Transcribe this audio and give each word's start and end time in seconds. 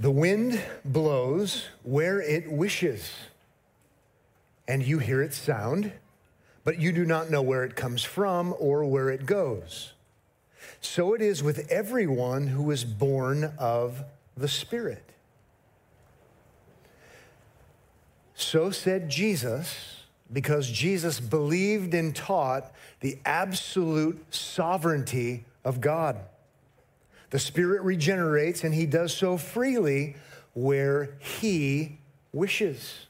The 0.00 0.10
wind 0.10 0.58
blows 0.82 1.66
where 1.82 2.22
it 2.22 2.50
wishes, 2.50 3.12
and 4.66 4.82
you 4.82 4.98
hear 4.98 5.20
its 5.20 5.36
sound, 5.36 5.92
but 6.64 6.78
you 6.78 6.90
do 6.90 7.04
not 7.04 7.30
know 7.30 7.42
where 7.42 7.64
it 7.64 7.76
comes 7.76 8.02
from 8.02 8.54
or 8.58 8.86
where 8.86 9.10
it 9.10 9.26
goes. 9.26 9.92
So 10.80 11.12
it 11.12 11.20
is 11.20 11.42
with 11.42 11.70
everyone 11.70 12.46
who 12.46 12.70
is 12.70 12.82
born 12.82 13.52
of 13.58 14.02
the 14.38 14.48
Spirit. 14.48 15.04
So 18.34 18.70
said 18.70 19.10
Jesus, 19.10 20.04
because 20.32 20.70
Jesus 20.70 21.20
believed 21.20 21.92
and 21.92 22.16
taught 22.16 22.72
the 23.00 23.18
absolute 23.26 24.32
sovereignty 24.34 25.44
of 25.62 25.82
God. 25.82 26.16
The 27.30 27.38
Spirit 27.38 27.82
regenerates, 27.82 28.64
and 28.64 28.74
He 28.74 28.86
does 28.86 29.16
so 29.16 29.36
freely 29.36 30.16
where 30.52 31.16
He 31.18 31.98
wishes. 32.32 33.06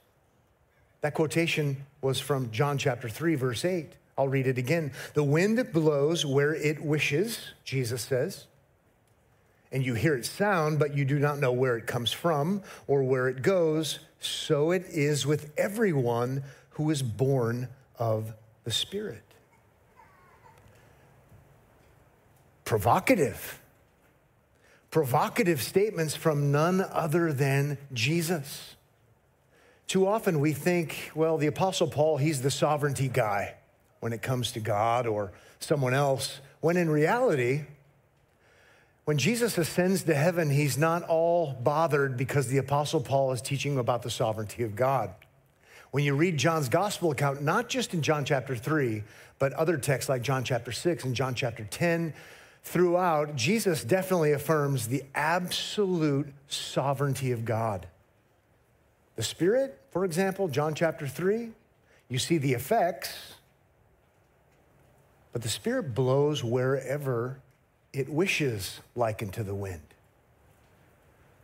That 1.01 1.15
quotation 1.15 1.85
was 2.03 2.21
from 2.21 2.51
John 2.51 2.79
chapter 2.79 3.09
3, 3.09 3.35
verse 3.35 3.65
8. 3.65 3.93
I'll 4.19 4.29
read 4.29 4.47
it 4.47 4.59
again. 4.59 4.93
The 5.15 5.25
wind 5.25 5.73
blows 5.73 6.27
where 6.27 6.55
it 6.55 6.83
wishes, 6.83 7.53
Jesus 7.65 8.03
says, 8.03 8.47
and 9.73 9.85
you 9.85 9.95
hear 9.95 10.15
its 10.15 10.29
sound, 10.29 10.79
but 10.79 10.95
you 10.97 11.05
do 11.05 11.19
not 11.19 11.39
know 11.39 11.53
where 11.53 11.77
it 11.77 11.87
comes 11.87 12.13
from 12.13 12.63
or 12.87 13.03
where 13.03 13.29
it 13.29 13.41
goes. 13.41 14.01
So 14.19 14.73
it 14.73 14.85
is 14.89 15.27
with 15.27 15.53
everyone 15.57 16.43
who 16.71 16.91
is 16.91 17.03
born 17.03 17.69
of 17.99 18.35
the 18.65 18.73
Spirit. 18.73 19.23
Provocative 22.65 23.60
provocative 24.91 25.63
statements 25.63 26.17
from 26.17 26.51
none 26.51 26.81
other 26.81 27.33
than 27.33 27.79
Jesus. 27.93 28.77
Too 29.87 30.07
often 30.07 30.41
we 30.41 30.53
think, 30.53 31.11
well, 31.15 31.37
the 31.37 31.47
Apostle 31.47 31.87
Paul, 31.87 32.17
he's 32.17 32.43
the 32.43 32.51
sovereignty 32.51 33.09
guy 33.09 33.55
when 34.01 34.13
it 34.13 34.23
comes 34.23 34.53
to 34.53 34.61
God 34.61 35.07
or 35.07 35.33
someone 35.59 35.95
else, 35.95 36.41
when 36.61 36.77
in 36.77 36.89
reality, 36.89 37.63
when 39.05 39.19
Jesus 39.19 39.59
ascends 39.59 40.05
to 40.05 40.15
heaven, 40.15 40.51
he's 40.51 40.79
not 40.79 41.03
all 41.03 41.53
bothered 41.53 42.17
because 42.17 42.49
the 42.49 42.59
Apostle 42.59 43.01
Paul 43.01 43.33
is 43.33 43.43
teaching 43.43 43.79
about 43.79 44.03
the 44.03 44.11
sovereignty 44.11 44.63
of 44.63 44.77
God. 44.77 45.13
When 45.91 46.05
you 46.05 46.15
read 46.15 46.37
John's 46.37 46.69
gospel 46.69 47.11
account, 47.11 47.43
not 47.43 47.69
just 47.69 47.93
in 47.93 48.03
John 48.03 48.25
chapter 48.25 48.55
3, 48.55 49.03
but 49.41 49.53
other 49.55 49.77
texts 49.77 50.09
like 50.09 50.23
John 50.23 50.45
chapter 50.45 50.71
6 50.71 51.05
and 51.05 51.17
John 51.17 51.35
chapter 51.35 51.65
10, 51.65 52.15
throughout, 52.63 53.37
Jesus 53.37 53.85
definitely 53.85 54.33
affirms 54.33 54.89
the 54.89 55.05
absolute 55.15 56.33
sovereignty 56.49 57.33
of 57.33 57.45
God. 57.45 57.87
The 59.17 59.23
Spirit, 59.23 59.79
for 59.91 60.05
example, 60.05 60.49
John 60.49 60.75
chapter 60.75 61.07
3, 61.07 61.51
you 62.09 62.19
see 62.19 62.39
the 62.39 62.55
effects, 62.55 63.35
but 65.33 65.43
the 65.43 65.49
Spirit 65.49 65.95
blows 65.95 66.43
wherever 66.43 67.39
it 67.93 68.09
wishes, 68.09 68.81
like 68.95 69.23
into 69.23 69.43
the 69.43 69.55
wind. 69.55 69.83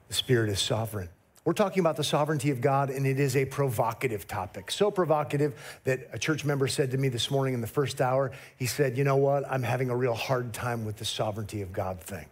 The 0.09 0.15
Spirit 0.15 0.51
is 0.51 0.61
sovereign. 0.61 1.09
We're 1.47 1.53
talking 1.53 1.79
about 1.79 1.97
the 1.97 2.03
sovereignty 2.03 2.51
of 2.51 2.61
God, 2.61 2.91
and 2.91 3.07
it 3.07 3.21
is 3.21 3.37
a 3.37 3.45
provocative 3.45 4.27
topic. 4.27 4.69
So 4.69 4.91
provocative 4.91 5.55
that 5.85 6.09
a 6.13 6.19
church 6.19 6.45
member 6.45 6.67
said 6.67 6.91
to 6.91 6.99
me 6.99 7.09
this 7.09 7.31
morning 7.31 7.55
in 7.55 7.61
the 7.61 7.69
first 7.69 8.01
hour, 8.01 8.33
he 8.57 8.67
said, 8.67 8.99
You 8.99 9.05
know 9.05 9.15
what? 9.15 9.49
I'm 9.49 9.63
having 9.63 9.89
a 9.89 9.97
real 9.97 10.13
hard 10.13 10.53
time 10.53 10.85
with 10.85 10.97
the 10.97 11.05
sovereignty 11.05 11.63
of 11.63 11.73
God 11.73 12.01
thing. 12.01 12.27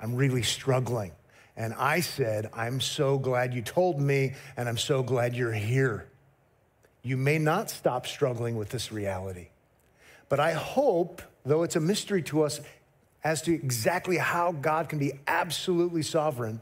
I'm 0.00 0.16
really 0.16 0.42
struggling. 0.42 1.12
And 1.56 1.72
I 1.74 2.00
said, 2.00 2.50
I'm 2.52 2.80
so 2.80 3.16
glad 3.16 3.54
you 3.54 3.62
told 3.62 4.00
me, 4.00 4.34
and 4.56 4.68
I'm 4.68 4.76
so 4.76 5.04
glad 5.04 5.36
you're 5.36 5.52
here. 5.52 6.08
You 7.04 7.16
may 7.16 7.38
not 7.38 7.70
stop 7.70 8.08
struggling 8.08 8.56
with 8.56 8.70
this 8.70 8.90
reality. 8.90 9.50
But 10.28 10.40
I 10.40 10.50
hope, 10.50 11.22
though 11.44 11.62
it's 11.62 11.76
a 11.76 11.80
mystery 11.80 12.22
to 12.22 12.42
us 12.42 12.60
as 13.22 13.40
to 13.42 13.54
exactly 13.54 14.16
how 14.16 14.50
God 14.50 14.88
can 14.88 14.98
be 14.98 15.12
absolutely 15.28 16.02
sovereign, 16.02 16.60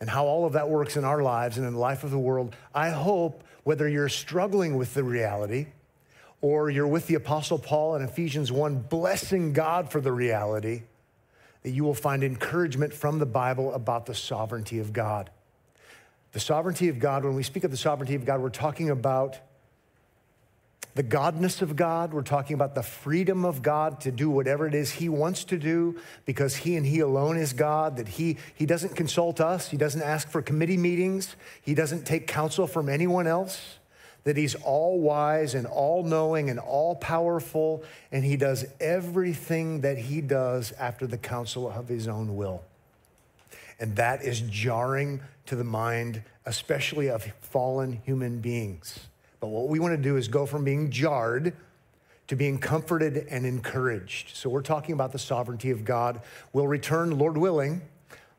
and 0.00 0.10
how 0.10 0.26
all 0.26 0.44
of 0.44 0.52
that 0.52 0.68
works 0.68 0.96
in 0.96 1.04
our 1.04 1.22
lives 1.22 1.56
and 1.56 1.66
in 1.66 1.72
the 1.72 1.78
life 1.78 2.04
of 2.04 2.10
the 2.10 2.18
world, 2.18 2.54
I 2.74 2.90
hope 2.90 3.42
whether 3.64 3.88
you're 3.88 4.08
struggling 4.08 4.76
with 4.76 4.94
the 4.94 5.02
reality 5.02 5.66
or 6.40 6.70
you're 6.70 6.86
with 6.86 7.06
the 7.06 7.14
Apostle 7.14 7.58
Paul 7.58 7.96
in 7.96 8.02
Ephesians 8.02 8.52
1, 8.52 8.82
blessing 8.82 9.52
God 9.52 9.90
for 9.90 10.00
the 10.00 10.12
reality, 10.12 10.82
that 11.62 11.70
you 11.70 11.82
will 11.82 11.94
find 11.94 12.22
encouragement 12.22 12.92
from 12.92 13.18
the 13.18 13.26
Bible 13.26 13.74
about 13.74 14.06
the 14.06 14.14
sovereignty 14.14 14.78
of 14.78 14.92
God. 14.92 15.30
The 16.32 16.40
sovereignty 16.40 16.88
of 16.88 16.98
God, 16.98 17.24
when 17.24 17.34
we 17.34 17.42
speak 17.42 17.64
of 17.64 17.70
the 17.70 17.76
sovereignty 17.76 18.14
of 18.14 18.24
God, 18.24 18.40
we're 18.40 18.50
talking 18.50 18.90
about 18.90 19.38
the 20.96 21.04
godness 21.04 21.60
of 21.60 21.76
God. 21.76 22.14
We're 22.14 22.22
talking 22.22 22.54
about 22.54 22.74
the 22.74 22.82
freedom 22.82 23.44
of 23.44 23.62
God 23.62 24.00
to 24.00 24.10
do 24.10 24.30
whatever 24.30 24.66
it 24.66 24.74
is 24.74 24.92
He 24.92 25.10
wants 25.10 25.44
to 25.44 25.58
do 25.58 26.00
because 26.24 26.56
He 26.56 26.74
and 26.74 26.86
He 26.86 27.00
alone 27.00 27.36
is 27.36 27.52
God, 27.52 27.98
that 27.98 28.08
He, 28.08 28.38
he 28.54 28.64
doesn't 28.64 28.96
consult 28.96 29.38
us, 29.38 29.68
He 29.68 29.76
doesn't 29.76 30.02
ask 30.02 30.28
for 30.28 30.40
committee 30.40 30.78
meetings, 30.78 31.36
He 31.60 31.74
doesn't 31.74 32.06
take 32.06 32.26
counsel 32.26 32.66
from 32.66 32.88
anyone 32.88 33.26
else, 33.26 33.78
that 34.24 34.38
He's 34.38 34.54
all 34.54 34.98
wise 34.98 35.54
and 35.54 35.66
all 35.66 36.02
knowing 36.02 36.48
and 36.48 36.58
all 36.58 36.96
powerful, 36.96 37.84
and 38.10 38.24
He 38.24 38.38
does 38.38 38.64
everything 38.80 39.82
that 39.82 39.98
He 39.98 40.22
does 40.22 40.72
after 40.72 41.06
the 41.06 41.18
counsel 41.18 41.70
of 41.70 41.88
His 41.88 42.08
own 42.08 42.36
will. 42.36 42.62
And 43.78 43.96
that 43.96 44.22
is 44.22 44.40
jarring 44.40 45.20
to 45.44 45.56
the 45.56 45.64
mind, 45.64 46.22
especially 46.46 47.10
of 47.10 47.22
fallen 47.42 48.00
human 48.06 48.40
beings. 48.40 48.98
But 49.46 49.52
what 49.52 49.68
we 49.68 49.78
want 49.78 49.92
to 49.92 50.02
do 50.02 50.16
is 50.16 50.26
go 50.26 50.44
from 50.44 50.64
being 50.64 50.90
jarred 50.90 51.52
to 52.26 52.34
being 52.34 52.58
comforted 52.58 53.28
and 53.30 53.46
encouraged. 53.46 54.34
So 54.34 54.50
we're 54.50 54.60
talking 54.60 54.92
about 54.92 55.12
the 55.12 55.20
sovereignty 55.20 55.70
of 55.70 55.84
God. 55.84 56.20
We'll 56.52 56.66
return, 56.66 57.16
Lord 57.16 57.38
willing, 57.38 57.82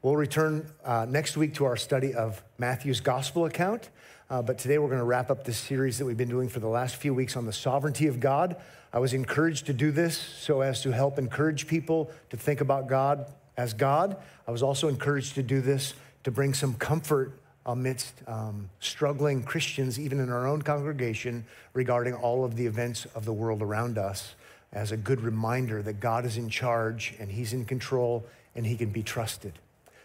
we'll 0.02 0.18
return 0.18 0.70
uh, 0.84 1.06
next 1.08 1.38
week 1.38 1.54
to 1.54 1.66
our 1.66 1.78
study 1.78 2.14
of 2.14 2.44
Matthew's 2.58 3.00
gospel 3.00 3.46
account. 3.46 3.90
Uh, 4.30 4.42
but 4.42 4.58
today 4.58 4.80
we're 4.80 4.90
going 4.90 5.00
to 5.00 5.06
wrap 5.06 5.32
up 5.32 5.46
this 5.46 5.58
series 5.58 5.98
that 5.98 6.04
we've 6.04 6.18
been 6.18 6.28
doing 6.28 6.50
for 6.50 6.60
the 6.60 6.68
last 6.68 6.98
few 6.98 7.14
weeks 7.14 7.38
on 7.38 7.46
the 7.46 7.54
sovereignty 7.54 8.08
of 8.08 8.20
God. 8.20 8.58
I 8.92 9.00
was 9.00 9.14
encouraged 9.14 9.68
to 9.68 9.74
do 9.74 9.92
this 9.92 10.18
so 10.18 10.60
as 10.60 10.82
to 10.82 10.92
help 10.92 11.18
encourage 11.18 11.68
people 11.68 12.12
to 12.32 12.36
think 12.36 12.60
about 12.60 12.90
God 12.90 13.32
as 13.56 13.74
God. 13.74 14.18
I 14.46 14.52
was 14.52 14.62
also 14.62 14.90
encouraged 14.90 15.36
to 15.36 15.44
do 15.44 15.62
this 15.62 15.94
to 16.26 16.32
bring 16.32 16.54
some 16.54 16.74
comfort 16.74 17.40
amidst 17.68 18.14
um, 18.28 18.70
struggling 18.80 19.44
Christians, 19.44 20.00
even 20.00 20.20
in 20.20 20.30
our 20.30 20.48
own 20.48 20.62
congregation, 20.62 21.46
regarding 21.74 22.14
all 22.14 22.46
of 22.46 22.56
the 22.56 22.66
events 22.66 23.06
of 23.14 23.26
the 23.26 23.34
world 23.34 23.62
around 23.62 23.98
us, 23.98 24.36
as 24.74 24.92
a 24.92 24.98
good 24.98 25.22
reminder 25.22 25.82
that 25.84 26.00
God 26.00 26.26
is 26.26 26.38
in 26.38 26.50
charge 26.50 27.14
and 27.20 27.30
He's 27.30 27.54
in 27.54 27.66
control 27.66 28.26
and 28.56 28.66
He 28.66 28.76
can 28.76 28.90
be 28.90 29.04
trusted. 29.04 29.54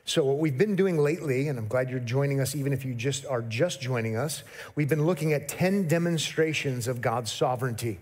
So, 0.05 0.25
what 0.25 0.39
we've 0.39 0.59
been 0.59 0.75
doing 0.75 0.99
lately, 0.99 1.47
and 1.47 1.59
I'm 1.59 1.69
glad 1.69 1.89
you're 1.89 2.00
joining 2.00 2.41
us, 2.41 2.56
even 2.56 2.73
if 2.73 2.84
you 2.84 2.93
just 2.93 3.25
are 3.25 3.43
just 3.43 3.81
joining 3.81 4.17
us, 4.17 4.43
we've 4.75 4.89
been 4.89 5.06
looking 5.06 5.33
at 5.33 5.47
10 5.47 5.87
demonstrations 5.87 6.89
of 6.89 7.00
God's 7.00 7.31
sovereignty, 7.31 8.00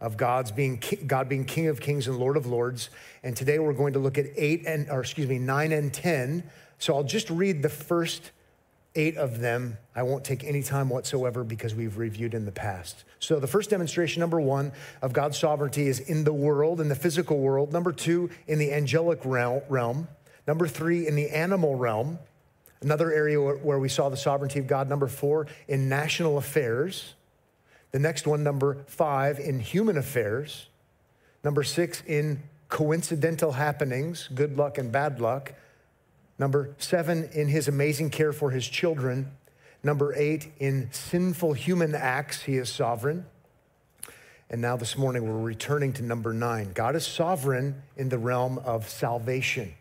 of 0.00 0.16
God's 0.16 0.50
being 0.50 0.82
God 1.06 1.28
being 1.28 1.44
King 1.44 1.68
of 1.68 1.80
Kings 1.80 2.08
and 2.08 2.18
Lord 2.18 2.36
of 2.36 2.46
Lords. 2.46 2.90
And 3.22 3.36
today 3.36 3.60
we're 3.60 3.74
going 3.74 3.92
to 3.92 4.00
look 4.00 4.18
at 4.18 4.26
eight 4.36 4.64
and, 4.66 4.90
or 4.90 5.00
excuse 5.00 5.28
me, 5.28 5.38
nine 5.38 5.70
and 5.70 5.94
10. 5.94 6.42
So 6.78 6.94
I'll 6.96 7.04
just 7.04 7.30
read 7.30 7.62
the 7.62 7.68
first 7.68 8.32
eight 8.96 9.16
of 9.16 9.40
them. 9.40 9.78
I 9.94 10.02
won't 10.02 10.24
take 10.24 10.42
any 10.42 10.62
time 10.62 10.88
whatsoever 10.88 11.44
because 11.44 11.74
we've 11.74 11.96
reviewed 11.96 12.34
in 12.34 12.44
the 12.44 12.52
past. 12.52 13.04
So, 13.20 13.38
the 13.38 13.46
first 13.46 13.70
demonstration, 13.70 14.20
number 14.20 14.40
one, 14.40 14.72
of 15.02 15.12
God's 15.12 15.38
sovereignty 15.38 15.86
is 15.86 16.00
in 16.00 16.24
the 16.24 16.32
world, 16.32 16.80
in 16.80 16.88
the 16.88 16.96
physical 16.96 17.38
world. 17.38 17.72
Number 17.72 17.92
two, 17.92 18.30
in 18.46 18.58
the 18.58 18.72
angelic 18.72 19.20
realm. 19.24 20.08
Number 20.46 20.66
three, 20.66 21.06
in 21.06 21.14
the 21.14 21.30
animal 21.30 21.76
realm. 21.76 22.18
Another 22.82 23.12
area 23.12 23.40
where 23.40 23.78
we 23.78 23.88
saw 23.88 24.08
the 24.08 24.16
sovereignty 24.16 24.58
of 24.58 24.66
God. 24.66 24.88
Number 24.88 25.06
four, 25.06 25.46
in 25.68 25.88
national 25.88 26.38
affairs. 26.38 27.14
The 27.92 27.98
next 27.98 28.26
one, 28.26 28.42
number 28.42 28.84
five, 28.86 29.38
in 29.38 29.60
human 29.60 29.96
affairs. 29.96 30.66
Number 31.42 31.62
six, 31.62 32.02
in 32.06 32.42
coincidental 32.68 33.52
happenings, 33.52 34.28
good 34.34 34.56
luck 34.56 34.78
and 34.78 34.90
bad 34.90 35.20
luck. 35.20 35.54
Number 36.38 36.74
seven, 36.78 37.30
in 37.32 37.48
his 37.48 37.68
amazing 37.68 38.10
care 38.10 38.32
for 38.32 38.50
his 38.50 38.68
children. 38.68 39.32
Number 39.82 40.14
eight, 40.14 40.52
in 40.58 40.88
sinful 40.92 41.54
human 41.54 41.94
acts, 41.94 42.42
he 42.42 42.56
is 42.56 42.68
sovereign. 42.68 43.24
And 44.50 44.60
now 44.60 44.76
this 44.76 44.96
morning, 44.96 45.26
we're 45.26 45.42
returning 45.42 45.92
to 45.94 46.02
number 46.02 46.32
nine. 46.32 46.72
God 46.72 46.94
is 46.94 47.06
sovereign 47.06 47.82
in 47.96 48.08
the 48.08 48.18
realm 48.18 48.58
of 48.58 48.88
salvation. 48.88 49.74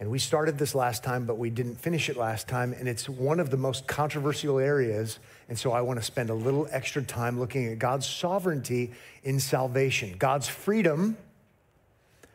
And 0.00 0.10
we 0.10 0.18
started 0.18 0.58
this 0.58 0.74
last 0.74 1.04
time, 1.04 1.24
but 1.26 1.38
we 1.38 1.50
didn't 1.50 1.76
finish 1.76 2.08
it 2.08 2.16
last 2.16 2.48
time. 2.48 2.72
And 2.72 2.88
it's 2.88 3.08
one 3.08 3.40
of 3.40 3.50
the 3.50 3.56
most 3.56 3.86
controversial 3.86 4.58
areas. 4.58 5.18
And 5.48 5.58
so 5.58 5.72
I 5.72 5.80
want 5.82 5.98
to 5.98 6.04
spend 6.04 6.30
a 6.30 6.34
little 6.34 6.66
extra 6.70 7.02
time 7.02 7.38
looking 7.38 7.66
at 7.66 7.78
God's 7.78 8.06
sovereignty 8.06 8.92
in 9.22 9.40
salvation, 9.40 10.16
God's 10.18 10.48
freedom 10.48 11.16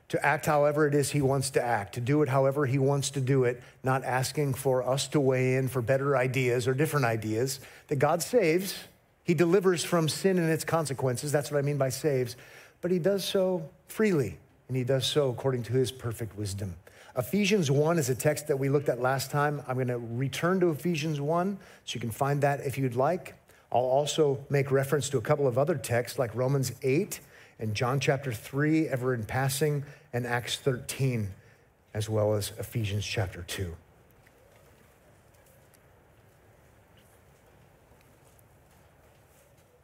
to 0.09 0.25
act 0.25 0.47
however 0.47 0.87
it 0.87 0.95
is 0.95 1.11
he 1.11 1.21
wants 1.21 1.51
to 1.51 1.63
act, 1.63 1.93
to 1.93 2.01
do 2.01 2.21
it 2.21 2.29
however 2.29 2.65
he 2.65 2.79
wants 2.79 3.11
to 3.11 3.21
do 3.21 3.43
it, 3.43 3.61
not 3.83 4.03
asking 4.03 4.55
for 4.55 4.83
us 4.83 5.07
to 5.09 5.19
weigh 5.19 5.55
in 5.55 5.67
for 5.67 5.81
better 5.81 6.17
ideas 6.17 6.67
or 6.67 6.73
different 6.73 7.05
ideas. 7.05 7.59
That 7.87 7.97
God 7.97 8.21
saves, 8.21 8.75
he 9.23 9.35
delivers 9.35 9.83
from 9.83 10.09
sin 10.09 10.39
and 10.39 10.49
its 10.49 10.65
consequences. 10.65 11.31
That's 11.31 11.51
what 11.51 11.59
I 11.59 11.61
mean 11.61 11.77
by 11.77 11.89
saves. 11.89 12.35
But 12.81 12.91
he 12.91 12.97
does 12.97 13.23
so 13.23 13.69
freely, 13.87 14.37
and 14.67 14.75
he 14.75 14.83
does 14.83 15.05
so 15.05 15.29
according 15.29 15.63
to 15.63 15.73
his 15.73 15.91
perfect 15.91 16.35
wisdom. 16.37 16.75
Ephesians 17.15 17.69
1 17.69 17.99
is 17.99 18.09
a 18.09 18.15
text 18.15 18.47
that 18.47 18.57
we 18.57 18.69
looked 18.69 18.89
at 18.89 19.01
last 19.01 19.29
time. 19.29 19.61
I'm 19.67 19.75
going 19.75 19.87
to 19.87 19.97
return 19.97 20.59
to 20.61 20.69
Ephesians 20.69 21.21
1 21.21 21.57
so 21.85 21.95
you 21.95 21.99
can 21.99 22.11
find 22.11 22.41
that 22.41 22.61
if 22.61 22.77
you'd 22.77 22.95
like. 22.95 23.35
I'll 23.71 23.81
also 23.81 24.43
make 24.49 24.71
reference 24.71 25.09
to 25.09 25.17
a 25.17 25.21
couple 25.21 25.45
of 25.45 25.57
other 25.57 25.75
texts 25.75 26.17
like 26.17 26.33
Romans 26.33 26.71
8 26.81 27.19
and 27.59 27.75
John 27.75 27.99
chapter 27.99 28.31
3, 28.31 28.87
ever 28.87 29.13
in 29.13 29.25
passing, 29.25 29.83
and 30.13 30.25
Acts 30.25 30.57
13, 30.57 31.29
as 31.93 32.09
well 32.09 32.33
as 32.33 32.51
Ephesians 32.57 33.05
chapter 33.05 33.43
2. 33.43 33.75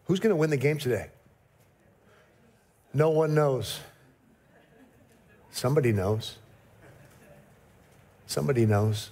Who's 0.05 0.19
going 0.19 0.31
to 0.31 0.35
win 0.35 0.49
the 0.49 0.57
game 0.57 0.77
today? 0.77 1.09
No 2.93 3.09
one 3.09 3.33
knows. 3.33 3.79
Somebody 5.51 5.91
knows. 5.91 6.37
Somebody 8.27 8.65
knows. 8.65 9.11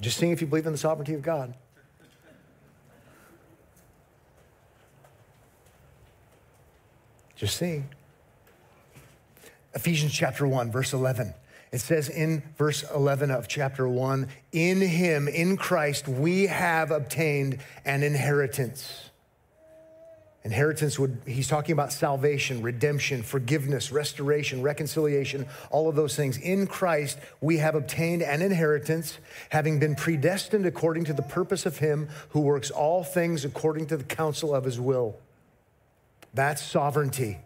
Just 0.00 0.18
seeing 0.18 0.32
if 0.32 0.40
you 0.40 0.46
believe 0.46 0.66
in 0.66 0.72
the 0.72 0.78
sovereignty 0.78 1.14
of 1.14 1.22
God. 1.22 1.54
Just 7.44 7.58
seeing. 7.58 7.86
Ephesians 9.74 10.14
chapter 10.14 10.46
1, 10.46 10.72
verse 10.72 10.94
11. 10.94 11.34
It 11.72 11.80
says 11.80 12.08
in 12.08 12.42
verse 12.56 12.84
11 12.94 13.30
of 13.30 13.48
chapter 13.48 13.86
1 13.86 14.28
In 14.52 14.80
him, 14.80 15.28
in 15.28 15.58
Christ, 15.58 16.08
we 16.08 16.46
have 16.46 16.90
obtained 16.90 17.58
an 17.84 18.02
inheritance 18.02 19.10
Inheritance 20.44 20.98
would, 20.98 21.22
he's 21.26 21.48
talking 21.48 21.72
about 21.72 21.90
salvation, 21.90 22.60
redemption, 22.60 23.22
forgiveness, 23.22 23.90
restoration, 23.90 24.60
reconciliation, 24.60 25.46
all 25.70 25.88
of 25.88 25.96
those 25.96 26.14
things. 26.14 26.36
In 26.36 26.66
Christ, 26.66 27.18
we 27.40 27.56
have 27.58 27.74
obtained 27.74 28.20
an 28.20 28.42
inheritance, 28.42 29.18
having 29.48 29.78
been 29.78 29.94
predestined 29.94 30.66
according 30.66 31.06
to 31.06 31.14
the 31.14 31.22
purpose 31.22 31.64
of 31.64 31.78
him 31.78 32.08
who 32.28 32.40
works 32.40 32.70
all 32.70 33.02
things 33.02 33.46
according 33.46 33.86
to 33.86 33.96
the 33.96 34.04
counsel 34.04 34.54
of 34.54 34.64
his 34.64 34.78
will. 34.78 35.16
That's 36.34 36.62
sovereignty, 36.62 37.38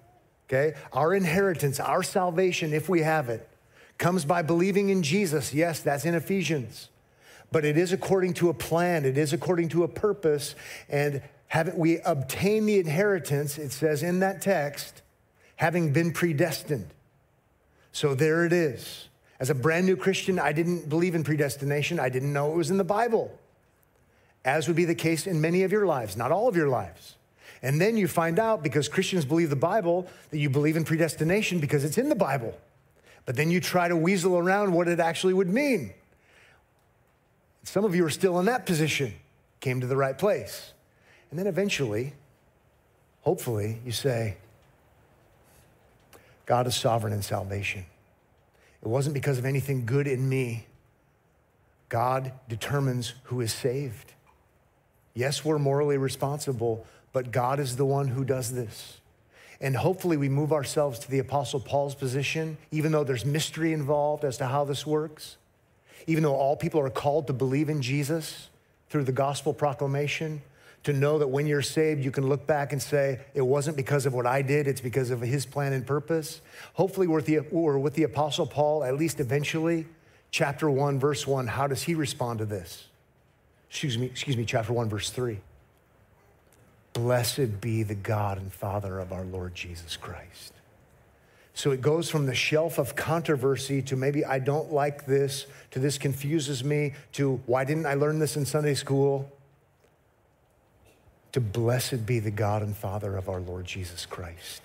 okay? 0.49 0.77
Our 0.93 1.15
inheritance, 1.15 1.79
our 1.79 2.03
salvation, 2.03 2.73
if 2.73 2.89
we 2.89 3.03
have 3.03 3.29
it, 3.29 3.47
comes 3.99 4.25
by 4.25 4.43
believing 4.43 4.89
in 4.89 5.03
Jesus. 5.03 5.53
Yes, 5.53 5.81
that's 5.81 6.05
in 6.05 6.15
Ephesians. 6.15 6.89
But 7.53 7.65
it 7.65 7.77
is 7.77 7.93
according 7.93 8.35
to 8.35 8.49
a 8.49 8.55
plan, 8.55 9.05
it 9.05 9.19
is 9.19 9.33
according 9.33 9.71
to 9.71 9.85
a 9.85 9.89
purpose, 9.89 10.55
and 10.89 11.23
having 11.49 11.77
we 11.77 11.99
obtain 12.01 12.67
the 12.67 12.79
inheritance, 12.79 13.59
it 13.59 13.73
says 13.73 14.03
in 14.03 14.21
that 14.21 14.41
text, 14.41 15.03
having 15.57 15.93
been 15.93 16.13
predestined. 16.13 16.89
So 17.93 18.15
there 18.15 18.45
it 18.45 18.53
is. 18.53 19.09
As 19.41 19.51
a 19.51 19.55
brand 19.55 19.87
new 19.87 19.97
Christian, 19.97 20.39
I 20.39 20.53
didn't 20.53 20.89
believe 20.89 21.15
in 21.15 21.25
predestination. 21.25 22.01
I 22.01 22.09
didn't 22.09 22.33
know 22.33 22.53
it 22.53 22.57
was 22.57 22.71
in 22.71 22.79
the 22.79 22.85
Bible, 22.85 23.39
as 24.45 24.67
would 24.67 24.77
be 24.77 24.85
the 24.85 24.95
case 24.95 25.27
in 25.27 25.41
many 25.41 25.63
of 25.63 25.73
your 25.73 25.87
lives, 25.87 26.17
not 26.17 26.33
all 26.33 26.49
of 26.49 26.57
your 26.57 26.69
lives. 26.69 27.17
And 27.63 27.81
then 27.81 27.97
you 27.97 28.07
find 28.07 28.39
out 28.39 28.63
because 28.63 28.89
Christians 28.89 29.25
believe 29.25 29.51
the 29.51 29.57
Bible 29.57 30.07
that 30.31 30.39
you 30.39 30.49
believe 30.49 30.77
in 30.77 30.85
predestination 30.85 31.59
because 31.59 31.85
it's 31.85 31.99
in 31.99 32.09
the 32.09 32.15
Bible. 32.15 32.57
But 33.27 33.37
then 33.37 33.51
you 33.51 33.61
try 33.61 33.89
to 33.89 33.97
weasel 33.97 34.39
around 34.39 34.73
what 34.73 34.89
it 34.89 35.01
actually 35.01 35.35
would 35.35 35.49
mean. 35.49 35.93
Some 37.65 37.85
of 37.85 37.95
you 37.95 38.05
are 38.07 38.11
still 38.11 38.39
in 38.39 38.47
that 38.47 38.65
position, 38.65 39.13
came 39.61 39.81
to 39.81 39.87
the 39.87 39.97
right 39.97 40.17
place. 40.17 40.73
And 41.31 41.39
then 41.39 41.47
eventually, 41.47 42.15
hopefully, 43.23 43.81
you 43.85 43.93
say, 43.93 44.39
God 46.47 46.67
is 46.67 46.75
sovereign 46.75 47.13
in 47.13 47.21
salvation. 47.21 47.85
It 48.81 48.89
wasn't 48.89 49.13
because 49.13 49.37
of 49.37 49.45
anything 49.45 49.85
good 49.85 50.07
in 50.07 50.27
me. 50.29 50.65
God 51.91 52.33
determines 52.49 53.15
who 53.25 53.41
is 53.43 53.53
saved. 53.53 54.13
Yes, 55.13 55.45
we're 55.45 55.59
morally 55.59 55.99
responsible, 55.99 56.87
but 57.19 57.33
God 57.33 57.59
is 57.59 57.75
the 57.75 57.85
one 57.85 58.07
who 58.07 58.23
does 58.23 58.53
this. 58.53 59.01
And 59.61 59.75
hopefully, 59.75 60.17
we 60.17 60.29
move 60.29 60.53
ourselves 60.53 61.01
to 61.01 61.11
the 61.11 61.19
Apostle 61.19 61.59
Paul's 61.59 61.97
position, 61.97 62.59
even 62.71 62.93
though 62.93 63.03
there's 63.03 63.25
mystery 63.25 63.73
involved 63.73 64.25
as 64.25 64.37
to 64.37 64.47
how 64.47 64.65
this 64.65 64.87
works, 64.87 65.37
even 66.07 66.23
though 66.23 66.37
all 66.37 66.55
people 66.55 66.79
are 66.79 66.91
called 66.91 67.27
to 67.27 67.33
believe 67.33 67.69
in 67.69 67.83
Jesus 67.83 68.51
through 68.89 69.03
the 69.03 69.11
gospel 69.11 69.53
proclamation 69.53 70.43
to 70.85 70.93
know 70.93 71.19
that 71.19 71.27
when 71.27 71.49
you're 71.49 71.61
saved, 71.61 72.05
you 72.05 72.13
can 72.13 72.29
look 72.29 72.47
back 72.47 72.73
and 72.73 72.81
say, 72.81 73.19
it 73.35 73.43
wasn't 73.43 73.77
because 73.77 74.07
of 74.07 74.15
what 74.15 74.25
I 74.25 74.41
did, 74.41 74.69
it's 74.69 74.81
because 74.81 75.11
of 75.11 75.21
his 75.21 75.45
plan 75.45 75.73
and 75.73 75.85
purpose. 75.85 76.41
Hopefully, 76.75 77.09
we're 77.09 77.17
with 77.17 77.27
the, 77.27 77.41
we're 77.51 77.79
with 77.79 77.95
the 77.95 78.05
Apostle 78.05 78.47
Paul, 78.47 78.85
at 78.85 78.95
least 78.95 79.19
eventually. 79.19 79.87
Chapter 80.31 80.71
1, 80.71 81.01
verse 81.01 81.27
1, 81.27 81.49
how 81.49 81.67
does 81.67 81.83
he 81.83 81.97
respond 81.97 82.39
to 82.39 82.45
this? 82.45 82.87
Excuse 83.69 83.99
me, 83.99 84.07
excuse 84.07 84.37
me, 84.37 84.45
chapter 84.45 84.73
1, 84.73 84.89
verse 84.89 85.11
3. 85.11 85.41
Blessed 86.99 87.61
be 87.61 87.83
the 87.83 87.95
God 87.95 88.39
and 88.39 88.53
Father 88.53 88.99
of 88.99 89.13
our 89.13 89.25
Lord 89.25 89.55
Jesus 89.55 89.97
Christ. 89.97 90.53
So 91.55 91.71
it 91.71 91.81
goes 91.81 92.11
from 92.11 92.27
the 92.27 92.35
shelf 92.35 92.79
of 92.79 92.97
controversy 92.97 93.83
to 93.83 93.97
maybe 93.97 94.25
I 94.25 94.39
don't 94.39 94.73
like 94.73 95.07
this, 95.07 95.47
to 95.71 95.79
this 95.79 95.99
confuses 95.99 96.63
me, 96.65 96.95
to 97.13 97.41
why 97.47 97.65
didn't 97.65 97.87
I 97.87 97.95
learn 97.95 98.19
this 98.19 98.37
in 98.37 98.45
Sunday 98.47 98.75
school? 98.75 99.31
to 101.33 101.41
blessed 101.41 102.07
be 102.07 102.19
the 102.19 102.31
God 102.31 102.63
and 102.63 102.77
Father 102.77 103.17
of 103.17 103.29
our 103.29 103.41
Lord 103.41 103.65
Jesus 103.65 104.07
Christ. 104.07 104.63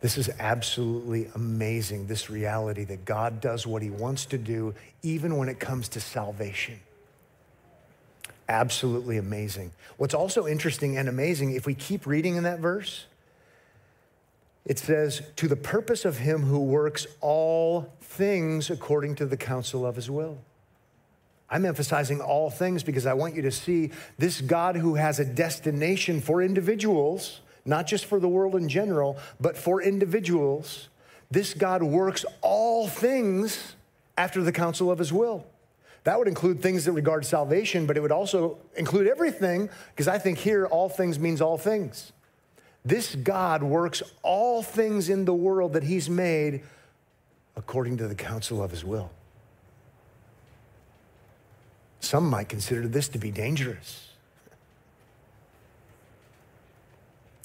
This 0.00 0.18
is 0.18 0.28
absolutely 0.38 1.30
amazing, 1.34 2.06
this 2.06 2.28
reality 2.28 2.84
that 2.84 3.04
God 3.04 3.40
does 3.40 3.66
what 3.66 3.80
he 3.80 3.90
wants 3.90 4.26
to 4.26 4.38
do, 4.38 4.74
even 5.02 5.36
when 5.36 5.48
it 5.48 5.58
comes 5.58 5.88
to 5.90 6.00
salvation. 6.00 6.80
Absolutely 8.48 9.16
amazing. 9.16 9.72
What's 9.96 10.14
also 10.14 10.46
interesting 10.46 10.96
and 10.98 11.08
amazing, 11.08 11.52
if 11.52 11.66
we 11.66 11.74
keep 11.74 12.06
reading 12.06 12.36
in 12.36 12.44
that 12.44 12.58
verse, 12.58 13.06
it 14.66 14.78
says, 14.78 15.22
to 15.36 15.48
the 15.48 15.56
purpose 15.56 16.04
of 16.04 16.18
him 16.18 16.42
who 16.42 16.58
works 16.58 17.06
all 17.20 17.92
things 18.00 18.70
according 18.70 19.14
to 19.16 19.26
the 19.26 19.36
counsel 19.36 19.86
of 19.86 19.96
his 19.96 20.10
will. 20.10 20.38
I'm 21.50 21.64
emphasizing 21.64 22.20
all 22.20 22.50
things 22.50 22.82
because 22.82 23.06
I 23.06 23.12
want 23.12 23.34
you 23.34 23.42
to 23.42 23.50
see 23.50 23.92
this 24.18 24.40
God 24.40 24.76
who 24.76 24.94
has 24.94 25.20
a 25.20 25.24
destination 25.24 26.20
for 26.20 26.42
individuals, 26.42 27.40
not 27.64 27.86
just 27.86 28.06
for 28.06 28.18
the 28.18 28.28
world 28.28 28.56
in 28.56 28.68
general, 28.68 29.18
but 29.40 29.56
for 29.56 29.82
individuals. 29.82 30.88
This 31.30 31.54
God 31.54 31.82
works 31.82 32.24
all 32.40 32.88
things 32.88 33.76
after 34.16 34.42
the 34.42 34.52
counsel 34.52 34.90
of 34.90 34.98
his 34.98 35.12
will. 35.12 35.46
That 36.04 36.18
would 36.18 36.28
include 36.28 36.60
things 36.60 36.84
that 36.84 36.92
regard 36.92 37.24
salvation, 37.24 37.86
but 37.86 37.96
it 37.96 38.00
would 38.00 38.12
also 38.12 38.58
include 38.76 39.08
everything, 39.08 39.70
because 39.90 40.06
I 40.06 40.18
think 40.18 40.38
here 40.38 40.66
all 40.66 40.88
things 40.88 41.18
means 41.18 41.40
all 41.40 41.56
things. 41.56 42.12
This 42.84 43.14
God 43.14 43.62
works 43.62 44.02
all 44.22 44.62
things 44.62 45.08
in 45.08 45.24
the 45.24 45.32
world 45.32 45.72
that 45.72 45.82
he's 45.82 46.10
made 46.10 46.62
according 47.56 47.96
to 47.98 48.08
the 48.08 48.14
counsel 48.14 48.62
of 48.62 48.70
his 48.70 48.84
will. 48.84 49.10
Some 52.00 52.28
might 52.28 52.50
consider 52.50 52.86
this 52.86 53.08
to 53.08 53.18
be 53.18 53.30
dangerous. 53.30 54.10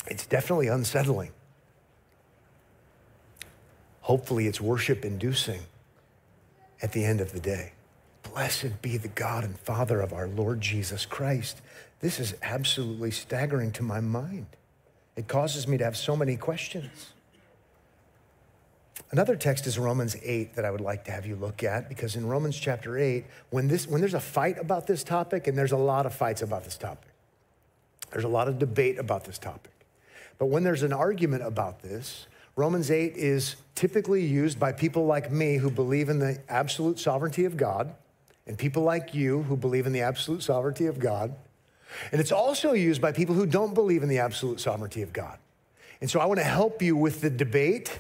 It's 0.08 0.26
definitely 0.26 0.68
unsettling. 0.68 1.32
Hopefully, 4.02 4.48
it's 4.48 4.60
worship 4.60 5.06
inducing 5.06 5.62
at 6.82 6.92
the 6.92 7.06
end 7.06 7.22
of 7.22 7.32
the 7.32 7.40
day. 7.40 7.72
Blessed 8.24 8.82
be 8.82 8.98
the 8.98 9.08
God 9.08 9.44
and 9.44 9.58
Father 9.60 10.02
of 10.02 10.14
our 10.14 10.28
Lord 10.28 10.62
Jesus 10.62 11.06
Christ. 11.06 11.62
This 12.00 12.20
is 12.20 12.36
absolutely 12.42 13.12
staggering 13.12 13.72
to 13.74 13.84
my 13.84 14.00
mind. 14.00 14.48
It 15.16 15.28
causes 15.28 15.68
me 15.68 15.78
to 15.78 15.84
have 15.84 15.98
so 15.98 16.16
many 16.16 16.38
questions. 16.38 17.14
Another 19.12 19.36
text 19.36 19.66
is 19.66 19.80
Romans 19.80 20.16
8 20.22 20.56
that 20.56 20.66
I 20.66 20.72
would 20.72 20.82
like 20.82 21.04
to 21.06 21.12
have 21.12 21.26
you 21.26 21.36
look 21.36 21.64
at 21.64 21.90
because 21.90 22.16
in 22.16 22.28
Romans 22.28 22.58
chapter 22.58 22.98
8, 22.98 23.26
when, 23.50 23.68
this, 23.68 23.88
when 23.88 24.02
there's 24.02 24.14
a 24.14 24.20
fight 24.20 24.60
about 24.60 24.86
this 24.86 25.04
topic, 25.04 25.48
and 25.48 25.58
there's 25.58 25.72
a 25.72 25.78
lot 25.78 26.06
of 26.06 26.14
fights 26.14 26.42
about 26.42 26.64
this 26.64 26.78
topic, 26.78 27.10
there's 28.12 28.24
a 28.24 28.30
lot 28.30 28.48
of 28.48 28.60
debate 28.60 29.00
about 29.00 29.24
this 29.24 29.38
topic. 29.38 29.72
But 30.38 30.46
when 30.46 30.64
there's 30.64 30.84
an 30.84 30.94
argument 30.94 31.44
about 31.44 31.82
this, 31.82 32.28
Romans 32.56 32.92
8 32.92 33.16
is 33.16 33.56
typically 33.74 34.26
used 34.26 34.60
by 34.60 34.72
people 34.72 35.06
like 35.06 35.32
me 35.32 35.58
who 35.58 35.72
believe 35.72 36.10
in 36.10 36.20
the 36.20 36.40
absolute 36.48 37.00
sovereignty 37.00 37.46
of 37.46 37.58
God, 37.58 37.96
and 38.50 38.58
people 38.58 38.82
like 38.82 39.14
you 39.14 39.44
who 39.44 39.56
believe 39.56 39.86
in 39.86 39.94
the 39.94 40.02
absolute 40.02 40.42
sovereignty 40.42 40.88
of 40.88 40.98
God. 40.98 41.36
And 42.12 42.20
it's 42.20 42.32
also 42.32 42.74
used 42.74 43.00
by 43.00 43.12
people 43.12 43.36
who 43.36 43.46
don't 43.46 43.76
believe 43.76 44.02
in 44.02 44.10
the 44.10 44.18
absolute 44.18 44.60
sovereignty 44.60 45.04
of 45.04 45.14
God. 45.14 45.38
And 46.02 46.10
so 46.10 46.20
I 46.20 46.26
want 46.26 46.40
to 46.40 46.44
help 46.44 46.82
you 46.82 46.96
with 46.96 47.22
the 47.22 47.30
debate, 47.30 48.00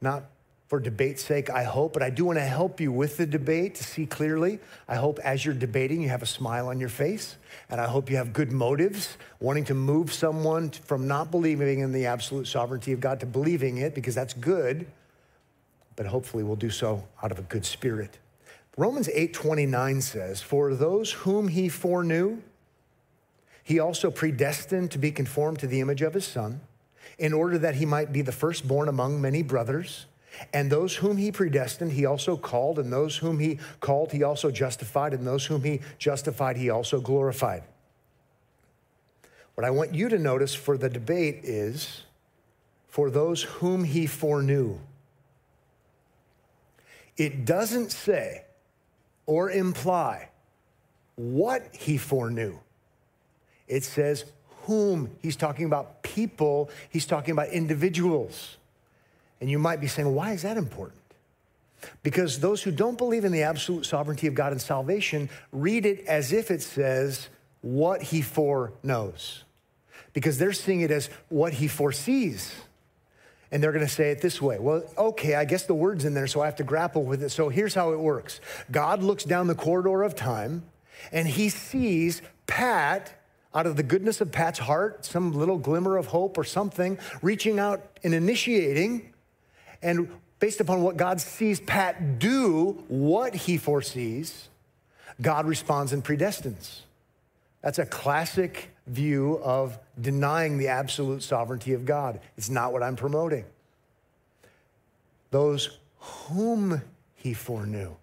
not 0.00 0.24
for 0.68 0.80
debate's 0.80 1.22
sake, 1.22 1.50
I 1.50 1.64
hope, 1.64 1.92
but 1.92 2.02
I 2.02 2.08
do 2.08 2.24
want 2.24 2.38
to 2.38 2.44
help 2.44 2.80
you 2.80 2.90
with 2.92 3.18
the 3.18 3.26
debate 3.26 3.74
to 3.74 3.84
see 3.84 4.06
clearly. 4.06 4.58
I 4.88 4.94
hope 4.94 5.18
as 5.18 5.44
you're 5.44 5.52
debating, 5.52 6.00
you 6.00 6.08
have 6.08 6.22
a 6.22 6.26
smile 6.26 6.68
on 6.68 6.80
your 6.80 6.88
face, 6.88 7.36
and 7.68 7.78
I 7.78 7.86
hope 7.86 8.08
you 8.08 8.16
have 8.16 8.32
good 8.32 8.52
motives, 8.52 9.18
wanting 9.38 9.64
to 9.66 9.74
move 9.74 10.14
someone 10.14 10.70
from 10.70 11.06
not 11.06 11.30
believing 11.30 11.80
in 11.80 11.92
the 11.92 12.06
absolute 12.06 12.46
sovereignty 12.46 12.92
of 12.92 13.00
God 13.00 13.20
to 13.20 13.26
believing 13.26 13.76
it, 13.76 13.94
because 13.94 14.14
that's 14.14 14.32
good, 14.32 14.86
but 15.94 16.06
hopefully 16.06 16.42
we'll 16.42 16.56
do 16.56 16.70
so 16.70 17.06
out 17.22 17.30
of 17.30 17.38
a 17.38 17.42
good 17.42 17.66
spirit. 17.66 18.18
Romans 18.76 19.08
8:29 19.08 20.00
says, 20.00 20.42
"For 20.42 20.74
those 20.74 21.12
whom 21.12 21.48
he 21.48 21.68
foreknew, 21.68 22.42
he 23.62 23.78
also 23.78 24.10
predestined 24.10 24.90
to 24.90 24.98
be 24.98 25.12
conformed 25.12 25.60
to 25.60 25.66
the 25.66 25.80
image 25.80 26.02
of 26.02 26.14
his 26.14 26.26
son, 26.26 26.60
in 27.18 27.32
order 27.32 27.56
that 27.58 27.76
he 27.76 27.86
might 27.86 28.12
be 28.12 28.20
the 28.20 28.32
firstborn 28.32 28.88
among 28.88 29.20
many 29.20 29.42
brothers." 29.42 30.06
And 30.52 30.70
those 30.70 30.96
whom 30.96 31.16
he 31.16 31.30
predestined, 31.30 31.92
he 31.92 32.04
also 32.04 32.36
called, 32.36 32.80
and 32.80 32.92
those 32.92 33.18
whom 33.18 33.38
he 33.38 33.60
called, 33.78 34.10
he 34.10 34.24
also 34.24 34.50
justified, 34.50 35.14
and 35.14 35.24
those 35.24 35.46
whom 35.46 35.62
he 35.62 35.80
justified, 35.98 36.56
he 36.56 36.68
also 36.68 37.00
glorified. 37.00 37.62
What 39.54 39.64
I 39.64 39.70
want 39.70 39.94
you 39.94 40.08
to 40.08 40.18
notice 40.18 40.52
for 40.52 40.76
the 40.76 40.88
debate 40.88 41.44
is 41.44 42.02
for 42.88 43.10
those 43.10 43.44
whom 43.44 43.84
he 43.84 44.08
foreknew. 44.08 44.80
It 47.16 47.44
doesn't 47.44 47.92
say 47.92 48.42
or 49.26 49.50
imply 49.50 50.28
what 51.16 51.68
he 51.72 51.96
foreknew. 51.96 52.58
It 53.68 53.84
says 53.84 54.24
whom. 54.62 55.10
He's 55.22 55.36
talking 55.36 55.66
about 55.66 56.02
people, 56.02 56.70
he's 56.90 57.06
talking 57.06 57.32
about 57.32 57.48
individuals. 57.48 58.56
And 59.40 59.50
you 59.50 59.58
might 59.58 59.80
be 59.80 59.86
saying, 59.86 60.14
why 60.14 60.32
is 60.32 60.42
that 60.42 60.56
important? 60.56 61.00
Because 62.02 62.40
those 62.40 62.62
who 62.62 62.70
don't 62.70 62.96
believe 62.96 63.24
in 63.24 63.32
the 63.32 63.42
absolute 63.42 63.84
sovereignty 63.84 64.26
of 64.26 64.34
God 64.34 64.52
and 64.52 64.60
salvation 64.60 65.28
read 65.52 65.84
it 65.84 66.06
as 66.06 66.32
if 66.32 66.50
it 66.50 66.62
says 66.62 67.28
what 67.60 68.02
he 68.02 68.22
foreknows. 68.22 69.44
Because 70.12 70.38
they're 70.38 70.52
seeing 70.52 70.80
it 70.80 70.90
as 70.90 71.10
what 71.28 71.54
he 71.54 71.68
foresees. 71.68 72.54
And 73.54 73.62
they're 73.62 73.70
going 73.70 73.86
to 73.86 73.92
say 73.92 74.10
it 74.10 74.20
this 74.20 74.42
way 74.42 74.58
Well, 74.58 74.82
okay, 74.98 75.36
I 75.36 75.44
guess 75.44 75.62
the 75.62 75.74
word's 75.74 76.04
in 76.04 76.12
there, 76.12 76.26
so 76.26 76.42
I 76.42 76.46
have 76.46 76.56
to 76.56 76.64
grapple 76.64 77.04
with 77.04 77.22
it. 77.22 77.30
So 77.30 77.48
here's 77.48 77.72
how 77.72 77.92
it 77.92 78.00
works 78.00 78.40
God 78.72 79.02
looks 79.02 79.22
down 79.22 79.46
the 79.46 79.54
corridor 79.54 80.02
of 80.02 80.16
time 80.16 80.64
and 81.12 81.28
he 81.28 81.48
sees 81.48 82.20
Pat 82.48 83.14
out 83.54 83.66
of 83.66 83.76
the 83.76 83.84
goodness 83.84 84.20
of 84.20 84.32
Pat's 84.32 84.58
heart, 84.58 85.04
some 85.04 85.32
little 85.32 85.56
glimmer 85.56 85.96
of 85.96 86.06
hope 86.06 86.36
or 86.36 86.42
something, 86.42 86.98
reaching 87.22 87.60
out 87.60 87.96
and 88.02 88.12
initiating 88.12 89.12
and 89.80 90.10
based 90.40 90.60
upon 90.60 90.82
what 90.82 90.96
God 90.96 91.20
sees 91.20 91.60
Pat 91.60 92.18
do, 92.18 92.82
what 92.88 93.36
he 93.36 93.56
foresees, 93.56 94.48
God 95.22 95.46
responds 95.46 95.92
and 95.92 96.04
predestines. 96.04 96.80
That's 97.62 97.78
a 97.78 97.86
classic 97.86 98.73
view 98.86 99.40
of 99.42 99.78
denying 100.00 100.58
the 100.58 100.68
absolute 100.68 101.22
sovereignty 101.22 101.72
of 101.72 101.84
God. 101.84 102.20
It's 102.36 102.50
not 102.50 102.72
what 102.72 102.82
I'm 102.82 102.96
promoting. 102.96 103.44
Those 105.30 105.78
whom 105.98 106.82
he 107.14 107.34
foreknew, 107.34 107.94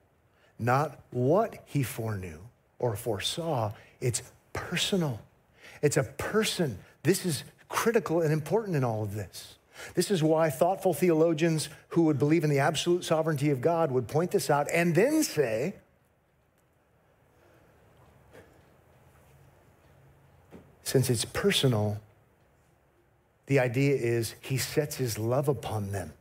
not 0.57 0.99
what 1.11 1.63
he 1.65 1.83
foreknew 1.83 2.39
or 2.79 2.95
foresaw, 2.95 3.71
it's 3.99 4.23
personal. 4.53 5.19
It's 5.81 5.97
a 5.97 6.03
person. 6.03 6.79
This 7.03 7.25
is 7.25 7.43
critical 7.69 8.21
and 8.21 8.33
important 8.33 8.75
in 8.75 8.83
all 8.83 9.03
of 9.03 9.13
this. 9.13 9.55
This 9.95 10.11
is 10.11 10.21
why 10.21 10.49
thoughtful 10.49 10.93
theologians 10.93 11.69
who 11.89 12.03
would 12.03 12.19
believe 12.19 12.43
in 12.43 12.49
the 12.49 12.59
absolute 12.59 13.03
sovereignty 13.03 13.49
of 13.49 13.61
God 13.61 13.91
would 13.91 14.07
point 14.07 14.31
this 14.31 14.49
out 14.49 14.67
and 14.71 14.93
then 14.93 15.23
say, 15.23 15.75
since 20.83 21.09
it's 21.09 21.25
personal, 21.25 21.99
the 23.47 23.59
idea 23.59 23.95
is 23.95 24.35
he 24.41 24.57
sets 24.57 24.95
his 24.95 25.17
love 25.17 25.47
upon 25.47 25.91
them. 25.91 26.13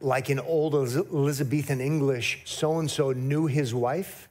Like 0.00 0.28
in 0.28 0.40
old 0.40 0.74
Elizabethan 0.74 1.80
English, 1.80 2.42
so 2.44 2.78
and 2.78 2.90
so 2.90 3.12
knew 3.12 3.46
his 3.46 3.72
wife, 3.72 4.28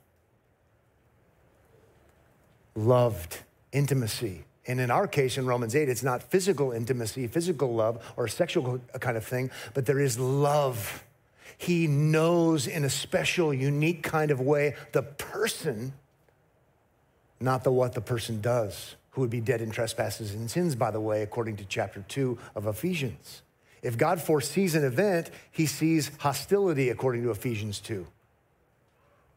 loved 2.75 3.39
intimacy, 3.71 4.43
and 4.67 4.79
in 4.79 4.91
our 4.91 5.07
case, 5.07 5.37
in 5.37 5.45
Romans 5.45 5.75
8, 5.75 5.89
it's 5.89 6.03
not 6.03 6.21
physical 6.21 6.71
intimacy, 6.71 7.27
physical 7.27 7.73
love, 7.73 8.13
or 8.15 8.27
sexual 8.27 8.79
kind 8.99 9.17
of 9.17 9.25
thing, 9.25 9.49
but 9.73 9.85
there 9.85 9.99
is 9.99 10.19
love. 10.19 11.03
He 11.57 11.87
knows 11.87 12.67
in 12.67 12.85
a 12.85 12.89
special, 12.89 13.53
unique 13.53 14.03
kind 14.03 14.29
of 14.29 14.39
way 14.39 14.75
the 14.91 15.01
person, 15.01 15.93
not 17.41 17.63
the 17.63 17.71
what 17.71 17.93
the 17.93 18.01
person 18.01 18.41
does, 18.41 18.95
who 19.11 19.21
would 19.21 19.29
be 19.29 19.41
dead 19.41 19.61
in 19.61 19.71
trespasses 19.71 20.33
and 20.33 20.49
sins, 20.49 20.75
by 20.75 20.91
the 20.91 21.01
way, 21.01 21.21
according 21.21 21.57
to 21.57 21.65
chapter 21.65 22.03
2 22.07 22.37
of 22.55 22.67
Ephesians. 22.67 23.41
If 23.81 23.97
God 23.97 24.21
foresees 24.21 24.75
an 24.75 24.83
event, 24.83 25.31
he 25.51 25.65
sees 25.65 26.11
hostility, 26.19 26.89
according 26.89 27.23
to 27.23 27.31
Ephesians 27.31 27.79
2. 27.79 28.05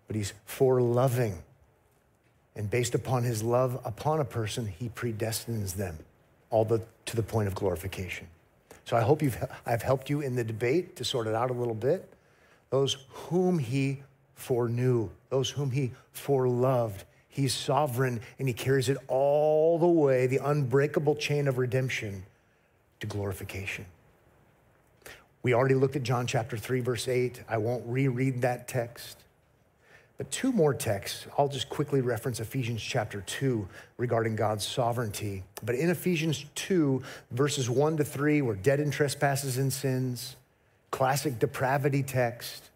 But 0.06 0.16
he's 0.16 0.34
for 0.44 0.80
loving 0.82 1.42
and 2.56 2.70
based 2.70 2.94
upon 2.94 3.25
his 3.25 3.42
love 3.42 3.80
upon 3.84 4.20
a 4.20 4.25
person, 4.25 4.66
he 4.66 4.88
predestines 4.88 5.75
them 5.75 5.99
all 6.50 6.64
the, 6.64 6.80
to 7.06 7.16
the 7.16 7.23
point 7.23 7.49
of 7.49 7.54
glorification. 7.54 8.28
So 8.84 8.96
I 8.96 9.00
hope 9.00 9.23
you've, 9.23 9.37
I've 9.66 9.82
helped 9.82 10.08
you 10.08 10.20
in 10.20 10.37
the 10.37 10.44
debate 10.44 10.96
to 10.96 11.04
sort 11.04 11.26
it 11.26 11.34
out 11.34 11.50
a 11.50 11.54
little 11.54 11.75
bit. 11.75 12.12
Those 12.70 12.99
whom 13.08 13.58
he 13.58 14.02
foreknew, 14.34 15.11
those 15.30 15.50
whom 15.50 15.70
he 15.70 15.92
foreloved, 16.14 17.04
he's 17.34 17.52
sovereign 17.52 18.20
and 18.38 18.46
he 18.46 18.54
carries 18.54 18.88
it 18.88 18.96
all 19.08 19.76
the 19.78 19.88
way, 19.88 20.28
the 20.28 20.38
unbreakable 20.38 21.16
chain 21.16 21.48
of 21.48 21.58
redemption 21.58 22.22
to 23.00 23.08
glorification. 23.08 23.84
We 25.42 25.52
already 25.52 25.74
looked 25.74 25.96
at 25.96 26.04
John 26.04 26.28
chapter 26.28 26.56
3, 26.56 26.80
verse 26.80 27.08
8. 27.08 27.42
I 27.48 27.58
won't 27.58 27.82
reread 27.86 28.42
that 28.42 28.68
text. 28.68 29.18
But 30.16 30.30
two 30.30 30.52
more 30.52 30.72
texts. 30.72 31.26
I'll 31.36 31.48
just 31.48 31.68
quickly 31.68 32.00
reference 32.00 32.38
Ephesians 32.38 32.80
chapter 32.80 33.22
2 33.22 33.66
regarding 33.98 34.36
God's 34.36 34.64
sovereignty. 34.64 35.42
But 35.64 35.74
in 35.74 35.90
Ephesians 35.90 36.44
2, 36.54 37.02
verses 37.32 37.68
1 37.68 37.96
to 37.96 38.04
3, 38.04 38.42
we're 38.42 38.54
dead 38.54 38.78
in 38.78 38.92
trespasses 38.92 39.58
and 39.58 39.72
sins, 39.72 40.36
classic 40.92 41.40
depravity 41.40 42.04
text. 42.04 42.70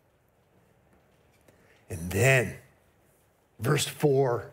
And 1.88 2.10
then, 2.10 2.56
verse 3.60 3.86
4, 3.86 4.50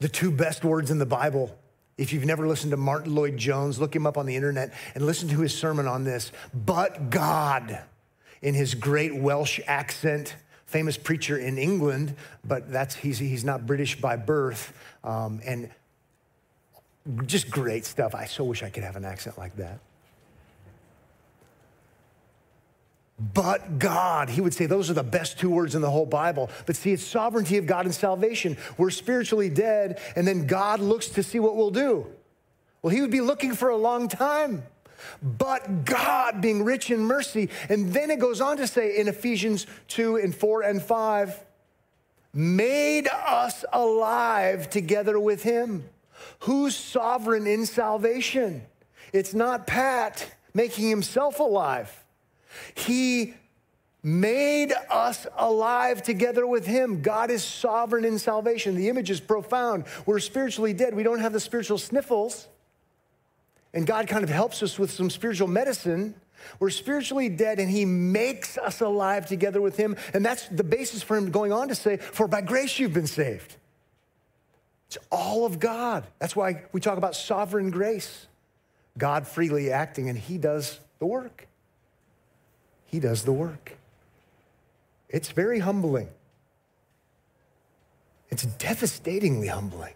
the 0.00 0.08
two 0.08 0.30
best 0.30 0.64
words 0.64 0.90
in 0.90 0.98
the 0.98 1.06
Bible. 1.06 1.56
If 1.96 2.12
you've 2.12 2.24
never 2.24 2.48
listened 2.48 2.72
to 2.72 2.76
Martyn 2.76 3.14
Lloyd-Jones, 3.14 3.78
look 3.80 3.94
him 3.94 4.06
up 4.06 4.18
on 4.18 4.26
the 4.26 4.34
internet 4.34 4.74
and 4.94 5.06
listen 5.06 5.28
to 5.28 5.40
his 5.40 5.56
sermon 5.56 5.86
on 5.86 6.04
this. 6.04 6.32
But 6.52 7.10
God, 7.10 7.80
in 8.42 8.54
his 8.54 8.74
great 8.74 9.14
Welsh 9.14 9.60
accent, 9.66 10.34
famous 10.66 10.96
preacher 10.96 11.38
in 11.38 11.56
England, 11.56 12.16
but 12.44 12.72
that's, 12.72 12.96
he's, 12.96 13.18
he's 13.18 13.44
not 13.44 13.64
British 13.66 14.00
by 14.00 14.16
birth. 14.16 14.72
Um, 15.04 15.40
and 15.44 15.70
just 17.26 17.50
great 17.50 17.84
stuff. 17.84 18.14
I 18.14 18.24
so 18.24 18.44
wish 18.44 18.62
I 18.62 18.70
could 18.70 18.82
have 18.82 18.96
an 18.96 19.04
accent 19.04 19.38
like 19.38 19.56
that. 19.56 19.78
But 23.18 23.78
God, 23.78 24.28
he 24.28 24.40
would 24.40 24.54
say 24.54 24.66
those 24.66 24.90
are 24.90 24.94
the 24.94 25.04
best 25.04 25.38
two 25.38 25.50
words 25.50 25.74
in 25.74 25.82
the 25.82 25.90
whole 25.90 26.06
Bible. 26.06 26.50
But 26.66 26.76
see, 26.76 26.92
it's 26.92 27.04
sovereignty 27.04 27.58
of 27.58 27.66
God 27.66 27.84
and 27.84 27.94
salvation. 27.94 28.56
We're 28.76 28.90
spiritually 28.90 29.48
dead, 29.48 30.00
and 30.16 30.26
then 30.26 30.46
God 30.46 30.80
looks 30.80 31.08
to 31.10 31.22
see 31.22 31.38
what 31.38 31.56
we'll 31.56 31.70
do. 31.70 32.06
Well, 32.82 32.92
he 32.92 33.00
would 33.00 33.12
be 33.12 33.20
looking 33.20 33.54
for 33.54 33.68
a 33.68 33.76
long 33.76 34.08
time 34.08 34.64
but 35.22 35.84
God 35.84 36.40
being 36.40 36.64
rich 36.64 36.90
in 36.90 37.00
mercy. 37.00 37.50
And 37.68 37.92
then 37.92 38.10
it 38.10 38.18
goes 38.18 38.40
on 38.40 38.56
to 38.58 38.66
say 38.66 38.98
in 38.98 39.08
Ephesians 39.08 39.66
2 39.88 40.16
and 40.16 40.34
4 40.34 40.62
and 40.62 40.82
5, 40.82 41.44
made 42.32 43.08
us 43.08 43.64
alive 43.72 44.68
together 44.68 45.20
with 45.20 45.42
him. 45.42 45.88
Who's 46.40 46.76
sovereign 46.76 47.46
in 47.46 47.66
salvation? 47.66 48.62
It's 49.12 49.34
not 49.34 49.66
Pat 49.66 50.34
making 50.52 50.88
himself 50.88 51.38
alive. 51.38 52.03
He 52.74 53.34
made 54.02 54.72
us 54.90 55.26
alive 55.36 56.02
together 56.02 56.46
with 56.46 56.66
him. 56.66 57.00
God 57.00 57.30
is 57.30 57.42
sovereign 57.42 58.04
in 58.04 58.18
salvation. 58.18 58.74
The 58.74 58.88
image 58.88 59.10
is 59.10 59.20
profound. 59.20 59.84
We're 60.04 60.18
spiritually 60.18 60.74
dead. 60.74 60.94
We 60.94 61.02
don't 61.02 61.20
have 61.20 61.32
the 61.32 61.40
spiritual 61.40 61.78
sniffles 61.78 62.48
and 63.74 63.86
God 63.86 64.06
kind 64.06 64.22
of 64.22 64.30
helps 64.30 64.62
us 64.62 64.78
with 64.78 64.90
some 64.92 65.10
spiritual 65.10 65.48
medicine. 65.48 66.14
We're 66.60 66.70
spiritually 66.70 67.28
dead, 67.28 67.58
and 67.58 67.68
He 67.68 67.84
makes 67.84 68.56
us 68.56 68.80
alive 68.80 69.26
together 69.26 69.60
with 69.60 69.76
Him. 69.76 69.96
And 70.14 70.24
that's 70.24 70.46
the 70.48 70.64
basis 70.64 71.02
for 71.02 71.16
Him 71.16 71.30
going 71.30 71.52
on 71.52 71.68
to 71.68 71.74
say, 71.74 71.96
For 71.96 72.28
by 72.28 72.40
grace 72.40 72.78
you've 72.78 72.94
been 72.94 73.08
saved. 73.08 73.56
It's 74.86 74.98
all 75.10 75.44
of 75.44 75.58
God. 75.58 76.06
That's 76.20 76.36
why 76.36 76.62
we 76.72 76.80
talk 76.80 76.98
about 76.98 77.16
sovereign 77.16 77.70
grace. 77.70 78.28
God 78.96 79.26
freely 79.26 79.72
acting, 79.72 80.08
and 80.08 80.16
He 80.16 80.38
does 80.38 80.78
the 81.00 81.06
work. 81.06 81.48
He 82.86 83.00
does 83.00 83.24
the 83.24 83.32
work. 83.32 83.76
It's 85.08 85.30
very 85.30 85.60
humbling. 85.60 86.08
It's 88.30 88.44
devastatingly 88.44 89.48
humbling. 89.48 89.94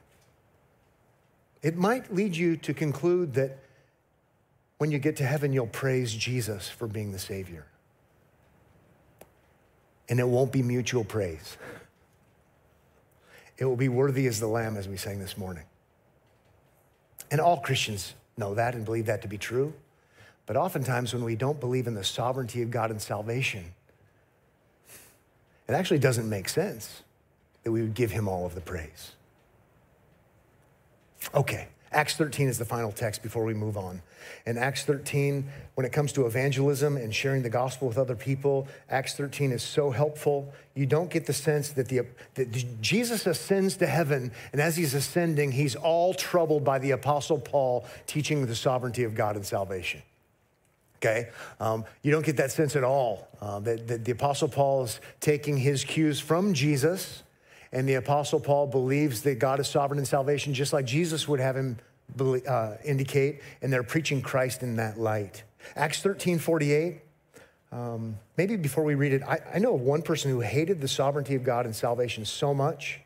It 1.63 1.77
might 1.77 2.15
lead 2.15 2.37
you 2.37 2.57
to 2.59 2.73
conclude 2.73 3.35
that 3.35 3.59
when 4.79 4.93
you 4.93 4.99
get 4.99 5.17
to 5.17 5.25
heaven, 5.25 5.53
you'll 5.53 5.67
praise 5.67 6.13
Jesus 6.15 6.69
for 6.69 6.87
being 6.87 7.11
the 7.11 7.19
Savior. 7.19 7.67
And 10.09 10.21
it 10.21 10.29
won't 10.29 10.53
be 10.53 10.63
mutual 10.63 11.05
praise. 11.05 11.57
It 13.59 13.65
will 13.65 13.77
be 13.77 13.89
worthy 13.89 14.27
as 14.29 14.39
the 14.39 14.47
Lamb, 14.47 14.77
as 14.77 14.89
we 14.89 14.97
sang 14.97 15.19
this 15.19 15.37
morning. 15.37 15.65
And 17.31 17.41
all 17.41 17.59
Christians 17.59 18.15
know 18.37 18.55
that 18.55 18.75
and 18.75 18.85
believe 18.85 19.07
that 19.07 19.23
to 19.23 19.29
be 19.29 19.37
true. 19.37 19.75
But 20.49 20.57
oftentimes, 20.57 21.13
when 21.13 21.25
we 21.25 21.37
don't 21.37 21.61
believe 21.61 21.87
in 21.87 21.93
the 21.93 22.03
sovereignty 22.03 22.63
of 22.63 22.71
God 22.71 22.91
and 22.91 23.03
salvation, 23.03 23.67
it 25.69 25.73
actually 25.73 25.99
doesn't 25.99 26.27
make 26.27 26.49
sense 26.49 27.03
that 27.63 27.71
we 27.71 27.83
would 27.83 27.93
give 27.93 28.13
him 28.13 28.27
all 28.29 28.47
of 28.47 28.55
the 28.55 28.63
praise. 28.63 29.13
Okay, 31.35 31.69
Acts 31.93 32.17
13 32.17 32.49
is 32.49 32.57
the 32.57 32.65
final 32.65 32.91
text 32.91 33.23
before 33.23 33.45
we 33.45 33.53
move 33.53 33.77
on. 33.77 34.01
In 34.47 34.57
Acts 34.57 34.87
13, 34.87 35.47
when 35.75 35.85
it 35.85 35.93
comes 35.93 36.13
to 36.13 36.25
evangelism 36.25 36.97
and 36.97 37.15
sharing 37.15 37.43
the 37.43 37.51
gospel 37.51 37.87
with 37.87 37.99
other 37.99 38.17
people, 38.17 38.69
Acts 38.89 39.13
13 39.17 39.53
is 39.53 39.63
so 39.63 39.91
helpful. 39.91 40.51
You 40.75 40.87
don't 40.87 41.11
get 41.11 41.27
the 41.27 41.35
sense 41.35 41.73
that, 41.73 41.89
the, 41.89 42.07
that 42.37 42.81
Jesus 42.81 43.27
ascends 43.27 43.77
to 43.77 43.87
heaven, 43.87 44.33
and 44.53 44.63
as 44.63 44.79
he's 44.79 44.95
ascending, 44.95 45.53
he's 45.53 45.77
all 45.77 46.15
troubled 46.15 46.65
by 46.65 46.79
the 46.79 46.93
Apostle 46.93 47.39
Paul 47.39 47.85
teaching 48.07 48.47
the 48.47 48.57
sovereignty 48.57 49.05
of 49.05 49.15
God 49.15 49.37
and 49.37 49.45
salvation. 49.45 50.01
Okay? 50.99 51.29
Um, 51.61 51.85
you 52.03 52.13
don't 52.13 52.25
get 52.25 52.37
that 52.37 52.51
sense 52.51 52.77
at 52.77 52.85
all 52.85 53.29
uh, 53.41 53.61
that, 53.61 53.89
that 53.89 54.05
the 54.05 54.13
Apostle 54.13 54.49
Paul 54.49 54.85
is 54.85 55.01
taking 55.21 55.57
his 55.57 55.85
cues 55.85 56.21
from 56.21 56.55
Jesus 56.55 57.23
and 57.73 57.89
the 57.89 57.95
Apostle 57.95 58.41
Paul 58.41 58.67
believes 58.67 59.23
that 59.23 59.39
God 59.39 59.61
is 59.61 59.69
sovereign 59.69 59.99
in 59.99 60.07
salvation, 60.07 60.55
just 60.55 60.73
like 60.73 60.87
Jesus 60.87 61.29
would 61.29 61.41
have 61.41 61.57
him 61.57 61.79
uh, 62.19 62.75
indicate, 62.85 63.41
and 63.61 63.73
they're 63.73 63.83
preaching 63.83 64.23
Christ 64.23 64.63
in 64.63 64.77
that 64.77 64.99
light. 64.99 65.43
Acts 65.77 66.01
13 66.01 66.39
48. 66.39 67.01
Um, 67.71 68.17
maybe 68.39 68.57
before 68.57 68.83
we 68.83 68.95
read 68.95 69.13
it, 69.13 69.23
I, 69.23 69.41
I, 69.55 69.59
know 69.59 69.75
of 69.75 69.83
one 69.83 70.01
person 70.01 70.31
who 70.31 70.41
hated 70.41 70.81
the 70.81 70.89
sovereignty 70.89 71.35
of 71.35 71.45
God 71.45 71.67
and 71.67 71.77
salvation 71.77 72.25
so 72.25 72.55
much. 72.55 73.01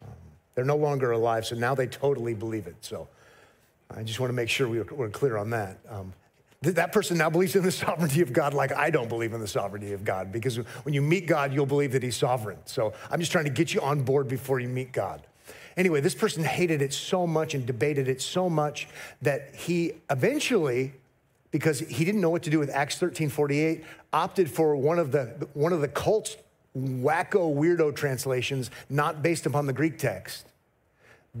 Um, 0.00 0.12
they're 0.54 0.64
no 0.64 0.76
longer 0.76 1.10
alive, 1.10 1.44
so 1.44 1.56
now 1.56 1.74
they 1.74 1.88
totally 1.88 2.32
believe 2.32 2.68
it. 2.68 2.76
So 2.80 3.08
I 3.90 4.04
just 4.04 4.20
want 4.20 4.28
to 4.30 4.34
make 4.34 4.48
sure 4.48 4.68
we 4.68 4.80
we're, 4.82 5.08
clear 5.08 5.36
on 5.36 5.50
that. 5.50 5.78
Um, 5.90 6.12
that 6.64 6.92
person 6.92 7.18
now 7.18 7.30
believes 7.30 7.56
in 7.56 7.62
the 7.62 7.72
sovereignty 7.84 8.20
of 8.20 8.32
God 8.32 8.54
like 8.54 8.72
I 8.72 8.90
don't 8.90 9.08
believe 9.08 9.32
in 9.32 9.40
the 9.40 9.48
sovereignty 9.48 9.92
of 9.92 10.04
God 10.04 10.32
because 10.32 10.56
when 10.56 10.94
you 10.94 11.02
meet 11.02 11.26
God, 11.26 11.52
you'll 11.52 11.66
believe 11.66 11.92
that 11.92 12.02
He's 12.02 12.16
sovereign. 12.16 12.58
So 12.64 12.92
I'm 13.10 13.20
just 13.20 13.32
trying 13.32 13.44
to 13.44 13.50
get 13.50 13.74
you 13.74 13.80
on 13.80 14.02
board 14.02 14.28
before 14.28 14.60
you 14.60 14.68
meet 14.68 14.92
God. 14.92 15.22
Anyway, 15.76 16.00
this 16.00 16.14
person 16.14 16.44
hated 16.44 16.82
it 16.82 16.92
so 16.92 17.26
much 17.26 17.54
and 17.54 17.66
debated 17.66 18.08
it 18.08 18.22
so 18.22 18.48
much 18.48 18.88
that 19.22 19.54
he 19.54 19.92
eventually, 20.08 20.92
because 21.50 21.80
he 21.80 22.04
didn't 22.04 22.20
know 22.20 22.30
what 22.30 22.44
to 22.44 22.50
do 22.50 22.58
with 22.58 22.70
Acts 22.70 22.98
13 22.98 23.28
48, 23.28 23.84
opted 24.12 24.50
for 24.50 24.76
one 24.76 24.98
of 24.98 25.10
the, 25.10 25.48
one 25.54 25.72
of 25.72 25.80
the 25.80 25.88
cult's 25.88 26.36
wacko 26.76 27.54
weirdo 27.54 27.94
translations, 27.94 28.70
not 28.88 29.22
based 29.22 29.46
upon 29.46 29.66
the 29.66 29.72
Greek 29.72 29.98
text, 29.98 30.46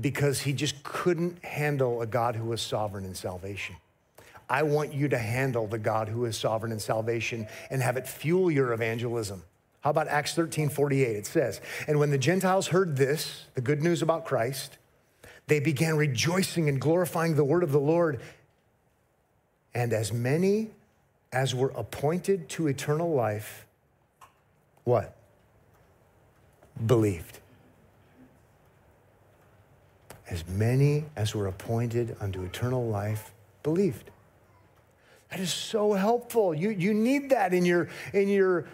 because 0.00 0.40
he 0.40 0.52
just 0.52 0.82
couldn't 0.82 1.44
handle 1.44 2.02
a 2.02 2.06
God 2.06 2.34
who 2.34 2.46
was 2.46 2.60
sovereign 2.60 3.04
in 3.04 3.14
salvation. 3.14 3.76
I 4.48 4.62
want 4.62 4.92
you 4.92 5.08
to 5.08 5.18
handle 5.18 5.66
the 5.66 5.78
God 5.78 6.08
who 6.08 6.24
is 6.24 6.36
sovereign 6.36 6.72
in 6.72 6.78
salvation 6.78 7.46
and 7.70 7.82
have 7.82 7.96
it 7.96 8.06
fuel 8.06 8.50
your 8.50 8.72
evangelism. 8.72 9.42
How 9.80 9.90
about 9.90 10.08
Acts 10.08 10.34
13 10.34 10.70
48? 10.70 11.16
It 11.16 11.26
says, 11.26 11.60
And 11.86 11.98
when 11.98 12.10
the 12.10 12.18
Gentiles 12.18 12.68
heard 12.68 12.96
this, 12.96 13.46
the 13.54 13.60
good 13.60 13.82
news 13.82 14.02
about 14.02 14.24
Christ, 14.24 14.78
they 15.46 15.60
began 15.60 15.96
rejoicing 15.96 16.68
and 16.68 16.80
glorifying 16.80 17.36
the 17.36 17.44
word 17.44 17.62
of 17.62 17.72
the 17.72 17.80
Lord. 17.80 18.20
And 19.74 19.92
as 19.92 20.12
many 20.12 20.70
as 21.32 21.54
were 21.54 21.72
appointed 21.74 22.48
to 22.50 22.66
eternal 22.66 23.12
life, 23.12 23.66
what? 24.84 25.16
Believed. 26.86 27.40
As 30.30 30.46
many 30.48 31.04
as 31.16 31.34
were 31.34 31.46
appointed 31.46 32.16
unto 32.20 32.42
eternal 32.42 32.86
life 32.86 33.32
believed. 33.62 34.10
That 35.34 35.40
is 35.40 35.52
so 35.52 35.94
helpful. 35.94 36.54
You, 36.54 36.70
you 36.70 36.94
need 36.94 37.30
that 37.30 37.52
in 37.52 37.64
your, 37.64 37.88
in 38.12 38.28
your 38.28 38.66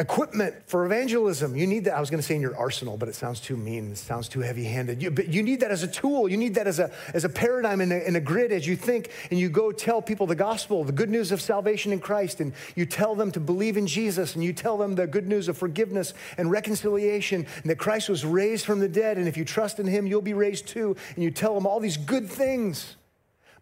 equipment 0.00 0.56
for 0.66 0.84
evangelism. 0.84 1.56
You 1.56 1.68
need 1.68 1.84
that. 1.84 1.94
I 1.96 2.00
was 2.00 2.10
going 2.10 2.20
to 2.20 2.26
say 2.26 2.34
in 2.34 2.40
your 2.40 2.56
arsenal, 2.56 2.96
but 2.96 3.08
it 3.08 3.14
sounds 3.14 3.38
too 3.38 3.56
mean. 3.56 3.92
It 3.92 3.98
sounds 3.98 4.28
too 4.28 4.40
heavy 4.40 4.64
handed. 4.64 5.00
You, 5.00 5.12
but 5.12 5.28
you 5.28 5.44
need 5.44 5.60
that 5.60 5.70
as 5.70 5.84
a 5.84 5.86
tool. 5.86 6.28
You 6.28 6.36
need 6.36 6.56
that 6.56 6.66
as 6.66 6.80
a, 6.80 6.90
as 7.14 7.24
a 7.24 7.28
paradigm 7.28 7.80
in 7.80 7.92
a, 7.92 7.98
in 7.98 8.16
a 8.16 8.20
grid 8.20 8.50
as 8.50 8.66
you 8.66 8.74
think 8.74 9.12
and 9.30 9.38
you 9.38 9.48
go 9.48 9.70
tell 9.70 10.02
people 10.02 10.26
the 10.26 10.34
gospel, 10.34 10.82
the 10.82 10.90
good 10.90 11.08
news 11.08 11.30
of 11.30 11.40
salvation 11.40 11.92
in 11.92 12.00
Christ, 12.00 12.40
and 12.40 12.52
you 12.74 12.84
tell 12.84 13.14
them 13.14 13.30
to 13.30 13.38
believe 13.38 13.76
in 13.76 13.86
Jesus, 13.86 14.34
and 14.34 14.42
you 14.42 14.52
tell 14.52 14.76
them 14.76 14.96
the 14.96 15.06
good 15.06 15.28
news 15.28 15.46
of 15.46 15.56
forgiveness 15.56 16.14
and 16.36 16.50
reconciliation, 16.50 17.46
and 17.62 17.70
that 17.70 17.78
Christ 17.78 18.08
was 18.08 18.24
raised 18.24 18.66
from 18.66 18.80
the 18.80 18.88
dead, 18.88 19.18
and 19.18 19.28
if 19.28 19.36
you 19.36 19.44
trust 19.44 19.78
in 19.78 19.86
him, 19.86 20.04
you'll 20.04 20.20
be 20.20 20.34
raised 20.34 20.66
too. 20.66 20.96
And 21.14 21.22
you 21.22 21.30
tell 21.30 21.54
them 21.54 21.64
all 21.64 21.78
these 21.78 21.96
good 21.96 22.28
things. 22.28 22.96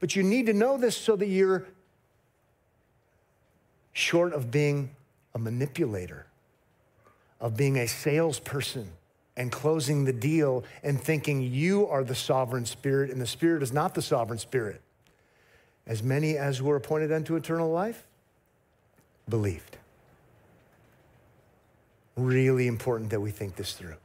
But 0.00 0.16
you 0.16 0.22
need 0.22 0.46
to 0.46 0.52
know 0.52 0.76
this 0.76 0.96
so 0.96 1.16
that 1.16 1.26
you're 1.26 1.66
short 3.92 4.33
of 4.33 4.50
being 4.50 4.90
a 5.35 5.38
manipulator, 5.38 6.26
of 7.40 7.57
being 7.57 7.78
a 7.78 7.87
salesperson 7.87 8.90
and 9.37 9.50
closing 9.50 10.04
the 10.04 10.12
deal 10.12 10.64
and 10.83 11.00
thinking 11.00 11.42
you 11.42 11.87
are 11.88 12.04
the 12.04 12.14
sovereign 12.14 12.66
spirit 12.66 13.11
and 13.11 13.20
the 13.20 13.26
spirit 13.26 13.62
is 13.62 13.72
not 13.72 13.94
the 13.94 14.02
sovereign 14.02 14.38
spirit. 14.38 14.80
As 15.87 16.02
many 16.02 16.37
as 16.37 16.62
were 16.62 16.76
appointed 16.76 17.12
unto 17.12 17.37
eternal 17.37 17.70
life 17.70 18.07
believed. 19.28 19.76
Really 22.16 22.66
important 22.66 23.11
that 23.11 23.20
we 23.20 23.30
think 23.30 23.57
this 23.57 23.72
through. 23.72 23.96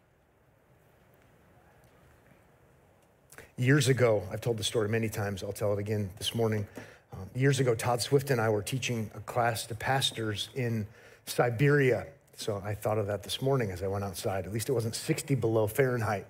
Years 3.59 3.89
ago, 3.89 4.23
I've 4.31 4.39
told 4.39 4.55
the 4.55 4.63
story 4.63 4.87
many 4.87 5.09
times, 5.09 5.43
I'll 5.43 5.51
tell 5.51 5.73
it 5.73 5.79
again 5.79 6.09
this 6.17 6.33
morning. 6.33 6.65
Um, 7.11 7.29
years 7.35 7.59
ago, 7.59 7.75
Todd 7.75 8.01
Swift 8.01 8.31
and 8.31 8.39
I 8.39 8.47
were 8.47 8.61
teaching 8.61 9.11
a 9.15 9.19
class 9.19 9.65
to 9.65 9.75
pastors 9.75 10.47
in 10.55 10.87
Siberia. 11.25 12.07
So 12.37 12.61
I 12.63 12.73
thought 12.73 12.97
of 12.97 13.07
that 13.07 13.21
this 13.21 13.41
morning 13.41 13.69
as 13.71 13.83
I 13.83 13.87
went 13.87 14.05
outside. 14.05 14.45
At 14.45 14.53
least 14.53 14.69
it 14.69 14.71
wasn't 14.71 14.95
60 14.95 15.35
below 15.35 15.67
Fahrenheit. 15.67 16.25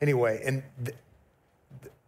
Anyway, 0.00 0.42
and 0.44 0.64
th- 0.84 0.96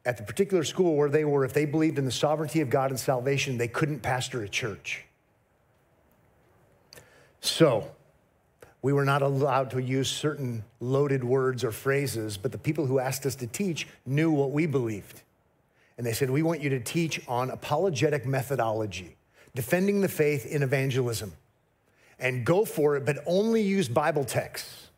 at 0.05 0.17
the 0.17 0.25
particular 0.25 0.65
school 0.65 0.97
where 0.97 1.09
they 1.09 1.25
were, 1.25 1.45
if 1.45 1.53
they 1.53 1.65
believed 1.65 1.97
in 1.97 2.05
the 2.05 2.11
sovereignty 2.11 2.61
of 2.61 2.69
God 2.69 2.91
and 2.91 2.99
salvation, 2.99 3.59
they 3.59 3.69
couldn't 3.69 4.01
pastor 4.01 4.43
a 4.43 4.49
church. 4.49 5.05
So 7.41 7.93
we 8.89 8.95
were 8.95 9.05
not 9.05 9.21
allowed 9.21 9.71
to 9.73 9.83
use 9.83 10.09
certain 10.09 10.65
loaded 10.81 11.23
words 11.23 11.63
or 11.63 11.71
phrases, 11.71 12.39
but 12.39 12.53
the 12.53 12.57
people 12.57 12.87
who 12.87 12.99
asked 12.99 13.27
us 13.27 13.35
to 13.35 13.47
teach 13.47 13.87
knew 14.07 14.31
what 14.31 14.51
we 14.51 14.65
believed. 14.65 15.21
And 15.99 16.07
they 16.07 16.15
said, 16.15 16.31
We 16.31 16.43
want 16.43 16.63
you 16.63 16.71
to 16.71 16.81
teach 16.81 17.21
on 17.29 17.51
apologetic 17.51 18.25
methodology, 18.25 19.19
defending 19.55 20.01
the 20.01 20.09
faith 20.09 20.47
in 20.47 20.63
evangelism 20.63 21.35
and 22.19 22.47
go 22.47 22.65
for 22.65 22.97
it, 22.97 23.05
but 23.05 23.19
only 23.27 23.61
use 23.61 23.91
Bible 23.91 24.25
texts. 24.25 24.89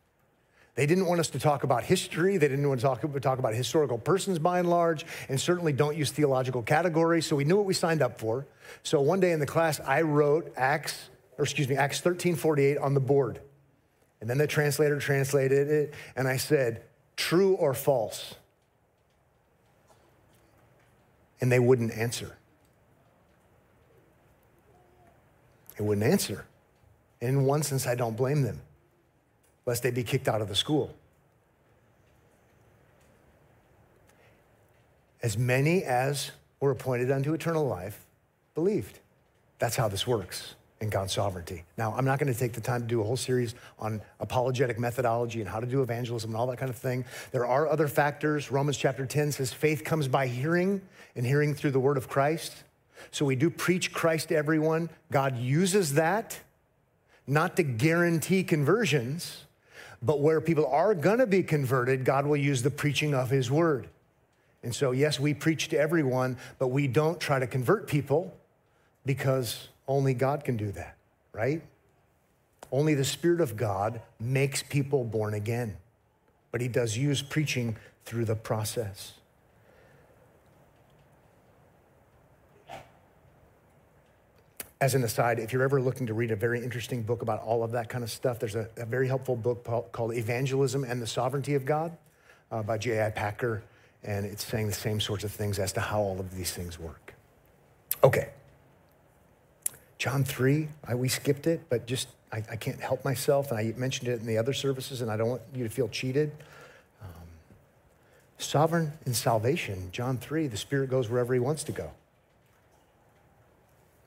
They 0.76 0.86
didn't 0.86 1.06
want 1.06 1.18
us 1.18 1.30
to 1.30 1.40
talk 1.40 1.64
about 1.64 1.82
history. 1.82 2.36
They 2.36 2.46
didn't 2.46 2.68
want 2.68 2.78
to 2.78 2.86
talk, 2.86 3.38
about 3.40 3.54
historical 3.54 3.98
persons 3.98 4.38
by 4.38 4.60
and 4.60 4.70
large, 4.70 5.04
and 5.28 5.40
certainly 5.40 5.72
don't 5.72 5.96
use 5.96 6.12
theological 6.12 6.62
categories. 6.62 7.26
So 7.26 7.34
we 7.34 7.42
knew 7.42 7.56
what 7.56 7.66
we 7.66 7.74
signed 7.74 8.02
up 8.02 8.20
for. 8.20 8.46
So 8.84 9.00
one 9.00 9.18
day 9.18 9.32
in 9.32 9.40
the 9.40 9.46
class, 9.46 9.80
I 9.80 10.02
wrote 10.02 10.52
Acts, 10.56 11.08
or 11.38 11.42
excuse 11.42 11.68
me, 11.68 11.74
Acts 11.74 12.00
13 12.00 12.36
48 12.36 12.78
on 12.78 12.94
the 12.94 13.00
board. 13.00 13.40
And 14.20 14.28
then 14.28 14.38
the 14.38 14.46
translator 14.46 14.98
translated 14.98 15.68
it, 15.68 15.94
and 16.14 16.28
I 16.28 16.36
said, 16.36 16.82
true 17.16 17.54
or 17.54 17.72
false? 17.72 18.34
And 21.40 21.50
they 21.50 21.58
wouldn't 21.58 21.92
answer. 21.92 22.36
They 25.78 25.84
wouldn't 25.84 26.06
answer. 26.06 26.44
And 27.20 27.30
In 27.30 27.44
one 27.44 27.62
sense, 27.62 27.86
I 27.86 27.94
don't 27.94 28.16
blame 28.16 28.42
them, 28.42 28.60
lest 29.64 29.82
they 29.82 29.90
be 29.90 30.02
kicked 30.02 30.28
out 30.28 30.42
of 30.42 30.48
the 30.48 30.54
school. 30.54 30.94
As 35.22 35.36
many 35.36 35.82
as 35.84 36.30
were 36.60 36.70
appointed 36.70 37.10
unto 37.10 37.32
eternal 37.32 37.66
life 37.66 38.06
believed. 38.54 38.98
That's 39.58 39.76
how 39.76 39.88
this 39.88 40.06
works. 40.06 40.54
And 40.80 40.90
God's 40.90 41.12
sovereignty. 41.12 41.64
Now, 41.76 41.94
I'm 41.94 42.04
not 42.04 42.18
going 42.18 42.32
to 42.32 42.38
take 42.38 42.54
the 42.54 42.60
time 42.60 42.80
to 42.80 42.86
do 42.86 43.00
a 43.00 43.04
whole 43.04 43.16
series 43.16 43.54
on 43.78 44.00
apologetic 44.18 44.78
methodology 44.78 45.40
and 45.40 45.48
how 45.48 45.60
to 45.60 45.66
do 45.66 45.82
evangelism 45.82 46.30
and 46.30 46.36
all 46.36 46.46
that 46.46 46.58
kind 46.58 46.70
of 46.70 46.76
thing. 46.76 47.04
There 47.32 47.46
are 47.46 47.68
other 47.68 47.86
factors. 47.86 48.50
Romans 48.50 48.76
chapter 48.76 49.04
10 49.04 49.32
says 49.32 49.52
faith 49.52 49.84
comes 49.84 50.08
by 50.08 50.26
hearing, 50.26 50.80
and 51.14 51.26
hearing 51.26 51.54
through 51.54 51.72
the 51.72 51.80
word 51.80 51.96
of 51.96 52.08
Christ. 52.08 52.64
So 53.10 53.24
we 53.24 53.36
do 53.36 53.50
preach 53.50 53.92
Christ 53.92 54.28
to 54.28 54.36
everyone. 54.36 54.90
God 55.10 55.36
uses 55.36 55.94
that 55.94 56.40
not 57.26 57.56
to 57.56 57.62
guarantee 57.62 58.42
conversions, 58.42 59.44
but 60.02 60.20
where 60.20 60.40
people 60.40 60.66
are 60.66 60.94
going 60.94 61.18
to 61.18 61.26
be 61.26 61.42
converted, 61.42 62.04
God 62.04 62.26
will 62.26 62.36
use 62.36 62.62
the 62.62 62.70
preaching 62.70 63.14
of 63.14 63.30
his 63.30 63.50
word. 63.50 63.88
And 64.62 64.74
so, 64.74 64.90
yes, 64.90 65.18
we 65.18 65.32
preach 65.34 65.68
to 65.68 65.78
everyone, 65.78 66.36
but 66.58 66.68
we 66.68 66.86
don't 66.86 67.18
try 67.20 67.38
to 67.38 67.46
convert 67.46 67.86
people 67.86 68.36
because 69.06 69.68
only 69.90 70.14
God 70.14 70.44
can 70.44 70.56
do 70.56 70.70
that, 70.72 70.96
right? 71.32 71.62
Only 72.70 72.94
the 72.94 73.04
Spirit 73.04 73.40
of 73.40 73.56
God 73.56 74.00
makes 74.20 74.62
people 74.62 75.02
born 75.02 75.34
again, 75.34 75.76
but 76.52 76.60
He 76.60 76.68
does 76.68 76.96
use 76.96 77.22
preaching 77.22 77.76
through 78.04 78.24
the 78.24 78.36
process. 78.36 79.14
As 84.80 84.94
an 84.94 85.02
aside, 85.02 85.40
if 85.40 85.52
you're 85.52 85.64
ever 85.64 85.82
looking 85.82 86.06
to 86.06 86.14
read 86.14 86.30
a 86.30 86.36
very 86.36 86.62
interesting 86.62 87.02
book 87.02 87.20
about 87.20 87.42
all 87.42 87.64
of 87.64 87.72
that 87.72 87.88
kind 87.88 88.04
of 88.04 88.10
stuff, 88.10 88.38
there's 88.38 88.54
a, 88.54 88.68
a 88.76 88.86
very 88.86 89.08
helpful 89.08 89.34
book 89.34 89.64
called 89.90 90.14
Evangelism 90.14 90.84
and 90.84 91.02
the 91.02 91.06
Sovereignty 91.06 91.54
of 91.54 91.64
God 91.64 91.98
uh, 92.52 92.62
by 92.62 92.78
J.I. 92.78 93.10
Packer, 93.10 93.64
and 94.04 94.24
it's 94.24 94.44
saying 94.44 94.68
the 94.68 94.72
same 94.72 95.00
sorts 95.00 95.24
of 95.24 95.32
things 95.32 95.58
as 95.58 95.72
to 95.72 95.80
how 95.80 96.00
all 96.00 96.20
of 96.20 96.34
these 96.34 96.52
things 96.52 96.78
work. 96.78 97.12
Okay. 98.04 98.28
John 100.00 100.24
3, 100.24 100.66
I, 100.88 100.94
we 100.94 101.10
skipped 101.10 101.46
it, 101.46 101.60
but 101.68 101.86
just 101.86 102.08
I, 102.32 102.38
I, 102.50 102.56
can't 102.56 102.80
help 102.80 103.04
myself. 103.04 103.50
And 103.50 103.60
I 103.60 103.74
mentioned 103.76 104.08
it 104.08 104.18
in 104.18 104.26
the 104.26 104.38
other 104.38 104.54
services, 104.54 105.02
and 105.02 105.10
I 105.10 105.18
don't 105.18 105.28
want 105.28 105.42
you 105.54 105.62
to 105.62 105.68
feel 105.68 105.88
cheated. 105.88 106.32
Um, 107.02 107.10
sovereign 108.38 108.94
in 109.04 109.12
salvation, 109.12 109.90
John 109.92 110.16
3, 110.16 110.46
the 110.46 110.56
Spirit 110.56 110.88
goes 110.88 111.10
wherever 111.10 111.34
He 111.34 111.38
wants 111.38 111.64
to 111.64 111.72
go. 111.72 111.90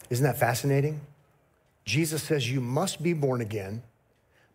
Isn't 0.10 0.24
that 0.24 0.40
fascinating? 0.40 1.00
Jesus 1.86 2.24
says 2.24 2.50
you 2.50 2.60
must 2.60 3.04
be 3.04 3.14
born 3.14 3.40
again, 3.40 3.84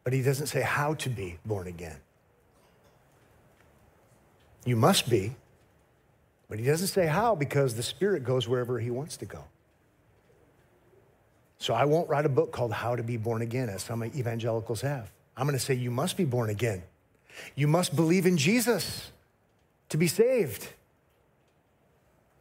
but 0.03 0.13
He 0.13 0.23
doesn't 0.23 0.49
say 0.49 0.63
how 0.63 0.95
to 0.95 1.09
be 1.09 1.39
born 1.47 1.69
again. 1.69 1.99
You 4.65 4.75
must 4.75 5.09
be, 5.09 5.37
but 6.49 6.59
He 6.59 6.65
doesn't 6.65 6.89
say 6.89 7.07
how 7.07 7.37
because 7.37 7.77
the 7.77 7.85
Spirit 7.85 8.25
goes 8.25 8.49
wherever 8.49 8.81
He 8.81 8.91
wants 8.91 9.17
to 9.19 9.25
go. 9.25 9.45
So 11.59 11.75
I 11.75 11.85
won't 11.85 12.09
write 12.09 12.25
a 12.25 12.29
book 12.29 12.53
called 12.53 12.73
How 12.73 12.95
to 12.95 13.03
Be 13.03 13.17
Born 13.17 13.43
Again, 13.43 13.69
as 13.69 13.83
some 13.83 14.05
evangelicals 14.05 14.81
have. 14.83 15.11
I'm 15.37 15.47
going 15.47 15.59
to 15.59 15.65
say 15.65 15.75
you 15.75 15.91
must 15.91 16.17
be 16.17 16.25
born 16.25 16.51
again. 16.51 16.83
You 17.55 17.67
must 17.67 17.95
believe 17.95 18.27
in 18.27 18.37
Jesus 18.37 19.11
to 19.89 19.97
be 19.97 20.07
saved. 20.07 20.69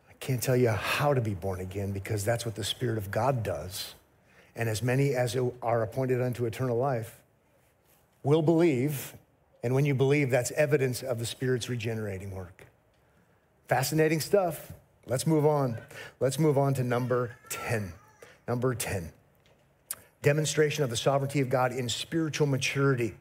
I 0.10 0.14
can't 0.20 0.42
tell 0.42 0.56
you 0.56 0.70
how 0.70 1.14
to 1.14 1.22
be 1.22 1.34
born 1.34 1.60
again 1.60 1.92
because 1.92 2.24
that's 2.24 2.46
what 2.46 2.56
the 2.56 2.64
Spirit 2.64 2.98
of 2.98 3.12
God 3.12 3.44
does. 3.44 3.96
And 4.56 4.70
as 4.70 4.82
many 4.82 5.14
as 5.14 5.38
are 5.62 5.84
appointed 5.84 6.22
unto 6.22 6.46
eternal 6.46 6.78
life 6.78 7.20
will 8.24 8.42
believe. 8.42 9.14
And 9.64 9.74
when 9.76 9.86
you 9.86 9.94
believe, 9.94 10.30
that's 10.30 10.52
evidence 10.52 11.04
of 11.04 11.20
the 11.20 11.26
Spirit's 11.26 11.70
regenerating 11.70 12.32
work. 12.32 12.66
Fascinating 13.68 14.20
stuff. 14.20 14.72
Let's 15.06 15.28
move 15.28 15.46
on. 15.46 15.78
Let's 16.20 16.40
move 16.40 16.58
on 16.58 16.74
to 16.76 16.84
number 16.84 17.32
10. 17.50 17.94
Number 18.48 18.74
10, 18.74 19.12
demonstration 20.22 20.84
of 20.84 20.90
the 20.90 20.96
sovereignty 20.96 21.42
of 21.42 21.50
God 21.50 21.72
in 21.72 21.90
spiritual 21.90 22.48
maturity 22.48 23.16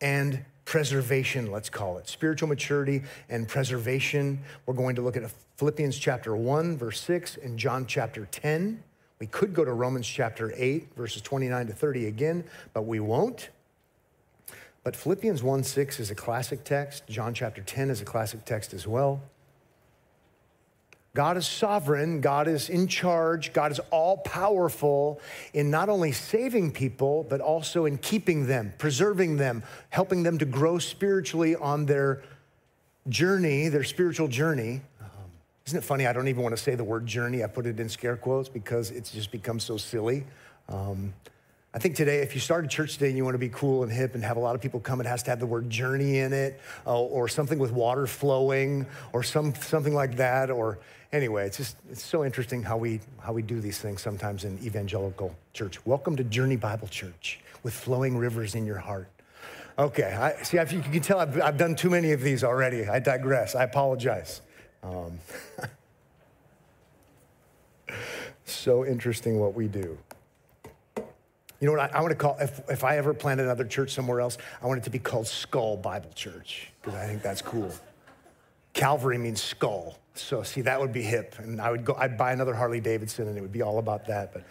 and 0.00 0.44
preservation, 0.64 1.50
let's 1.50 1.68
call 1.68 1.98
it. 1.98 2.08
Spiritual 2.08 2.48
maturity 2.48 3.02
and 3.28 3.48
preservation. 3.48 4.40
We're 4.66 4.74
going 4.74 4.96
to 4.96 5.02
look 5.02 5.16
at 5.16 5.30
Philippians 5.56 5.98
chapter 5.98 6.36
1, 6.36 6.76
verse 6.76 7.00
6, 7.00 7.36
and 7.38 7.58
John 7.58 7.86
chapter 7.86 8.26
10. 8.30 8.82
We 9.18 9.26
could 9.26 9.54
go 9.54 9.64
to 9.64 9.72
Romans 9.72 10.06
chapter 10.06 10.52
8, 10.56 10.96
verses 10.96 11.22
29 11.22 11.68
to 11.68 11.72
30 11.72 12.06
again, 12.06 12.44
but 12.72 12.82
we 12.82 13.00
won't. 13.00 13.50
But 14.84 14.96
Philippians 14.96 15.42
1 15.42 15.62
6 15.62 16.00
is 16.00 16.10
a 16.10 16.14
classic 16.14 16.64
text. 16.64 17.06
John 17.08 17.34
chapter 17.34 17.62
10 17.62 17.90
is 17.90 18.00
a 18.00 18.04
classic 18.04 18.44
text 18.44 18.74
as 18.74 18.86
well. 18.86 19.20
God 21.14 21.36
is 21.36 21.46
sovereign, 21.46 22.22
God 22.22 22.48
is 22.48 22.70
in 22.70 22.86
charge, 22.86 23.52
God 23.52 23.70
is 23.70 23.80
all 23.90 24.16
powerful 24.18 25.20
in 25.52 25.70
not 25.70 25.90
only 25.90 26.10
saving 26.10 26.72
people, 26.72 27.26
but 27.28 27.40
also 27.40 27.84
in 27.84 27.98
keeping 27.98 28.46
them, 28.46 28.72
preserving 28.78 29.36
them, 29.36 29.62
helping 29.90 30.22
them 30.22 30.38
to 30.38 30.46
grow 30.46 30.78
spiritually 30.78 31.54
on 31.54 31.84
their 31.84 32.22
journey, 33.08 33.68
their 33.68 33.84
spiritual 33.84 34.28
journey. 34.28 34.80
Isn't 35.66 35.78
it 35.78 35.84
funny? 35.84 36.06
I 36.06 36.12
don't 36.12 36.28
even 36.28 36.42
want 36.42 36.56
to 36.56 36.62
say 36.62 36.74
the 36.74 36.84
word 36.84 37.06
journey. 37.06 37.44
I 37.44 37.46
put 37.46 37.66
it 37.66 37.78
in 37.78 37.88
scare 37.88 38.16
quotes 38.16 38.48
because 38.48 38.90
it's 38.90 39.12
just 39.12 39.30
become 39.30 39.60
so 39.60 39.76
silly. 39.76 40.24
Um, 40.68 41.12
I 41.74 41.78
think 41.78 41.96
today, 41.96 42.18
if 42.18 42.34
you 42.34 42.40
start 42.40 42.66
a 42.66 42.68
church 42.68 42.94
today 42.94 43.08
and 43.08 43.16
you 43.16 43.24
want 43.24 43.32
to 43.32 43.38
be 43.38 43.48
cool 43.48 43.82
and 43.82 43.90
hip 43.90 44.14
and 44.14 44.22
have 44.22 44.36
a 44.36 44.40
lot 44.40 44.54
of 44.54 44.60
people 44.60 44.78
come, 44.78 45.00
it 45.00 45.06
has 45.06 45.22
to 45.22 45.30
have 45.30 45.40
the 45.40 45.46
word 45.46 45.70
journey 45.70 46.18
in 46.18 46.34
it 46.34 46.60
uh, 46.86 47.00
or 47.00 47.28
something 47.28 47.58
with 47.58 47.72
water 47.72 48.06
flowing 48.06 48.84
or 49.14 49.22
some, 49.22 49.54
something 49.54 49.94
like 49.94 50.16
that. 50.16 50.50
Or 50.50 50.80
anyway, 51.14 51.46
it's 51.46 51.56
just 51.56 51.78
it's 51.90 52.04
so 52.04 52.26
interesting 52.26 52.62
how 52.62 52.76
we, 52.76 53.00
how 53.20 53.32
we 53.32 53.40
do 53.40 53.58
these 53.58 53.78
things 53.78 54.02
sometimes 54.02 54.44
in 54.44 54.58
evangelical 54.62 55.34
church. 55.54 55.84
Welcome 55.86 56.14
to 56.16 56.24
Journey 56.24 56.56
Bible 56.56 56.88
Church 56.88 57.40
with 57.62 57.72
flowing 57.72 58.18
rivers 58.18 58.54
in 58.54 58.66
your 58.66 58.78
heart. 58.78 59.08
Okay, 59.78 60.12
I, 60.12 60.42
see, 60.42 60.58
if 60.58 60.74
you 60.74 60.82
can 60.82 61.00
tell, 61.00 61.20
I've, 61.20 61.40
I've 61.40 61.56
done 61.56 61.74
too 61.74 61.88
many 61.88 62.12
of 62.12 62.20
these 62.20 62.44
already. 62.44 62.86
I 62.86 62.98
digress. 62.98 63.54
I 63.54 63.64
apologize. 63.64 64.42
Um, 64.82 65.18
so 68.44 68.84
interesting 68.84 69.40
what 69.40 69.54
we 69.54 69.68
do. 69.68 69.96
You 71.62 71.66
know 71.66 71.74
what 71.74 71.94
I, 71.94 71.98
I 71.98 72.00
want 72.00 72.10
to 72.10 72.16
call, 72.16 72.36
if, 72.40 72.60
if 72.68 72.82
I 72.82 72.96
ever 72.96 73.14
plant 73.14 73.40
another 73.40 73.64
church 73.64 73.92
somewhere 73.92 74.20
else, 74.20 74.36
I 74.60 74.66
want 74.66 74.78
it 74.80 74.84
to 74.84 74.90
be 74.90 74.98
called 74.98 75.28
Skull 75.28 75.76
Bible 75.76 76.10
Church, 76.12 76.72
because 76.82 76.98
I 76.98 77.06
think 77.06 77.22
that's 77.22 77.40
cool. 77.40 77.70
Calvary 78.72 79.16
means 79.16 79.40
skull. 79.40 79.96
So 80.14 80.42
see, 80.42 80.62
that 80.62 80.80
would 80.80 80.92
be 80.92 81.02
hip. 81.02 81.36
And 81.38 81.60
I 81.60 81.70
would 81.70 81.84
go, 81.84 81.94
I'd 81.94 82.18
buy 82.18 82.32
another 82.32 82.52
Harley 82.52 82.80
Davidson 82.80 83.28
and 83.28 83.38
it 83.38 83.42
would 83.42 83.52
be 83.52 83.62
all 83.62 83.78
about 83.78 84.08
that, 84.08 84.32
but 84.32 84.44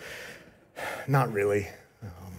not 1.05 1.33
really. 1.33 1.67
Um, 2.01 2.33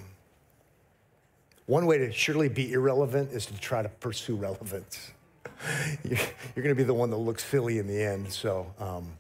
one 1.67 1.85
way 1.85 1.99
to 1.99 2.11
surely 2.11 2.49
be 2.49 2.73
irrelevant 2.73 3.31
is 3.31 3.45
to 3.47 3.61
try 3.61 3.83
to 3.83 3.91
pursue 3.91 4.37
relevance. 4.37 5.11
You're, 6.03 6.19
you're 6.57 6.63
going 6.63 6.75
to 6.75 6.75
be 6.75 6.83
the 6.83 6.95
one 6.95 7.11
that 7.11 7.19
looks 7.19 7.45
silly 7.45 7.79
in 7.79 7.87
the 7.87 8.03
end. 8.03 8.33
So 8.33 8.73
um, 8.79 9.13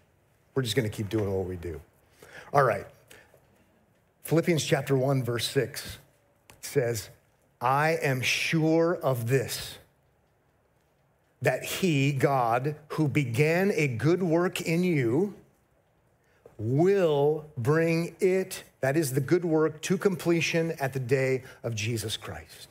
we're 0.54 0.62
just 0.62 0.76
going 0.76 0.88
to 0.88 0.96
keep 0.96 1.10
doing 1.10 1.30
what 1.30 1.46
we 1.46 1.56
do. 1.56 1.78
All 2.54 2.62
right. 2.62 2.86
Philippians 4.24 4.64
chapter 4.64 4.96
1, 4.96 5.24
verse 5.24 5.48
6 5.48 5.98
says, 6.60 7.10
I 7.60 7.98
am 8.02 8.20
sure 8.20 8.94
of 8.94 9.28
this, 9.28 9.78
that 11.40 11.64
he, 11.64 12.12
God, 12.12 12.76
who 12.88 13.08
began 13.08 13.72
a 13.74 13.88
good 13.88 14.22
work 14.22 14.60
in 14.60 14.84
you, 14.84 15.34
will 16.58 17.44
bring 17.56 18.14
it, 18.20 18.62
that 18.80 18.96
is 18.96 19.12
the 19.12 19.20
good 19.20 19.44
work, 19.44 19.82
to 19.82 19.98
completion 19.98 20.72
at 20.72 20.92
the 20.92 21.00
day 21.00 21.42
of 21.62 21.74
Jesus 21.74 22.16
Christ. 22.16 22.68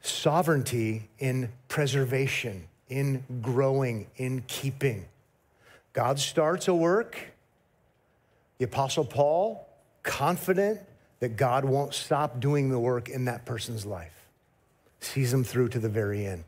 Sovereignty 0.00 1.08
in 1.18 1.50
preservation, 1.68 2.68
in 2.88 3.22
growing, 3.42 4.06
in 4.16 4.42
keeping. 4.46 5.04
God 5.92 6.18
starts 6.18 6.68
a 6.68 6.74
work 6.74 7.18
the 8.58 8.64
Apostle 8.64 9.04
Paul, 9.04 9.66
confident 10.02 10.80
that 11.20 11.36
God 11.36 11.64
won't 11.64 11.94
stop 11.94 12.40
doing 12.40 12.70
the 12.70 12.78
work 12.78 13.08
in 13.08 13.24
that 13.24 13.44
person's 13.44 13.86
life, 13.86 14.26
sees 15.00 15.30
them 15.30 15.44
through 15.44 15.68
to 15.70 15.78
the 15.78 15.88
very 15.88 16.26
end. 16.26 16.44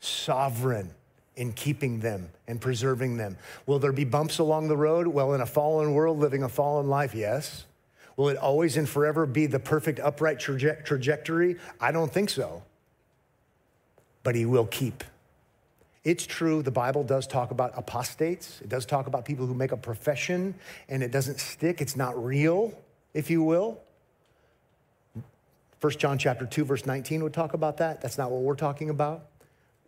Sovereign 0.00 0.90
in 1.36 1.52
keeping 1.52 2.00
them 2.00 2.28
and 2.46 2.60
preserving 2.60 3.16
them. 3.16 3.36
Will 3.66 3.78
there 3.78 3.92
be 3.92 4.04
bumps 4.04 4.38
along 4.38 4.68
the 4.68 4.76
road? 4.76 5.06
Well, 5.06 5.34
in 5.34 5.40
a 5.40 5.46
fallen 5.46 5.94
world, 5.94 6.18
living 6.18 6.42
a 6.42 6.48
fallen 6.48 6.88
life, 6.88 7.14
yes. 7.14 7.64
Will 8.16 8.28
it 8.28 8.36
always 8.36 8.76
and 8.76 8.88
forever 8.88 9.24
be 9.24 9.46
the 9.46 9.58
perfect 9.58 9.98
upright 9.98 10.38
traje- 10.38 10.84
trajectory? 10.84 11.56
I 11.80 11.92
don't 11.92 12.12
think 12.12 12.28
so. 12.28 12.62
But 14.22 14.34
he 14.34 14.44
will 14.44 14.66
keep. 14.66 15.04
It's 16.04 16.26
true, 16.26 16.62
the 16.62 16.70
Bible 16.72 17.04
does 17.04 17.26
talk 17.28 17.52
about 17.52 17.72
apostates. 17.76 18.60
It 18.60 18.68
does 18.68 18.84
talk 18.84 19.06
about 19.06 19.24
people 19.24 19.46
who 19.46 19.54
make 19.54 19.70
a 19.70 19.76
profession 19.76 20.54
and 20.88 21.02
it 21.02 21.12
doesn't 21.12 21.38
stick. 21.38 21.80
It's 21.80 21.96
not 21.96 22.22
real, 22.22 22.74
if 23.14 23.30
you 23.30 23.42
will. 23.42 23.80
1 25.80 25.92
John 25.98 26.18
chapter 26.18 26.44
2, 26.44 26.64
verse 26.64 26.86
19 26.86 27.22
would 27.22 27.32
talk 27.32 27.54
about 27.54 27.76
that. 27.78 28.00
That's 28.00 28.18
not 28.18 28.30
what 28.30 28.42
we're 28.42 28.56
talking 28.56 28.90
about. 28.90 29.26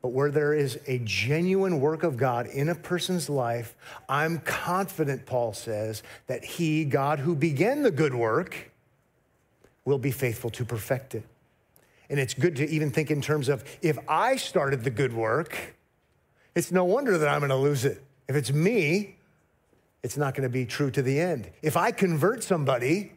But 0.02 0.08
where 0.08 0.30
there 0.30 0.52
is 0.52 0.78
a 0.86 1.00
genuine 1.04 1.80
work 1.80 2.02
of 2.02 2.16
God 2.16 2.46
in 2.46 2.68
a 2.68 2.74
person's 2.74 3.28
life, 3.28 3.74
I'm 4.08 4.38
confident, 4.40 5.24
Paul 5.24 5.52
says, 5.52 6.02
that 6.26 6.44
he, 6.44 6.84
God 6.84 7.20
who 7.20 7.34
began 7.34 7.82
the 7.82 7.90
good 7.90 8.14
work, 8.14 8.70
will 9.84 9.98
be 9.98 10.10
faithful 10.10 10.50
to 10.50 10.64
perfect 10.64 11.14
it. 11.14 11.24
And 12.10 12.20
it's 12.20 12.34
good 12.34 12.56
to 12.56 12.68
even 12.68 12.90
think 12.90 13.10
in 13.10 13.22
terms 13.22 13.48
of 13.48 13.64
if 13.80 13.98
I 14.08 14.36
started 14.36 14.84
the 14.84 14.90
good 14.90 15.12
work, 15.12 15.73
it's 16.54 16.70
no 16.70 16.84
wonder 16.84 17.18
that 17.18 17.28
I'm 17.28 17.40
going 17.40 17.50
to 17.50 17.56
lose 17.56 17.84
it. 17.84 18.02
If 18.28 18.36
it's 18.36 18.52
me, 18.52 19.16
it's 20.02 20.16
not 20.16 20.34
going 20.34 20.44
to 20.44 20.52
be 20.52 20.66
true 20.66 20.90
to 20.90 21.02
the 21.02 21.20
end. 21.20 21.50
If 21.62 21.76
I 21.76 21.90
convert 21.90 22.42
somebody, 22.42 23.12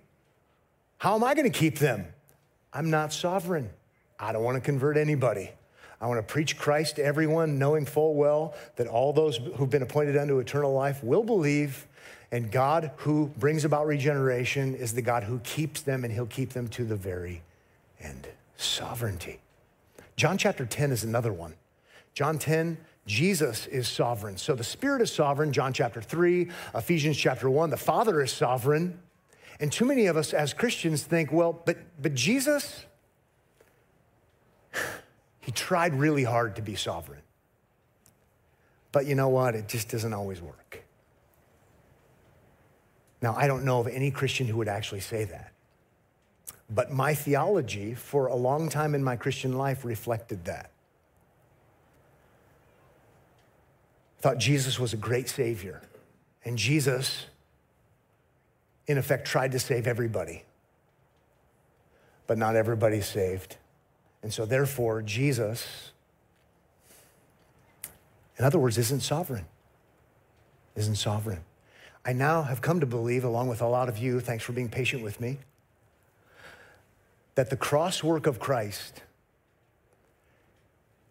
how 0.97 1.15
am 1.15 1.23
I 1.23 1.35
going 1.35 1.49
to 1.49 1.57
keep 1.57 1.79
them? 1.79 2.07
I'm 2.73 2.89
not 2.89 3.13
sovereign. 3.13 3.69
I 4.19 4.31
don't 4.31 4.43
want 4.43 4.55
to 4.55 4.61
convert 4.61 4.97
anybody. 4.97 5.51
I 5.99 6.07
want 6.07 6.25
to 6.25 6.31
preach 6.31 6.57
Christ 6.57 6.97
to 6.97 7.03
everyone, 7.03 7.57
knowing 7.57 7.85
full 7.85 8.15
well 8.15 8.55
that 8.75 8.87
all 8.87 9.13
those 9.13 9.37
who've 9.55 9.69
been 9.69 9.81
appointed 9.81 10.15
unto 10.15 10.39
eternal 10.39 10.73
life 10.73 11.03
will 11.03 11.23
believe. 11.23 11.87
And 12.31 12.51
God, 12.51 12.91
who 12.97 13.31
brings 13.37 13.65
about 13.65 13.87
regeneration, 13.87 14.75
is 14.75 14.93
the 14.93 15.01
God 15.01 15.23
who 15.23 15.39
keeps 15.39 15.81
them, 15.81 16.03
and 16.03 16.13
He'll 16.13 16.25
keep 16.25 16.51
them 16.51 16.67
to 16.69 16.83
the 16.83 16.95
very 16.95 17.41
end. 17.99 18.27
Sovereignty. 18.57 19.39
John 20.15 20.37
chapter 20.37 20.65
10 20.65 20.91
is 20.91 21.03
another 21.03 21.31
one. 21.31 21.55
John 22.13 22.37
10, 22.37 22.77
Jesus 23.07 23.65
is 23.67 23.87
sovereign. 23.87 24.37
So 24.37 24.53
the 24.53 24.65
Spirit 24.65 25.01
is 25.01 25.11
sovereign, 25.11 25.53
John 25.53 25.73
chapter 25.73 26.01
3, 26.01 26.49
Ephesians 26.75 27.17
chapter 27.17 27.49
1, 27.49 27.69
the 27.69 27.77
Father 27.77 28.21
is 28.21 28.31
sovereign. 28.31 28.99
And 29.59 29.71
too 29.71 29.85
many 29.85 30.05
of 30.05 30.17
us 30.17 30.33
as 30.33 30.53
Christians 30.53 31.01
think, 31.03 31.31
well, 31.31 31.53
but, 31.65 31.77
but 31.99 32.13
Jesus, 32.13 32.85
he 35.39 35.51
tried 35.53 35.95
really 35.95 36.25
hard 36.25 36.57
to 36.57 36.61
be 36.61 36.75
sovereign. 36.75 37.21
But 38.91 39.05
you 39.05 39.15
know 39.15 39.29
what? 39.29 39.55
It 39.55 39.67
just 39.67 39.89
doesn't 39.89 40.13
always 40.13 40.41
work. 40.41 40.83
Now, 43.21 43.35
I 43.35 43.47
don't 43.47 43.63
know 43.63 43.79
of 43.79 43.87
any 43.87 44.11
Christian 44.11 44.47
who 44.47 44.57
would 44.57 44.67
actually 44.67 44.99
say 44.99 45.23
that. 45.23 45.53
But 46.69 46.91
my 46.91 47.15
theology 47.15 47.93
for 47.93 48.27
a 48.27 48.35
long 48.35 48.69
time 48.69 48.93
in 48.93 49.03
my 49.03 49.15
Christian 49.15 49.53
life 49.53 49.85
reflected 49.85 50.45
that. 50.45 50.71
I 54.17 54.21
thought 54.21 54.37
Jesus 54.37 54.79
was 54.79 54.93
a 54.93 54.97
great 54.97 55.29
Savior. 55.29 55.81
And 56.43 56.57
Jesus, 56.57 57.27
in 58.87 58.97
effect, 58.97 59.27
tried 59.27 59.51
to 59.51 59.59
save 59.59 59.85
everybody. 59.85 60.43
But 62.25 62.37
not 62.37 62.55
everybody's 62.55 63.05
saved. 63.05 63.57
And 64.23 64.33
so, 64.33 64.45
therefore, 64.45 65.01
Jesus, 65.01 65.91
in 68.37 68.45
other 68.45 68.59
words, 68.59 68.77
isn't 68.77 69.01
sovereign. 69.01 69.45
Isn't 70.75 70.95
sovereign. 70.95 71.41
I 72.03 72.13
now 72.13 72.41
have 72.41 72.61
come 72.61 72.79
to 72.79 72.85
believe, 72.85 73.23
along 73.23 73.49
with 73.49 73.61
a 73.61 73.67
lot 73.67 73.89
of 73.89 73.97
you, 73.97 74.19
thanks 74.19 74.43
for 74.43 74.53
being 74.53 74.69
patient 74.69 75.03
with 75.03 75.19
me, 75.19 75.37
that 77.35 77.49
the 77.49 77.57
cross 77.57 78.03
work 78.03 78.25
of 78.25 78.39
Christ 78.39 79.03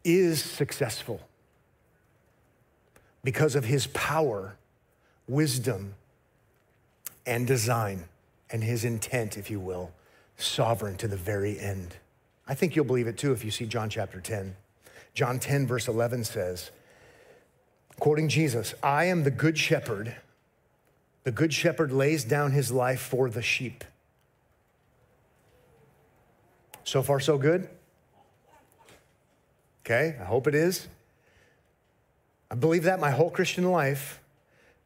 is 0.02 0.42
successful 0.42 1.20
because 3.26 3.56
of 3.56 3.64
his 3.64 3.88
power, 3.88 4.56
wisdom, 5.26 5.96
and 7.26 7.44
design, 7.44 8.04
and 8.52 8.62
his 8.62 8.84
intent, 8.84 9.36
if 9.36 9.50
you 9.50 9.58
will, 9.58 9.90
sovereign 10.36 10.96
to 10.96 11.08
the 11.08 11.16
very 11.16 11.58
end. 11.58 11.96
I 12.46 12.54
think 12.54 12.76
you'll 12.76 12.84
believe 12.84 13.08
it 13.08 13.18
too 13.18 13.32
if 13.32 13.44
you 13.44 13.50
see 13.50 13.66
John 13.66 13.90
chapter 13.90 14.20
10. 14.20 14.54
John 15.12 15.40
10, 15.40 15.66
verse 15.66 15.88
11 15.88 16.22
says, 16.22 16.70
quoting 17.98 18.28
Jesus, 18.28 18.74
I 18.80 19.06
am 19.06 19.24
the 19.24 19.32
good 19.32 19.58
shepherd. 19.58 20.14
The 21.24 21.32
good 21.32 21.52
shepherd 21.52 21.90
lays 21.90 22.22
down 22.22 22.52
his 22.52 22.70
life 22.70 23.00
for 23.00 23.28
the 23.28 23.42
sheep. 23.42 23.82
So 26.84 27.02
far, 27.02 27.18
so 27.18 27.38
good? 27.38 27.68
Okay, 29.84 30.14
I 30.20 30.24
hope 30.26 30.46
it 30.46 30.54
is. 30.54 30.86
I 32.50 32.54
believe 32.54 32.85
that 32.85 33.00
my 33.00 33.11
whole 33.11 33.30
Christian 33.30 33.70
life, 33.70 34.20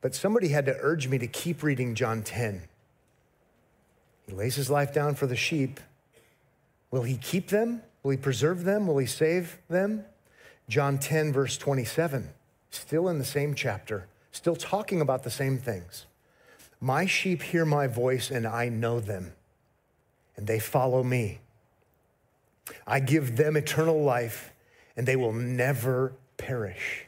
but 0.01 0.15
somebody 0.15 0.49
had 0.49 0.67
to 0.67 0.77
urge 0.81 1.09
me 1.09 1.19
to 1.19 1.27
keep 1.27 1.63
reading 1.63 1.95
John 1.95 2.23
10. 2.23 2.63
He 4.27 4.33
lays 4.33 4.57
his 4.57 4.71
life 4.71 4.95
down 4.95 5.15
for 5.15 5.27
the 5.27 5.37
sheep. 5.37 5.81
Will 6.91 7.03
he 7.03 7.17
keep 7.17 7.49
them? 7.49 7.83
Will 8.03 8.13
he 8.13 8.17
preserve 8.17 8.65
them? 8.65 8.87
Will 8.87 8.99
he 8.99 9.07
save 9.07 9.59
them? 9.69 10.05
John 10.69 10.99
10, 10.99 11.33
verse 11.33 11.59
27, 11.59 12.31
still 12.71 13.09
in 13.09 13.19
the 13.19 13.25
same 13.25 13.55
chapter, 13.55 14.07
still 14.31 14.55
talking 14.55 15.01
about 15.01 15.25
the 15.25 15.31
same 15.31 15.59
things. 15.59 16.07
My 16.81 17.07
sheep 17.07 17.43
hear 17.43 17.65
my 17.65 17.89
voice, 17.89 18.31
and 18.31 18.47
I 18.47 18.69
know 18.69 19.01
them, 19.01 19.33
and 20.37 20.47
they 20.47 20.61
follow 20.61 21.03
me. 21.03 21.41
I 22.87 23.01
give 23.01 23.37
them 23.37 23.57
eternal 23.57 24.01
life, 24.01 24.53
and 24.97 25.07
they 25.07 25.17
will 25.17 25.33
never 25.33 26.13
perish, 26.37 27.07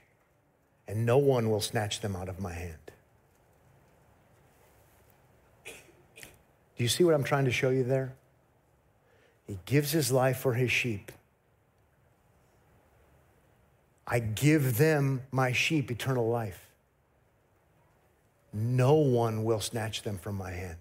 and 0.88 1.06
no 1.06 1.18
one 1.18 1.50
will 1.50 1.60
snatch 1.60 2.00
them 2.00 2.16
out 2.16 2.28
of 2.28 2.40
my 2.40 2.52
hand. 2.52 2.76
Do 5.64 6.84
you 6.84 6.88
see 6.88 7.04
what 7.04 7.14
I'm 7.14 7.24
trying 7.24 7.44
to 7.44 7.52
show 7.52 7.70
you 7.70 7.84
there? 7.84 8.14
He 9.46 9.58
gives 9.66 9.92
his 9.92 10.10
life 10.10 10.38
for 10.38 10.54
his 10.54 10.70
sheep. 10.70 11.12
I 14.06 14.18
give 14.18 14.78
them, 14.78 15.22
my 15.30 15.52
sheep, 15.52 15.90
eternal 15.90 16.28
life. 16.28 16.68
No 18.52 18.94
one 18.94 19.44
will 19.44 19.60
snatch 19.60 20.02
them 20.02 20.18
from 20.18 20.36
my 20.36 20.50
hand. 20.50 20.76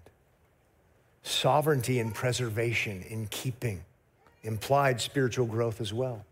Sovereignty 1.22 2.00
and 2.00 2.14
preservation 2.14 3.02
in 3.08 3.26
keeping 3.28 3.84
implied 4.42 5.00
spiritual 5.00 5.46
growth 5.46 5.80
as 5.80 5.92
well. 5.92 6.24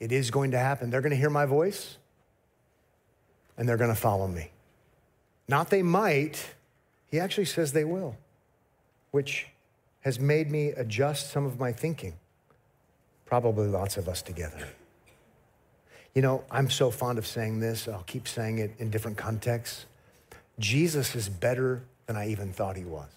It 0.00 0.12
is 0.12 0.30
going 0.30 0.50
to 0.50 0.58
happen. 0.58 0.90
They're 0.90 1.00
going 1.00 1.10
to 1.10 1.16
hear 1.16 1.30
my 1.30 1.46
voice 1.46 1.98
and 3.56 3.68
they're 3.68 3.76
going 3.76 3.94
to 3.94 4.00
follow 4.00 4.26
me. 4.26 4.50
Not 5.48 5.70
they 5.70 5.82
might, 5.82 6.54
he 7.06 7.20
actually 7.20 7.44
says 7.44 7.72
they 7.72 7.84
will, 7.84 8.16
which 9.10 9.46
has 10.00 10.18
made 10.18 10.50
me 10.50 10.68
adjust 10.68 11.30
some 11.30 11.46
of 11.46 11.58
my 11.58 11.72
thinking. 11.72 12.14
Probably 13.24 13.66
lots 13.66 13.96
of 13.96 14.08
us 14.08 14.22
together. 14.22 14.68
You 16.14 16.22
know, 16.22 16.44
I'm 16.50 16.70
so 16.70 16.90
fond 16.90 17.18
of 17.18 17.26
saying 17.26 17.60
this, 17.60 17.88
I'll 17.88 18.04
keep 18.04 18.28
saying 18.28 18.58
it 18.58 18.74
in 18.78 18.90
different 18.90 19.16
contexts. 19.16 19.86
Jesus 20.58 21.16
is 21.16 21.28
better 21.28 21.82
than 22.06 22.16
I 22.16 22.28
even 22.28 22.52
thought 22.52 22.76
he 22.76 22.84
was. 22.84 23.08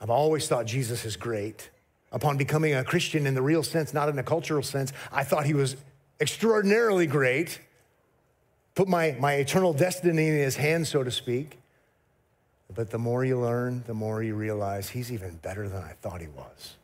I've 0.00 0.10
always 0.10 0.48
thought 0.48 0.66
Jesus 0.66 1.04
is 1.04 1.16
great. 1.16 1.70
Upon 2.10 2.36
becoming 2.36 2.74
a 2.74 2.84
Christian 2.84 3.26
in 3.26 3.34
the 3.34 3.42
real 3.42 3.62
sense, 3.62 3.92
not 3.92 4.08
in 4.08 4.18
a 4.18 4.22
cultural 4.22 4.62
sense, 4.62 4.92
I 5.12 5.24
thought 5.24 5.44
he 5.44 5.54
was 5.54 5.76
extraordinarily 6.20 7.06
great. 7.06 7.60
Put 8.78 8.86
my, 8.86 9.16
my 9.18 9.32
eternal 9.32 9.72
destiny 9.72 10.28
in 10.28 10.36
his 10.36 10.54
hands, 10.54 10.88
so 10.88 11.02
to 11.02 11.10
speak. 11.10 11.58
But 12.72 12.90
the 12.90 12.98
more 12.98 13.24
you 13.24 13.36
learn, 13.36 13.82
the 13.88 13.92
more 13.92 14.22
you 14.22 14.36
realize 14.36 14.88
he's 14.88 15.10
even 15.10 15.34
better 15.38 15.68
than 15.68 15.82
I 15.82 15.94
thought 16.00 16.20
he 16.20 16.28
was. 16.28 16.76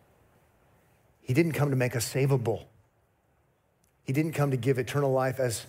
He 1.22 1.32
didn't 1.34 1.52
come 1.52 1.70
to 1.70 1.76
make 1.76 1.94
us 1.94 2.12
savable, 2.12 2.64
he 4.02 4.12
didn't 4.12 4.32
come 4.32 4.50
to 4.50 4.56
give 4.56 4.80
eternal 4.80 5.12
life 5.12 5.38
as 5.38 5.66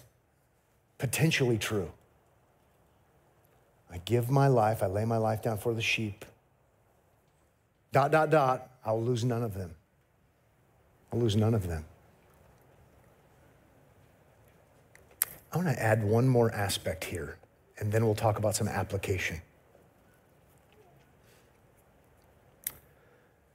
potentially 0.97 1.59
true. 1.59 1.91
I 3.91 3.99
give 3.99 4.31
my 4.31 4.47
life, 4.47 4.81
I 4.81 4.87
lay 4.87 5.05
my 5.05 5.17
life 5.17 5.43
down 5.43 5.59
for 5.59 5.75
the 5.75 5.81
sheep. 5.83 6.25
Dot, 7.91 8.09
dot, 8.11 8.31
dot, 8.31 8.71
I'll 8.83 8.99
lose 8.99 9.23
none 9.23 9.43
of 9.43 9.53
them. 9.53 9.75
I'll 11.13 11.19
lose 11.19 11.35
none 11.35 11.53
of 11.53 11.67
them. 11.67 11.85
I 15.55 15.57
want 15.57 15.69
to 15.69 15.81
add 15.81 16.03
one 16.03 16.27
more 16.27 16.53
aspect 16.53 17.05
here, 17.05 17.37
and 17.79 17.89
then 17.89 18.05
we'll 18.05 18.13
talk 18.13 18.37
about 18.37 18.55
some 18.55 18.67
application. 18.67 19.41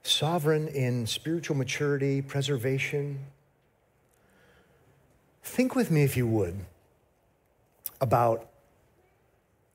sovereign 0.03 0.67
in 0.67 1.05
spiritual 1.05 1.55
maturity, 1.55 2.21
preservation. 2.21 3.19
Think 5.43 5.75
with 5.75 5.91
me, 5.91 6.03
if 6.03 6.17
you 6.17 6.27
would, 6.27 6.65
about 8.01 8.49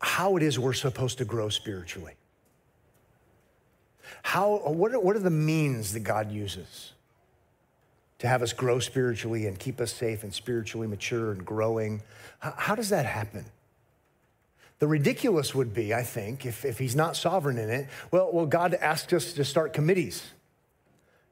how 0.00 0.36
it 0.36 0.42
is 0.42 0.58
we're 0.58 0.72
supposed 0.72 1.18
to 1.18 1.24
grow 1.24 1.48
spiritually. 1.48 2.14
How, 4.22 4.58
what, 4.66 4.92
are, 4.92 5.00
what 5.00 5.16
are 5.16 5.20
the 5.20 5.30
means 5.30 5.92
that 5.94 6.00
God 6.00 6.30
uses 6.30 6.92
to 8.18 8.28
have 8.28 8.42
us 8.42 8.52
grow 8.52 8.78
spiritually 8.78 9.46
and 9.46 9.58
keep 9.58 9.80
us 9.80 9.92
safe 9.92 10.22
and 10.22 10.32
spiritually 10.32 10.86
mature 10.86 11.32
and 11.32 11.44
growing? 11.44 12.02
How, 12.38 12.74
does 12.74 12.88
that 12.90 13.06
happen? 13.06 13.44
The 14.78 14.86
ridiculous 14.86 15.54
would 15.54 15.72
be, 15.72 15.94
I 15.94 16.02
think, 16.02 16.44
if, 16.44 16.64
if 16.64 16.78
he's 16.78 16.96
not 16.96 17.16
sovereign 17.16 17.58
in 17.58 17.70
it, 17.70 17.88
well, 18.10 18.30
well, 18.32 18.46
God 18.46 18.74
asks 18.74 19.12
us 19.12 19.32
to 19.34 19.44
start 19.44 19.72
committees. 19.72 20.22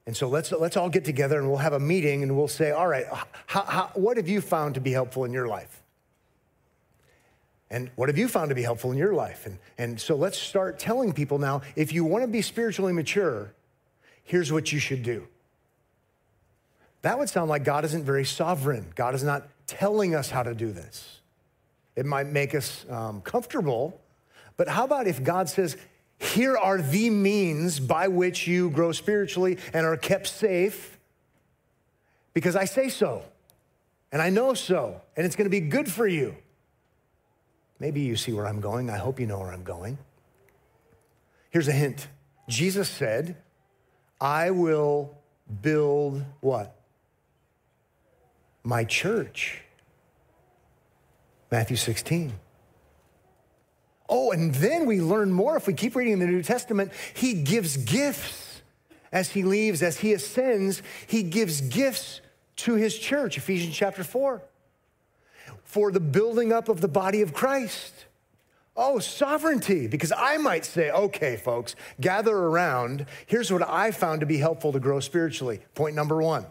And 0.07 0.16
so 0.16 0.29
let's, 0.29 0.53
let's 0.53 0.77
all 0.77 0.90
get 0.90 1.05
together 1.05 1.38
and 1.38 1.49
we'll 1.49 1.59
have 1.59 1.73
a 1.73 1.81
meeting 1.81 2.23
and 2.23 2.37
we'll 2.37 2.49
say, 2.49 2.70
all 2.70 2.88
right, 2.88 3.07
how, 3.47 3.62
how, 3.64 3.90
what 3.94 4.16
have 4.16 4.29
you 4.29 4.40
found 4.40 4.75
to 4.75 4.81
be 4.81 4.92
helpful 4.92 5.25
in 5.25 5.33
your 5.33 5.47
life? 5.47 5.83
And 7.70 7.90
what 7.97 8.09
have 8.09 8.18
you 8.18 8.29
found 8.29 8.51
to 8.51 8.55
be 8.55 8.62
helpful 8.62 8.92
in 8.92 8.99
your 8.99 9.14
life? 9.14 9.47
And, 9.47 9.59
and 9.79 10.01
so 10.01 10.14
let's 10.14 10.38
start 10.38 10.79
telling 10.79 11.12
people 11.12 11.38
now 11.38 11.62
if 11.75 11.92
you 11.92 12.05
want 12.05 12.23
to 12.23 12.29
be 12.29 12.42
spiritually 12.42 12.92
mature, 12.92 13.53
here's 14.23 14.53
what 14.53 14.73
you 14.73 14.79
should 14.79 15.03
do. 15.03 15.27
That 17.05 17.19
would 17.19 17.29
sound 17.29 17.51
like 17.51 17.64
God 17.64 17.85
isn't 17.85 18.05
very 18.05 18.25
sovereign. 18.25 18.90
God 18.95 19.14
is 19.14 19.23
not 19.23 19.47
telling 19.67 20.14
us 20.14 20.31
how 20.31 20.43
to 20.43 20.55
do 20.55 20.73
this. 20.73 21.21
It 21.97 22.07
might 22.07 22.29
make 22.29 22.55
us 22.55 22.87
um, 22.88 23.21
comfortable, 23.21 24.01
but 24.57 24.69
how 24.69 24.85
about 24.85 25.07
if 25.07 25.23
God 25.23 25.51
says, 25.51 25.77
here 26.19 26.57
are 26.57 26.81
the 26.81 27.11
means 27.11 27.79
by 27.79 28.09
which 28.09 28.47
you 28.47 28.71
grow 28.71 28.90
spiritually 28.93 29.59
and 29.75 29.85
are 29.85 29.99
kept 29.99 30.29
safe 30.29 30.99
because 32.33 32.57
I 32.57 32.64
say 32.64 32.88
so 32.88 33.23
and 34.11 34.23
I 34.23 34.31
know 34.31 34.55
so, 34.55 35.03
and 35.14 35.27
it's 35.27 35.37
going 35.37 35.45
to 35.45 35.51
be 35.51 35.61
good 35.61 35.93
for 35.93 36.07
you. 36.07 36.35
Maybe 37.81 38.01
you 38.01 38.17
see 38.17 38.33
where 38.33 38.47
I'm 38.47 38.62
going. 38.62 38.88
I 38.88 38.97
hope 38.97 39.21
you 39.21 39.27
know 39.27 39.40
where 39.40 39.53
I'm 39.53 39.62
going. 39.62 39.99
Here's 41.51 41.69
a 41.69 41.73
hint 41.73 42.09
Jesus 42.49 42.88
said, 42.88 43.37
I 44.19 44.53
will 44.53 45.19
build 45.61 46.25
what? 46.40 46.75
My 48.64 48.85
church. 48.85 49.62
Matthew 51.50 51.77
16. 51.77 52.33
Oh, 54.09 54.33
and 54.33 54.55
then 54.55 54.87
we 54.87 55.00
learn 55.00 55.31
more 55.31 55.57
if 55.57 55.66
we 55.66 55.74
keep 55.74 55.94
reading 55.94 56.18
the 56.18 56.27
New 56.27 56.42
Testament. 56.42 56.92
He 57.14 57.35
gives 57.35 57.77
gifts 57.77 58.62
as 59.14 59.31
he 59.31 59.44
leaves, 59.44 59.81
as 59.81 59.98
he 59.98 60.12
ascends, 60.12 60.83
he 61.07 61.22
gives 61.22 61.61
gifts 61.61 62.20
to 62.57 62.74
his 62.74 62.98
church, 62.98 63.38
Ephesians 63.38 63.74
chapter 63.74 64.03
4, 64.03 64.42
for 65.62 65.92
the 65.92 66.00
building 66.00 66.53
up 66.53 66.68
of 66.68 66.81
the 66.81 66.88
body 66.88 67.22
of 67.22 67.33
Christ. 67.33 68.07
Oh, 68.77 68.98
sovereignty, 68.98 69.87
because 69.87 70.12
I 70.14 70.37
might 70.38 70.64
say, 70.64 70.90
okay, 70.90 71.37
folks, 71.37 71.77
gather 72.00 72.37
around. 72.37 73.07
Here's 73.27 73.53
what 73.53 73.62
I 73.62 73.92
found 73.92 74.18
to 74.20 74.27
be 74.27 74.38
helpful 74.38 74.72
to 74.72 74.81
grow 74.81 74.98
spiritually. 74.98 75.61
Point 75.77 75.94
number 75.94 76.20
one. 76.20 76.44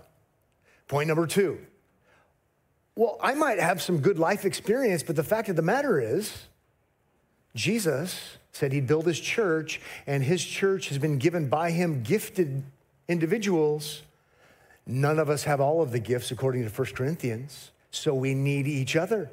Point 0.88 1.10
number 1.10 1.28
two. 1.28 1.60
Well, 2.96 3.18
I 3.22 3.34
might 3.34 3.60
have 3.60 3.82
some 3.82 4.00
good 4.00 4.20
life 4.20 4.46
experience, 4.46 5.02
but 5.02 5.16
the 5.16 5.24
fact 5.24 5.50
of 5.50 5.56
the 5.56 5.62
matter 5.62 6.00
is, 6.00 6.46
Jesus 7.56 8.38
said 8.52 8.72
he'd 8.72 8.86
build 8.86 9.08
his 9.08 9.20
church, 9.20 9.82
and 10.06 10.24
his 10.24 10.46
church 10.46 10.90
has 10.90 11.00
been 11.00 11.18
given 11.18 11.50
by 11.50 11.72
him 11.72 12.04
gifted 12.04 12.64
individuals. 13.08 14.04
None 14.86 15.18
of 15.18 15.30
us 15.30 15.44
have 15.46 15.60
all 15.60 15.82
of 15.82 15.92
the 15.92 16.00
gifts, 16.00 16.30
according 16.30 16.64
to 16.64 16.70
1 16.70 16.88
Corinthians, 16.94 17.72
so 17.90 18.14
we 18.14 18.36
need 18.36 18.68
each 18.68 18.96
other. 18.96 19.32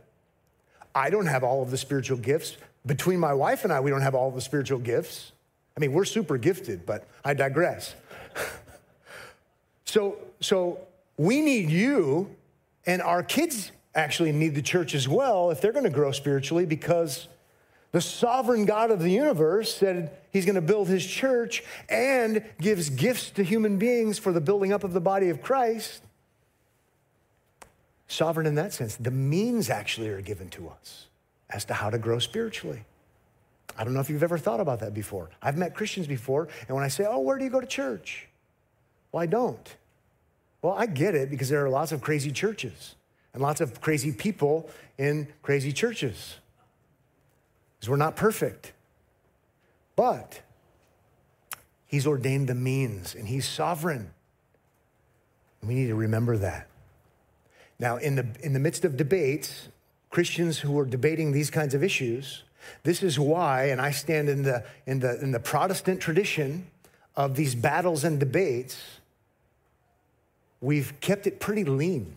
I 0.95 1.11
don't 1.11 1.27
have 1.27 1.45
all 1.45 1.63
of 1.63 1.71
the 1.71 1.77
spiritual 1.77 2.17
gifts. 2.17 2.57
Between 2.87 3.21
my 3.21 3.35
wife 3.35 3.65
and 3.65 3.73
I, 3.73 3.81
we 3.81 3.91
don't 3.91 4.01
have 4.01 4.15
all 4.15 4.31
the 4.31 4.41
spiritual 4.41 4.79
gifts. 4.79 5.33
I 5.77 5.81
mean, 5.81 5.93
we're 5.93 6.07
super 6.07 6.39
gifted, 6.39 6.87
but 6.87 7.07
I 7.23 7.35
digress. 7.35 7.95
so, 9.85 10.17
so 10.41 10.79
we 11.19 11.43
need 11.43 11.69
you, 11.69 12.35
and 12.87 13.03
our 13.03 13.23
kids 13.23 13.73
actually 13.95 14.33
need 14.33 14.55
the 14.55 14.63
church 14.63 14.95
as 14.95 15.09
well 15.09 15.51
if 15.51 15.61
they're 15.61 15.73
going 15.73 15.85
to 15.85 15.91
grow 15.91 16.13
spiritually 16.13 16.65
because 16.65 17.29
the 17.93 18.01
sovereign 18.01 18.65
God 18.65 18.91
of 18.91 19.01
the 19.01 19.11
universe 19.11 19.75
said 19.75 20.17
he's 20.33 20.45
going 20.45 20.55
to 20.55 20.61
build 20.61 20.89
his 20.89 21.05
church 21.05 21.65
and 21.89 22.45
gives 22.61 22.89
gifts 22.89 23.31
to 23.31 23.43
human 23.43 23.79
beings 23.79 24.19
for 24.19 24.33
the 24.33 24.41
building 24.41 24.73
up 24.73 24.85
of 24.85 24.93
the 24.93 25.01
body 25.01 25.29
of 25.29 25.43
Christ. 25.43 26.03
Sovereign 28.07 28.47
in 28.47 28.55
that 28.57 28.73
sense. 28.73 28.97
The 28.97 29.11
means 29.11 29.71
actually 29.71 30.09
are 30.09 30.21
given 30.21 30.49
to 30.51 30.69
us 30.69 31.07
as 31.49 31.65
to 31.67 31.75
how 31.75 31.91
to 31.91 31.99
grow 31.99 32.21
spiritually. 32.21 32.85
I 33.77 33.85
don't 33.85 33.95
know 33.95 34.01
if 34.01 34.11
you've 34.11 34.23
ever 34.23 34.39
thought 34.39 34.61
about 34.61 34.81
that 34.81 34.95
before. 34.95 35.31
I've 35.43 35.57
met 35.57 35.75
Christians 35.75 36.07
before, 36.07 36.49
and 36.69 36.77
when 36.77 36.85
I 36.85 36.89
say, 36.89 37.07
Oh, 37.09 37.21
where 37.21 37.39
do 37.39 37.45
you 37.45 37.51
go 37.51 37.61
to 37.61 37.67
church? 37.67 38.29
Well, 39.11 39.23
I 39.23 39.27
don't. 39.27 39.77
Well, 40.63 40.75
I 40.75 40.87
get 40.87 41.15
it 41.15 41.31
because 41.31 41.49
there 41.49 41.65
are 41.65 41.71
lots 41.71 41.93
of 41.93 42.01
crazy 42.01 42.31
churches 42.31 42.95
and 43.33 43.43
lots 43.43 43.61
of 43.61 43.81
crazy 43.81 44.13
people 44.13 44.69
in 44.99 45.29
crazy 45.43 45.73
churches 45.73 46.37
because 47.79 47.89
we're 47.89 47.97
not 47.97 48.17
perfect. 48.17 48.73
But 49.97 50.43
He's 51.87 52.07
ordained 52.07 52.49
the 52.49 52.55
means 52.55 53.15
and 53.15 53.27
He's 53.27 53.49
sovereign. 53.49 54.11
We 55.63 55.75
need 55.75 55.89
to 55.89 55.95
remember 55.95 56.37
that. 56.39 56.69
Now, 57.79 57.97
in 57.97 58.15
the, 58.15 58.27
in 58.43 58.53
the 58.53 58.59
midst 58.59 58.85
of 58.85 58.97
debates, 58.97 59.69
Christians 60.11 60.59
who 60.59 60.79
are 60.79 60.85
debating 60.85 61.33
these 61.33 61.51
kinds 61.51 61.75
of 61.75 61.83
issues, 61.83 62.45
this 62.83 63.03
is 63.03 63.19
why, 63.19 63.65
and 63.71 63.81
I 63.81 63.91
stand 63.91 64.29
in 64.29 64.43
the, 64.43 64.65
in 64.87 65.01
the, 65.01 65.21
in 65.21 65.33
the 65.33 65.41
Protestant 65.41 66.01
tradition 66.01 66.67
of 67.17 67.37
these 67.37 67.55
battles 67.55 68.05
and 68.05 68.21
debates, 68.21 69.00
we've 70.61 70.99
kept 71.01 71.27
it 71.27 71.41
pretty 71.41 71.65
lean. 71.65 72.17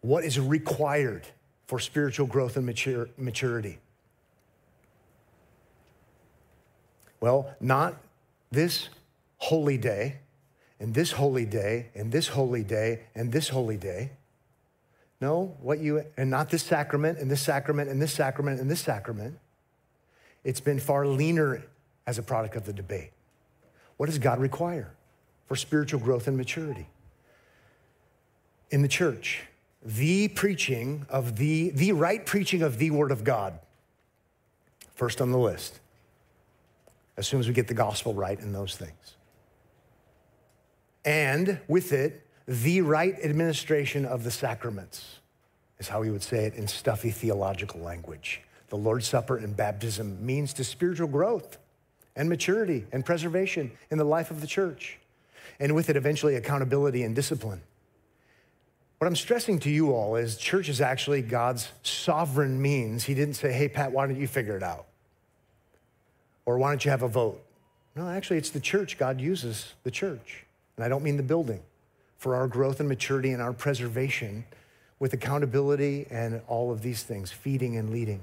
What 0.00 0.24
is 0.24 0.38
required 0.38 1.26
for 1.66 1.78
spiritual 1.78 2.26
growth 2.26 2.56
and 2.56 2.66
mature, 2.66 3.08
maturity? 3.16 3.78
Well, 7.20 7.54
not 7.60 7.96
this 8.50 8.88
holy 9.36 9.76
day, 9.76 10.16
and 10.78 10.94
this 10.94 11.12
holy 11.12 11.44
day, 11.44 11.90
and 11.94 12.10
this 12.10 12.28
holy 12.28 12.64
day, 12.64 13.02
and 13.14 13.30
this 13.30 13.50
holy 13.50 13.76
day. 13.76 14.12
No, 15.20 15.54
what 15.60 15.80
you, 15.80 16.02
and 16.16 16.30
not 16.30 16.48
this 16.48 16.62
sacrament, 16.62 17.18
and 17.18 17.30
this 17.30 17.42
sacrament, 17.42 17.90
and 17.90 18.00
this 18.00 18.12
sacrament, 18.12 18.58
and 18.58 18.70
this 18.70 18.80
sacrament. 18.80 19.38
It's 20.44 20.60
been 20.60 20.80
far 20.80 21.06
leaner 21.06 21.62
as 22.06 22.16
a 22.16 22.22
product 22.22 22.56
of 22.56 22.64
the 22.64 22.72
debate. 22.72 23.10
What 23.98 24.06
does 24.06 24.18
God 24.18 24.38
require 24.40 24.94
for 25.50 25.56
spiritual 25.56 25.98
growth 25.98 26.28
and 26.28 26.36
maturity? 26.36 26.86
In 28.70 28.82
the 28.82 28.88
church, 28.88 29.42
the 29.84 30.28
preaching 30.28 31.04
of 31.08 31.38
the, 31.38 31.70
the 31.70 31.90
right 31.90 32.24
preaching 32.24 32.62
of 32.62 32.78
the 32.78 32.92
Word 32.92 33.10
of 33.10 33.24
God. 33.24 33.58
First 34.94 35.20
on 35.20 35.32
the 35.32 35.38
list, 35.38 35.80
as 37.16 37.26
soon 37.26 37.40
as 37.40 37.48
we 37.48 37.52
get 37.52 37.66
the 37.66 37.74
gospel 37.74 38.14
right 38.14 38.38
in 38.38 38.52
those 38.52 38.76
things. 38.76 39.16
And 41.04 41.58
with 41.66 41.92
it, 41.92 42.24
the 42.46 42.82
right 42.82 43.16
administration 43.20 44.06
of 44.06 44.22
the 44.22 44.30
sacraments, 44.30 45.18
is 45.80 45.88
how 45.88 46.00
we 46.00 46.12
would 46.12 46.22
say 46.22 46.44
it 46.44 46.54
in 46.54 46.68
stuffy 46.68 47.10
theological 47.10 47.80
language. 47.80 48.42
The 48.68 48.76
Lord's 48.76 49.08
Supper 49.08 49.38
and 49.38 49.56
baptism 49.56 50.24
means 50.24 50.52
to 50.52 50.62
spiritual 50.62 51.08
growth 51.08 51.58
and 52.14 52.28
maturity 52.28 52.86
and 52.92 53.04
preservation 53.04 53.72
in 53.90 53.98
the 53.98 54.04
life 54.04 54.30
of 54.30 54.42
the 54.42 54.46
church. 54.46 55.00
And 55.58 55.74
with 55.74 55.90
it, 55.90 55.96
eventually, 55.96 56.36
accountability 56.36 57.02
and 57.02 57.14
discipline. 57.14 57.60
What 58.98 59.06
I'm 59.06 59.16
stressing 59.16 59.60
to 59.60 59.70
you 59.70 59.92
all 59.92 60.16
is 60.16 60.36
church 60.36 60.68
is 60.68 60.80
actually 60.80 61.22
God's 61.22 61.68
sovereign 61.82 62.60
means. 62.60 63.04
He 63.04 63.14
didn't 63.14 63.34
say, 63.34 63.50
hey, 63.50 63.68
Pat, 63.68 63.92
why 63.92 64.06
don't 64.06 64.20
you 64.20 64.28
figure 64.28 64.56
it 64.56 64.62
out? 64.62 64.86
Or 66.44 66.58
why 66.58 66.70
don't 66.70 66.84
you 66.84 66.90
have 66.90 67.02
a 67.02 67.08
vote? 67.08 67.42
No, 67.96 68.08
actually, 68.08 68.36
it's 68.36 68.50
the 68.50 68.60
church. 68.60 68.98
God 68.98 69.20
uses 69.20 69.72
the 69.84 69.90
church. 69.90 70.44
And 70.76 70.84
I 70.84 70.88
don't 70.88 71.02
mean 71.02 71.16
the 71.16 71.22
building 71.22 71.62
for 72.18 72.36
our 72.36 72.46
growth 72.46 72.80
and 72.80 72.88
maturity 72.88 73.32
and 73.32 73.40
our 73.40 73.54
preservation 73.54 74.44
with 74.98 75.14
accountability 75.14 76.06
and 76.10 76.42
all 76.46 76.70
of 76.70 76.82
these 76.82 77.02
things, 77.02 77.32
feeding 77.32 77.78
and 77.78 77.90
leading. 77.90 78.20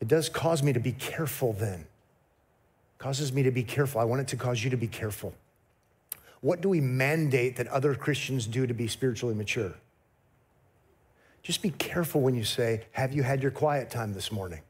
It 0.00 0.08
does 0.08 0.30
cause 0.30 0.62
me 0.62 0.72
to 0.72 0.80
be 0.80 0.92
careful 0.92 1.52
then. 1.52 1.80
It 1.80 2.98
causes 2.98 3.32
me 3.32 3.42
to 3.42 3.50
be 3.50 3.62
careful. 3.62 4.00
I 4.00 4.04
want 4.04 4.22
it 4.22 4.28
to 4.28 4.36
cause 4.36 4.64
you 4.64 4.70
to 4.70 4.76
be 4.76 4.86
careful. 4.86 5.34
What 6.40 6.60
do 6.60 6.68
we 6.68 6.80
mandate 6.80 7.56
that 7.56 7.66
other 7.68 7.94
Christians 7.94 8.46
do 8.46 8.66
to 8.66 8.74
be 8.74 8.86
spiritually 8.86 9.34
mature? 9.34 9.74
Just 11.42 11.62
be 11.62 11.70
careful 11.70 12.20
when 12.20 12.34
you 12.34 12.44
say, 12.44 12.84
Have 12.92 13.12
you 13.12 13.22
had 13.22 13.42
your 13.42 13.50
quiet 13.50 13.90
time 13.90 14.12
this 14.12 14.30
morning? 14.30 14.60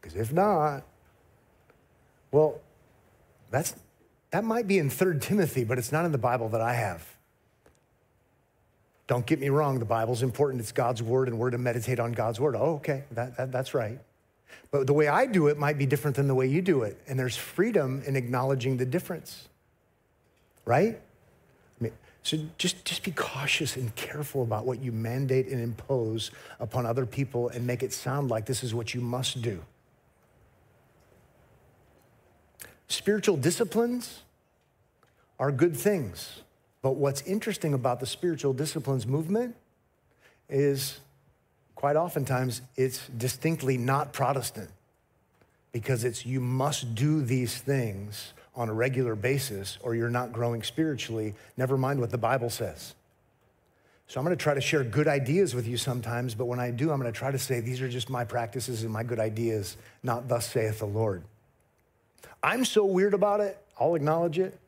Because 0.00 0.16
if 0.16 0.32
not, 0.32 0.84
well, 2.30 2.60
that's, 3.50 3.74
that 4.30 4.44
might 4.44 4.66
be 4.66 4.78
in 4.78 4.90
3 4.90 5.18
Timothy, 5.18 5.64
but 5.64 5.78
it's 5.78 5.92
not 5.92 6.04
in 6.04 6.12
the 6.12 6.18
Bible 6.18 6.48
that 6.50 6.60
I 6.60 6.74
have. 6.74 7.06
Don't 9.06 9.24
get 9.24 9.38
me 9.38 9.48
wrong, 9.50 9.78
the 9.78 9.84
Bible's 9.84 10.22
important. 10.22 10.60
It's 10.60 10.72
God's 10.72 11.02
word, 11.02 11.28
and 11.28 11.38
we're 11.38 11.50
to 11.50 11.58
meditate 11.58 12.00
on 12.00 12.12
God's 12.12 12.40
word. 12.40 12.56
Oh, 12.56 12.76
okay, 12.76 13.04
that, 13.12 13.36
that, 13.36 13.52
that's 13.52 13.72
right. 13.72 14.00
But 14.70 14.86
the 14.86 14.92
way 14.92 15.06
I 15.06 15.26
do 15.26 15.46
it 15.46 15.58
might 15.58 15.78
be 15.78 15.86
different 15.86 16.16
than 16.16 16.26
the 16.26 16.34
way 16.34 16.46
you 16.46 16.60
do 16.60 16.82
it. 16.82 17.00
And 17.06 17.18
there's 17.18 17.36
freedom 17.36 18.02
in 18.04 18.16
acknowledging 18.16 18.76
the 18.76 18.86
difference 18.86 19.48
right? 20.66 21.00
I 21.80 21.84
mean, 21.84 21.92
so 22.22 22.36
just, 22.58 22.84
just 22.84 23.02
be 23.02 23.12
cautious 23.12 23.76
and 23.76 23.94
careful 23.94 24.42
about 24.42 24.66
what 24.66 24.82
you 24.82 24.92
mandate 24.92 25.46
and 25.46 25.60
impose 25.60 26.30
upon 26.60 26.84
other 26.84 27.06
people 27.06 27.48
and 27.48 27.66
make 27.66 27.82
it 27.82 27.94
sound 27.94 28.28
like 28.28 28.44
this 28.44 28.62
is 28.62 28.74
what 28.74 28.92
you 28.92 29.00
must 29.00 29.40
do. 29.40 29.62
Spiritual 32.88 33.36
disciplines 33.38 34.22
are 35.38 35.50
good 35.50 35.76
things. 35.76 36.42
But 36.82 36.96
what's 36.96 37.22
interesting 37.22 37.74
about 37.74 38.00
the 38.00 38.06
spiritual 38.06 38.52
disciplines 38.52 39.06
movement 39.06 39.56
is 40.48 41.00
quite 41.74 41.96
oftentimes 41.96 42.62
it's 42.76 43.08
distinctly 43.08 43.76
not 43.76 44.12
Protestant 44.12 44.70
because 45.72 46.04
it's 46.04 46.24
you 46.24 46.40
must 46.40 46.94
do 46.94 47.22
these 47.22 47.58
things 47.58 48.32
on 48.56 48.68
a 48.68 48.74
regular 48.74 49.14
basis 49.14 49.78
or 49.82 49.94
you're 49.94 50.10
not 50.10 50.32
growing 50.32 50.62
spiritually, 50.62 51.34
never 51.56 51.76
mind 51.76 52.00
what 52.00 52.10
the 52.10 52.18
Bible 52.18 52.50
says. 52.50 52.94
So 54.08 54.20
I'm 54.20 54.24
going 54.24 54.36
to 54.36 54.42
try 54.42 54.54
to 54.54 54.60
share 54.60 54.84
good 54.84 55.08
ideas 55.08 55.54
with 55.54 55.66
you 55.66 55.76
sometimes, 55.76 56.34
but 56.34 56.46
when 56.46 56.60
I 56.60 56.70
do, 56.70 56.90
I'm 56.90 57.00
going 57.00 57.12
to 57.12 57.18
try 57.18 57.30
to 57.30 57.38
say 57.38 57.60
these 57.60 57.82
are 57.82 57.88
just 57.88 58.08
my 58.08 58.24
practices 58.24 58.82
and 58.82 58.92
my 58.92 59.02
good 59.02 59.18
ideas, 59.18 59.76
not 60.02 60.28
thus 60.28 60.48
saith 60.48 60.78
the 60.78 60.86
Lord. 60.86 61.22
I'm 62.42 62.64
so 62.64 62.84
weird 62.84 63.14
about 63.14 63.40
it, 63.40 63.58
I'll 63.78 63.96
acknowledge 63.96 64.38
it, 64.38 64.58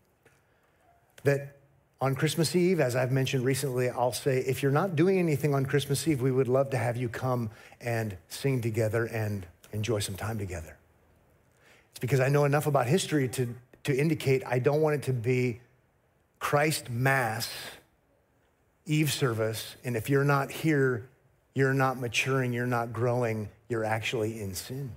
that 1.22 1.56
on 2.00 2.14
Christmas 2.14 2.54
Eve, 2.56 2.80
as 2.80 2.96
I've 2.96 3.12
mentioned 3.12 3.44
recently, 3.44 3.88
I'll 3.88 4.12
say, 4.12 4.38
if 4.38 4.62
you're 4.62 4.72
not 4.72 4.96
doing 4.96 5.18
anything 5.18 5.54
on 5.54 5.66
Christmas 5.66 6.06
Eve, 6.06 6.20
we 6.20 6.32
would 6.32 6.48
love 6.48 6.70
to 6.70 6.76
have 6.76 6.96
you 6.96 7.08
come 7.08 7.50
and 7.80 8.16
sing 8.28 8.60
together 8.60 9.04
and 9.06 9.46
enjoy 9.72 10.00
some 10.00 10.16
time 10.16 10.38
together. 10.38 10.76
It's 11.90 12.00
because 12.00 12.20
I 12.20 12.28
know 12.28 12.44
enough 12.44 12.66
about 12.66 12.86
history 12.86 13.28
to, 13.28 13.54
to 13.84 13.96
indicate 13.96 14.42
I 14.46 14.58
don't 14.58 14.80
want 14.80 14.96
it 14.96 15.02
to 15.04 15.12
be 15.12 15.60
Christ 16.38 16.90
Mass, 16.90 17.52
Eve 18.86 19.12
service, 19.12 19.76
and 19.84 19.96
if 19.96 20.08
you're 20.08 20.24
not 20.24 20.50
here, 20.50 21.08
you're 21.54 21.74
not 21.74 21.98
maturing, 21.98 22.52
you're 22.52 22.66
not 22.66 22.92
growing, 22.92 23.48
you're 23.68 23.84
actually 23.84 24.40
in 24.40 24.54
sin. 24.54 24.92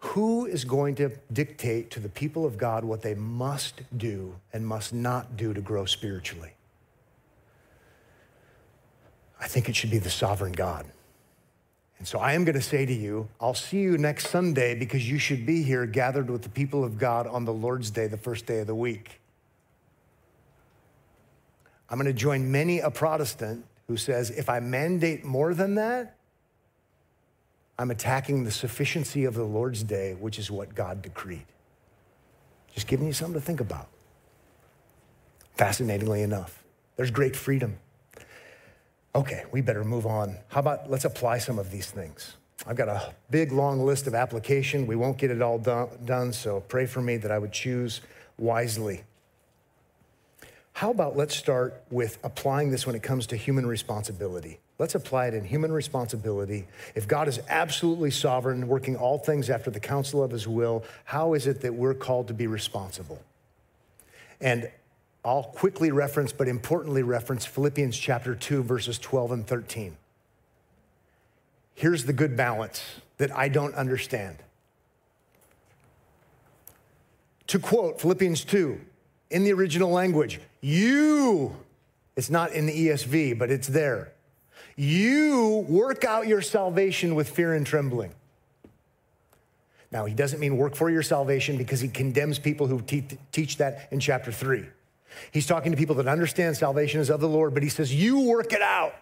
Who 0.00 0.46
is 0.46 0.64
going 0.64 0.94
to 0.96 1.10
dictate 1.32 1.90
to 1.92 2.00
the 2.00 2.08
people 2.08 2.44
of 2.44 2.56
God 2.56 2.84
what 2.84 3.02
they 3.02 3.14
must 3.14 3.82
do 3.96 4.34
and 4.52 4.66
must 4.66 4.92
not 4.92 5.36
do 5.36 5.52
to 5.52 5.60
grow 5.60 5.86
spiritually? 5.86 6.52
I 9.40 9.46
think 9.46 9.68
it 9.68 9.76
should 9.76 9.90
be 9.90 9.98
the 9.98 10.10
sovereign 10.10 10.52
God. 10.52 10.86
And 11.98 12.06
so 12.06 12.18
I 12.18 12.34
am 12.34 12.44
going 12.44 12.54
to 12.54 12.62
say 12.62 12.86
to 12.86 12.92
you, 12.92 13.28
I'll 13.40 13.54
see 13.54 13.80
you 13.80 13.98
next 13.98 14.28
Sunday 14.28 14.74
because 14.74 15.08
you 15.08 15.18
should 15.18 15.44
be 15.44 15.62
here 15.62 15.84
gathered 15.84 16.30
with 16.30 16.42
the 16.42 16.48
people 16.48 16.84
of 16.84 16.96
God 16.96 17.26
on 17.26 17.44
the 17.44 17.52
Lord's 17.52 17.90
Day, 17.90 18.06
the 18.06 18.16
first 18.16 18.46
day 18.46 18.60
of 18.60 18.66
the 18.68 18.74
week. 18.74 19.20
I'm 21.90 21.98
going 21.98 22.06
to 22.06 22.12
join 22.12 22.52
many 22.52 22.78
a 22.80 22.90
Protestant 22.90 23.64
who 23.88 23.96
says, 23.96 24.30
if 24.30 24.48
I 24.48 24.60
mandate 24.60 25.24
more 25.24 25.54
than 25.54 25.74
that, 25.76 26.14
I'm 27.78 27.90
attacking 27.90 28.44
the 28.44 28.50
sufficiency 28.50 29.24
of 29.24 29.34
the 29.34 29.44
Lord's 29.44 29.82
day, 29.82 30.14
which 30.14 30.38
is 30.38 30.50
what 30.50 30.74
God 30.74 31.00
decreed. 31.00 31.46
Just 32.74 32.86
giving 32.86 33.06
you 33.06 33.12
something 33.12 33.40
to 33.40 33.44
think 33.44 33.60
about. 33.60 33.88
Fascinatingly 35.56 36.22
enough, 36.22 36.62
there's 36.96 37.10
great 37.10 37.34
freedom. 37.34 37.78
Okay, 39.18 39.42
we 39.50 39.60
better 39.60 39.82
move 39.82 40.06
on. 40.06 40.36
How 40.46 40.60
about 40.60 40.88
let's 40.88 41.04
apply 41.04 41.38
some 41.38 41.58
of 41.58 41.72
these 41.72 41.90
things? 41.90 42.36
I've 42.68 42.76
got 42.76 42.86
a 42.86 43.12
big, 43.30 43.50
long 43.50 43.84
list 43.84 44.06
of 44.06 44.14
application. 44.14 44.86
We 44.86 44.94
won't 44.94 45.18
get 45.18 45.32
it 45.32 45.42
all 45.42 45.58
done, 45.58 46.32
so 46.32 46.60
pray 46.60 46.86
for 46.86 47.00
me 47.00 47.16
that 47.16 47.32
I 47.32 47.38
would 47.40 47.50
choose 47.50 48.00
wisely. 48.38 49.02
How 50.72 50.92
about 50.92 51.16
let's 51.16 51.34
start 51.34 51.82
with 51.90 52.18
applying 52.22 52.70
this 52.70 52.86
when 52.86 52.94
it 52.94 53.02
comes 53.02 53.26
to 53.26 53.36
human 53.36 53.66
responsibility? 53.66 54.60
Let's 54.78 54.94
apply 54.94 55.26
it 55.26 55.34
in 55.34 55.44
human 55.44 55.72
responsibility. 55.72 56.68
If 56.94 57.08
God 57.08 57.26
is 57.26 57.40
absolutely 57.48 58.12
sovereign, 58.12 58.68
working 58.68 58.94
all 58.94 59.18
things 59.18 59.50
after 59.50 59.72
the 59.72 59.80
counsel 59.80 60.22
of 60.22 60.30
his 60.30 60.46
will, 60.46 60.84
how 61.04 61.34
is 61.34 61.48
it 61.48 61.62
that 61.62 61.74
we're 61.74 61.92
called 61.92 62.28
to 62.28 62.34
be 62.34 62.46
responsible? 62.46 63.20
And 64.40 64.70
I'll 65.24 65.44
quickly 65.44 65.90
reference, 65.90 66.32
but 66.32 66.48
importantly 66.48 67.02
reference 67.02 67.44
Philippians 67.44 67.96
chapter 67.96 68.34
2, 68.34 68.62
verses 68.62 68.98
12 68.98 69.32
and 69.32 69.46
13. 69.46 69.96
Here's 71.74 72.04
the 72.04 72.12
good 72.12 72.36
balance 72.36 72.82
that 73.18 73.36
I 73.36 73.48
don't 73.48 73.74
understand. 73.74 74.38
To 77.48 77.58
quote 77.58 78.00
Philippians 78.00 78.44
2 78.44 78.80
in 79.30 79.44
the 79.44 79.52
original 79.52 79.90
language, 79.90 80.40
you, 80.60 81.56
it's 82.16 82.30
not 82.30 82.52
in 82.52 82.66
the 82.66 82.88
ESV, 82.88 83.38
but 83.38 83.50
it's 83.50 83.68
there. 83.68 84.12
You 84.76 85.66
work 85.68 86.04
out 86.04 86.26
your 86.28 86.42
salvation 86.42 87.14
with 87.14 87.28
fear 87.28 87.54
and 87.54 87.66
trembling. 87.66 88.14
Now, 89.90 90.04
he 90.04 90.14
doesn't 90.14 90.38
mean 90.38 90.56
work 90.56 90.76
for 90.76 90.90
your 90.90 91.02
salvation 91.02 91.56
because 91.56 91.80
he 91.80 91.88
condemns 91.88 92.38
people 92.38 92.66
who 92.66 92.80
te- 92.82 93.18
teach 93.32 93.56
that 93.56 93.88
in 93.90 94.00
chapter 94.00 94.30
three. 94.30 94.66
He's 95.30 95.46
talking 95.46 95.72
to 95.72 95.78
people 95.78 95.96
that 95.96 96.08
understand 96.08 96.56
salvation 96.56 97.00
is 97.00 97.10
of 97.10 97.20
the 97.20 97.28
Lord, 97.28 97.54
but 97.54 97.62
he 97.62 97.68
says, 97.68 97.94
You 97.94 98.20
work 98.20 98.52
it 98.52 98.62
out. 98.62 98.94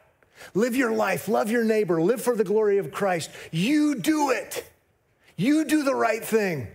Live 0.55 0.77
your 0.77 0.93
life, 0.93 1.29
love 1.29 1.51
your 1.51 1.65
neighbor, 1.65 2.01
live 2.01 2.21
for 2.21 2.37
the 2.37 2.45
glory 2.45 2.79
of 2.79 2.93
Christ. 2.93 3.31
You 3.51 3.95
do 3.95 4.31
it. 4.31 4.71
You 5.37 5.65
do 5.65 5.83
the 5.83 5.95
right 5.95 6.25
thing. 6.25 6.69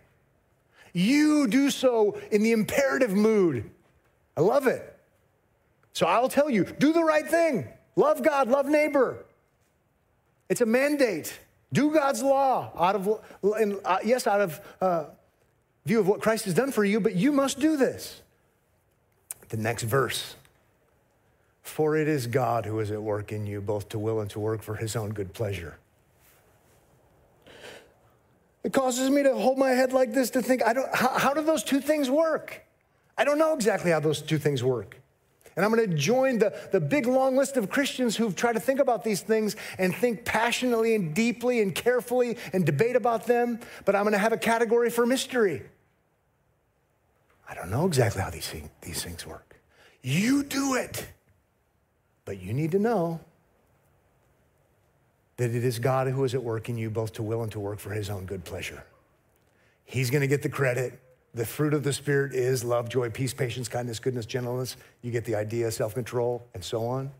You 0.93 1.47
do 1.47 1.69
so 1.69 2.19
in 2.31 2.43
the 2.43 2.51
imperative 2.51 3.13
mood. 3.13 3.69
I 4.35 4.41
love 4.41 4.67
it. 4.67 4.97
So 5.93 6.05
I'll 6.05 6.29
tell 6.29 6.49
you 6.49 6.65
do 6.65 6.93
the 6.93 7.03
right 7.03 7.27
thing. 7.27 7.67
Love 7.95 8.23
God, 8.23 8.49
love 8.49 8.67
neighbor. 8.67 9.25
It's 10.49 10.61
a 10.61 10.65
mandate. 10.65 11.37
Do 11.73 11.91
God's 11.91 12.21
law 12.21 12.71
out 12.77 12.95
of, 12.95 13.21
and, 13.43 13.79
uh, 13.85 13.99
yes, 14.03 14.27
out 14.27 14.41
of 14.41 14.61
uh, 14.81 15.05
view 15.85 15.99
of 15.99 16.07
what 16.07 16.21
Christ 16.21 16.45
has 16.45 16.53
done 16.53 16.71
for 16.71 16.83
you, 16.83 16.99
but 16.99 17.15
you 17.15 17.31
must 17.31 17.59
do 17.59 17.77
this. 17.77 18.20
The 19.51 19.57
next 19.57 19.83
verse. 19.83 20.35
For 21.61 21.97
it 21.97 22.07
is 22.07 22.25
God 22.25 22.65
who 22.65 22.79
is 22.79 22.89
at 22.89 23.03
work 23.03 23.33
in 23.33 23.45
you, 23.45 23.59
both 23.59 23.89
to 23.89 23.99
will 23.99 24.21
and 24.21 24.29
to 24.31 24.39
work 24.39 24.61
for 24.61 24.75
his 24.75 24.95
own 24.95 25.11
good 25.11 25.33
pleasure. 25.33 25.77
It 28.63 28.71
causes 28.71 29.09
me 29.09 29.23
to 29.23 29.35
hold 29.35 29.57
my 29.57 29.71
head 29.71 29.91
like 29.91 30.13
this 30.13 30.29
to 30.31 30.41
think, 30.41 30.63
I 30.63 30.71
don't, 30.71 30.95
how, 30.95 31.09
how 31.17 31.33
do 31.33 31.41
those 31.41 31.63
two 31.65 31.81
things 31.81 32.09
work? 32.09 32.63
I 33.17 33.25
don't 33.25 33.37
know 33.37 33.53
exactly 33.53 33.91
how 33.91 33.99
those 33.99 34.21
two 34.21 34.37
things 34.37 34.63
work. 34.63 34.97
And 35.57 35.65
I'm 35.65 35.73
going 35.73 35.89
to 35.89 35.97
join 35.97 36.39
the, 36.39 36.57
the 36.71 36.79
big 36.79 37.05
long 37.05 37.35
list 37.35 37.57
of 37.57 37.69
Christians 37.69 38.15
who've 38.15 38.35
tried 38.35 38.53
to 38.53 38.61
think 38.61 38.79
about 38.79 39.03
these 39.03 39.19
things 39.19 39.57
and 39.77 39.93
think 39.93 40.23
passionately 40.23 40.95
and 40.95 41.13
deeply 41.13 41.61
and 41.61 41.75
carefully 41.75 42.37
and 42.53 42.65
debate 42.65 42.95
about 42.95 43.27
them, 43.27 43.59
but 43.83 43.97
I'm 43.97 44.03
going 44.03 44.13
to 44.13 44.17
have 44.17 44.31
a 44.31 44.37
category 44.37 44.89
for 44.89 45.05
mystery. 45.05 45.63
I 47.51 47.53
don't 47.53 47.69
know 47.69 47.85
exactly 47.85 48.21
how 48.21 48.29
these, 48.29 48.49
these 48.79 49.03
things 49.03 49.27
work. 49.27 49.57
You 50.01 50.41
do 50.43 50.75
it. 50.75 51.05
But 52.23 52.41
you 52.41 52.53
need 52.53 52.71
to 52.71 52.79
know 52.79 53.19
that 55.35 55.53
it 55.53 55.65
is 55.65 55.77
God 55.77 56.07
who 56.07 56.23
is 56.23 56.33
at 56.33 56.41
work 56.41 56.69
in 56.69 56.77
you 56.77 56.89
both 56.89 57.11
to 57.13 57.23
will 57.23 57.43
and 57.43 57.51
to 57.51 57.59
work 57.59 57.79
for 57.79 57.91
his 57.91 58.09
own 58.09 58.25
good 58.25 58.45
pleasure. 58.45 58.85
He's 59.83 60.09
going 60.09 60.21
to 60.21 60.27
get 60.27 60.41
the 60.41 60.49
credit. 60.49 60.97
The 61.33 61.45
fruit 61.45 61.73
of 61.73 61.83
the 61.83 61.91
Spirit 61.91 62.33
is 62.33 62.63
love, 62.63 62.87
joy, 62.87 63.09
peace, 63.09 63.33
patience, 63.33 63.67
kindness, 63.67 63.99
goodness, 63.99 64.25
gentleness. 64.25 64.77
You 65.01 65.11
get 65.11 65.25
the 65.25 65.35
idea, 65.35 65.71
self 65.71 65.93
control, 65.93 66.45
and 66.53 66.63
so 66.63 66.85
on. 66.85 67.11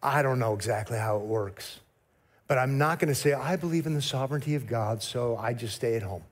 I 0.00 0.22
don't 0.22 0.38
know 0.38 0.54
exactly 0.54 0.98
how 0.98 1.16
it 1.16 1.22
works, 1.22 1.80
but 2.46 2.56
I'm 2.56 2.78
not 2.78 3.00
going 3.00 3.08
to 3.08 3.14
say, 3.16 3.32
I 3.32 3.56
believe 3.56 3.86
in 3.86 3.94
the 3.94 4.02
sovereignty 4.02 4.54
of 4.54 4.68
God, 4.68 5.02
so 5.02 5.36
I 5.36 5.54
just 5.54 5.74
stay 5.74 5.96
at 5.96 6.02
home. 6.02 6.22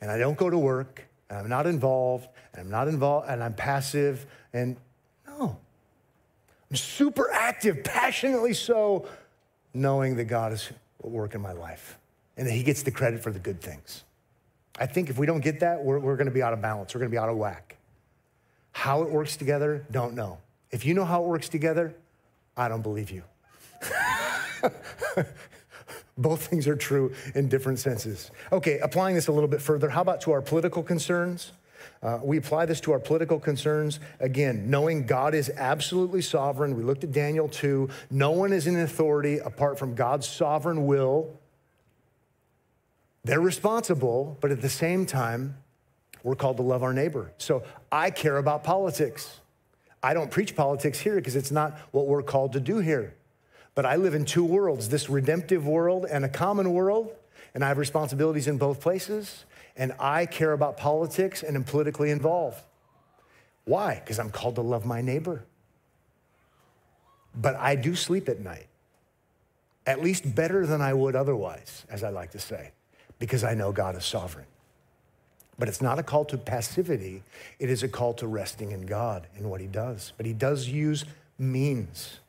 And 0.00 0.10
I 0.10 0.16
don't 0.16 0.38
go 0.38 0.48
to 0.48 0.58
work, 0.58 1.09
and 1.30 1.38
I'm 1.38 1.48
not 1.48 1.66
involved, 1.66 2.28
and 2.52 2.60
I'm 2.60 2.70
not 2.70 2.88
involved, 2.88 3.28
and 3.30 3.42
I'm 3.42 3.54
passive, 3.54 4.26
and 4.52 4.76
no. 5.26 5.56
I'm 6.68 6.76
super 6.76 7.30
active, 7.32 7.82
passionately 7.84 8.52
so, 8.52 9.06
knowing 9.72 10.16
that 10.16 10.24
God 10.24 10.52
is 10.52 10.70
at 11.02 11.10
work 11.10 11.34
in 11.34 11.40
my 11.40 11.52
life 11.52 11.98
and 12.36 12.46
that 12.46 12.52
He 12.52 12.62
gets 12.62 12.82
the 12.82 12.90
credit 12.90 13.22
for 13.22 13.30
the 13.30 13.38
good 13.38 13.60
things. 13.60 14.04
I 14.78 14.86
think 14.86 15.08
if 15.08 15.18
we 15.18 15.26
don't 15.26 15.40
get 15.40 15.60
that, 15.60 15.82
we're, 15.82 15.98
we're 15.98 16.16
to 16.16 16.30
be 16.30 16.42
out 16.42 16.52
of 16.52 16.60
balance. 16.60 16.94
We're 16.94 17.02
to 17.02 17.08
be 17.08 17.18
out 17.18 17.28
of 17.28 17.36
whack. 17.36 17.76
How 18.72 19.02
it 19.02 19.10
works 19.10 19.36
together, 19.36 19.84
don't 19.90 20.14
know. 20.14 20.38
If 20.70 20.84
you 20.84 20.94
know 20.94 21.04
how 21.04 21.22
it 21.22 21.28
works 21.28 21.48
together, 21.48 21.94
I 22.56 22.68
don't 22.68 22.82
believe 22.82 23.10
you. 23.10 23.22
Both 26.18 26.46
things 26.46 26.68
are 26.68 26.76
true 26.76 27.12
in 27.34 27.48
different 27.48 27.78
senses. 27.78 28.30
Okay, 28.52 28.78
applying 28.78 29.14
this 29.14 29.28
a 29.28 29.32
little 29.32 29.48
bit 29.48 29.62
further, 29.62 29.88
how 29.88 30.02
about 30.02 30.20
to 30.22 30.32
our 30.32 30.42
political 30.42 30.82
concerns? 30.82 31.52
Uh, 32.02 32.18
we 32.22 32.38
apply 32.38 32.66
this 32.66 32.80
to 32.80 32.92
our 32.92 32.98
political 32.98 33.38
concerns. 33.38 34.00
Again, 34.20 34.70
knowing 34.70 35.06
God 35.06 35.34
is 35.34 35.50
absolutely 35.56 36.22
sovereign. 36.22 36.76
We 36.76 36.82
looked 36.82 37.04
at 37.04 37.12
Daniel 37.12 37.48
2. 37.48 37.88
No 38.10 38.30
one 38.30 38.52
is 38.52 38.66
in 38.66 38.78
authority 38.78 39.38
apart 39.38 39.78
from 39.78 39.94
God's 39.94 40.26
sovereign 40.26 40.86
will. 40.86 41.38
They're 43.24 43.40
responsible, 43.40 44.38
but 44.40 44.50
at 44.50 44.62
the 44.62 44.68
same 44.68 45.04
time, 45.04 45.56
we're 46.22 46.36
called 46.36 46.56
to 46.56 46.62
love 46.62 46.82
our 46.82 46.92
neighbor. 46.92 47.32
So 47.38 47.64
I 47.92 48.10
care 48.10 48.38
about 48.38 48.64
politics. 48.64 49.40
I 50.02 50.14
don't 50.14 50.30
preach 50.30 50.56
politics 50.56 50.98
here 50.98 51.16
because 51.16 51.36
it's 51.36 51.50
not 51.50 51.78
what 51.90 52.06
we're 52.06 52.22
called 52.22 52.54
to 52.54 52.60
do 52.60 52.78
here. 52.78 53.14
But 53.80 53.86
I 53.86 53.96
live 53.96 54.12
in 54.12 54.26
two 54.26 54.44
worlds 54.44 54.90
this 54.90 55.08
redemptive 55.08 55.66
world 55.66 56.04
and 56.04 56.22
a 56.22 56.28
common 56.28 56.74
world. 56.74 57.16
and 57.54 57.64
I 57.64 57.68
have 57.68 57.78
responsibilities 57.78 58.46
in 58.46 58.58
both 58.58 58.78
places, 58.78 59.46
and 59.74 59.94
I 59.98 60.26
care 60.26 60.52
about 60.52 60.76
politics 60.76 61.42
and 61.42 61.56
am 61.56 61.64
politically 61.64 62.10
involved. 62.10 62.62
Why? 63.64 63.94
Because 63.94 64.18
I'm 64.18 64.28
called 64.28 64.56
to 64.56 64.60
love 64.60 64.84
my 64.84 65.00
neighbor. 65.00 65.44
But 67.34 67.56
I 67.56 67.74
do 67.74 67.96
sleep 67.96 68.28
at 68.28 68.40
night, 68.40 68.66
at 69.86 70.02
least 70.02 70.34
better 70.34 70.66
than 70.66 70.82
I 70.82 70.92
would 70.92 71.16
otherwise, 71.16 71.86
as 71.88 72.04
I 72.04 72.10
like 72.10 72.32
to 72.32 72.38
say, 72.38 72.72
because 73.18 73.44
I 73.44 73.54
know 73.54 73.72
God 73.72 73.96
is 73.96 74.04
sovereign. 74.04 74.44
But 75.58 75.68
it's 75.68 75.80
not 75.80 75.98
a 75.98 76.02
call 76.02 76.26
to 76.26 76.36
passivity, 76.36 77.22
it 77.58 77.70
is 77.70 77.82
a 77.82 77.88
call 77.88 78.12
to 78.12 78.26
resting 78.26 78.72
in 78.72 78.84
God 78.84 79.26
and 79.38 79.48
what 79.50 79.62
He 79.62 79.66
does. 79.66 80.12
But 80.18 80.26
He 80.26 80.34
does 80.34 80.68
use 80.68 81.06
means. 81.38 82.20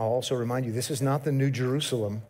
I'll 0.00 0.08
also 0.08 0.34
remind 0.34 0.64
you 0.64 0.72
this 0.72 0.90
is 0.90 1.02
not 1.02 1.24
the 1.24 1.30
New 1.30 1.50
Jerusalem, 1.50 2.22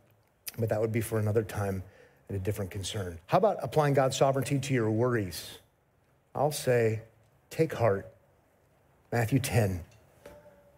but 0.59 0.69
that 0.71 0.81
would 0.81 0.91
be 0.91 1.01
for 1.01 1.21
another 1.21 1.45
time 1.45 1.85
and 2.29 2.37
a 2.37 2.41
different 2.41 2.73
concern. 2.73 3.21
How 3.27 3.39
about 3.39 3.59
applying 3.63 3.95
God's 3.95 4.17
sovereignty 4.17 4.59
to 4.59 4.75
your 4.75 4.91
worries? 4.91 5.61
I'll 6.35 6.51
say, 6.51 7.03
take 7.49 7.73
heart. 7.73 8.09
Matthew 9.13 9.39
10 9.39 9.85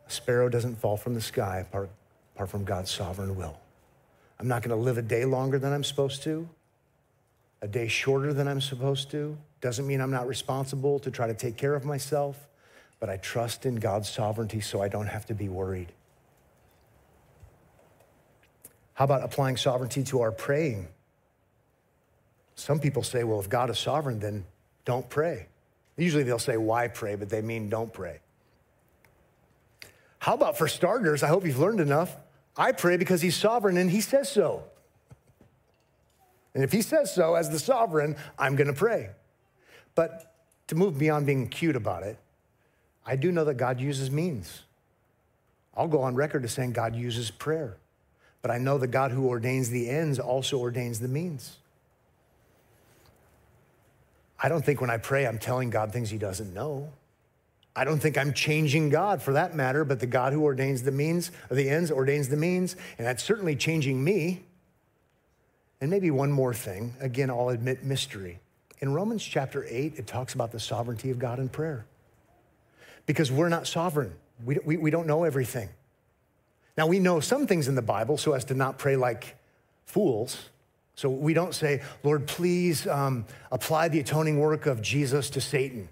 A 0.06 0.10
sparrow 0.10 0.50
doesn't 0.50 0.76
fall 0.76 0.98
from 0.98 1.14
the 1.14 1.22
sky 1.22 1.60
apart, 1.60 1.88
apart 2.34 2.50
from 2.50 2.64
God's 2.64 2.90
sovereign 2.90 3.36
will. 3.36 3.58
I'm 4.38 4.48
not 4.48 4.62
going 4.62 4.76
to 4.76 4.84
live 4.84 4.98
a 4.98 5.02
day 5.02 5.24
longer 5.24 5.58
than 5.58 5.72
I'm 5.72 5.84
supposed 5.84 6.22
to, 6.24 6.46
a 7.62 7.68
day 7.68 7.88
shorter 7.88 8.34
than 8.34 8.46
I'm 8.46 8.60
supposed 8.60 9.10
to. 9.12 9.38
Doesn't 9.62 9.86
mean 9.86 10.02
I'm 10.02 10.10
not 10.10 10.28
responsible 10.28 10.98
to 10.98 11.10
try 11.10 11.26
to 11.26 11.34
take 11.34 11.56
care 11.56 11.74
of 11.74 11.86
myself, 11.86 12.36
but 13.00 13.08
I 13.08 13.16
trust 13.16 13.64
in 13.64 13.76
God's 13.76 14.10
sovereignty 14.10 14.60
so 14.60 14.82
I 14.82 14.88
don't 14.88 15.06
have 15.06 15.24
to 15.26 15.34
be 15.34 15.48
worried. 15.48 15.94
How 18.94 19.04
about 19.04 19.22
applying 19.22 19.56
sovereignty 19.56 20.02
to 20.04 20.20
our 20.20 20.32
praying? 20.32 20.88
Some 22.54 22.78
people 22.78 23.02
say, 23.02 23.24
well, 23.24 23.40
if 23.40 23.48
God 23.48 23.70
is 23.70 23.78
sovereign, 23.78 24.20
then 24.20 24.44
don't 24.84 25.08
pray. 25.08 25.46
Usually 25.96 26.22
they'll 26.22 26.38
say, 26.38 26.56
why 26.56 26.88
pray, 26.88 27.14
but 27.14 27.28
they 27.28 27.42
mean 27.42 27.68
don't 27.68 27.92
pray. 27.92 28.20
How 30.18 30.34
about 30.34 30.56
for 30.56 30.68
starters? 30.68 31.22
I 31.22 31.28
hope 31.28 31.44
you've 31.44 31.58
learned 31.58 31.80
enough. 31.80 32.16
I 32.56 32.72
pray 32.72 32.96
because 32.96 33.22
he's 33.22 33.36
sovereign 33.36 33.76
and 33.76 33.90
he 33.90 34.00
says 34.00 34.30
so. 34.30 34.64
And 36.54 36.62
if 36.62 36.70
he 36.70 36.82
says 36.82 37.14
so 37.14 37.34
as 37.34 37.50
the 37.50 37.58
sovereign, 37.58 38.16
I'm 38.38 38.56
going 38.56 38.68
to 38.68 38.74
pray. 38.74 39.10
But 39.94 40.34
to 40.68 40.74
move 40.74 40.98
beyond 40.98 41.26
being 41.26 41.48
cute 41.48 41.76
about 41.76 42.02
it, 42.02 42.18
I 43.04 43.16
do 43.16 43.32
know 43.32 43.44
that 43.44 43.54
God 43.54 43.80
uses 43.80 44.10
means. 44.10 44.62
I'll 45.74 45.88
go 45.88 46.02
on 46.02 46.14
record 46.14 46.44
as 46.44 46.52
saying 46.52 46.72
God 46.72 46.94
uses 46.94 47.30
prayer. 47.30 47.78
But 48.42 48.50
I 48.50 48.58
know 48.58 48.76
the 48.76 48.88
God 48.88 49.12
who 49.12 49.28
ordains 49.28 49.70
the 49.70 49.88
ends 49.88 50.18
also 50.18 50.58
ordains 50.58 50.98
the 50.98 51.08
means. 51.08 51.56
I 54.42 54.48
don't 54.48 54.64
think 54.64 54.80
when 54.80 54.90
I 54.90 54.96
pray, 54.96 55.26
I'm 55.26 55.38
telling 55.38 55.70
God 55.70 55.92
things 55.92 56.10
he 56.10 56.18
doesn't 56.18 56.52
know. 56.52 56.90
I 57.74 57.84
don't 57.84 58.00
think 58.00 58.18
I'm 58.18 58.34
changing 58.34 58.90
God 58.90 59.22
for 59.22 59.32
that 59.34 59.54
matter, 59.54 59.84
but 59.84 60.00
the 60.00 60.06
God 60.06 60.32
who 60.32 60.42
ordains 60.42 60.82
the 60.82 60.90
means, 60.90 61.30
or 61.48 61.56
the 61.56 61.70
ends, 61.70 61.90
ordains 61.90 62.28
the 62.28 62.36
means, 62.36 62.76
and 62.98 63.06
that's 63.06 63.22
certainly 63.22 63.56
changing 63.56 64.02
me. 64.02 64.42
And 65.80 65.90
maybe 65.90 66.10
one 66.10 66.30
more 66.30 66.52
thing. 66.52 66.94
Again, 67.00 67.30
I'll 67.30 67.48
admit 67.48 67.84
mystery. 67.84 68.40
In 68.80 68.92
Romans 68.92 69.24
chapter 69.24 69.64
8, 69.68 69.94
it 69.96 70.06
talks 70.06 70.34
about 70.34 70.52
the 70.52 70.60
sovereignty 70.60 71.10
of 71.10 71.18
God 71.18 71.38
in 71.38 71.48
prayer. 71.48 71.86
Because 73.06 73.32
we're 73.32 73.48
not 73.48 73.66
sovereign, 73.66 74.12
we, 74.44 74.58
we, 74.64 74.76
we 74.76 74.90
don't 74.90 75.06
know 75.06 75.24
everything. 75.24 75.68
Now, 76.76 76.86
we 76.86 76.98
know 76.98 77.20
some 77.20 77.46
things 77.46 77.68
in 77.68 77.74
the 77.74 77.82
Bible 77.82 78.16
so 78.16 78.32
as 78.32 78.44
to 78.46 78.54
not 78.54 78.78
pray 78.78 78.96
like 78.96 79.36
fools. 79.84 80.48
So 80.94 81.10
we 81.10 81.34
don't 81.34 81.54
say, 81.54 81.82
Lord, 82.02 82.26
please 82.26 82.86
um, 82.86 83.26
apply 83.50 83.88
the 83.88 84.00
atoning 84.00 84.38
work 84.38 84.66
of 84.66 84.80
Jesus 84.82 85.30
to 85.30 85.40
Satan. 85.40 85.88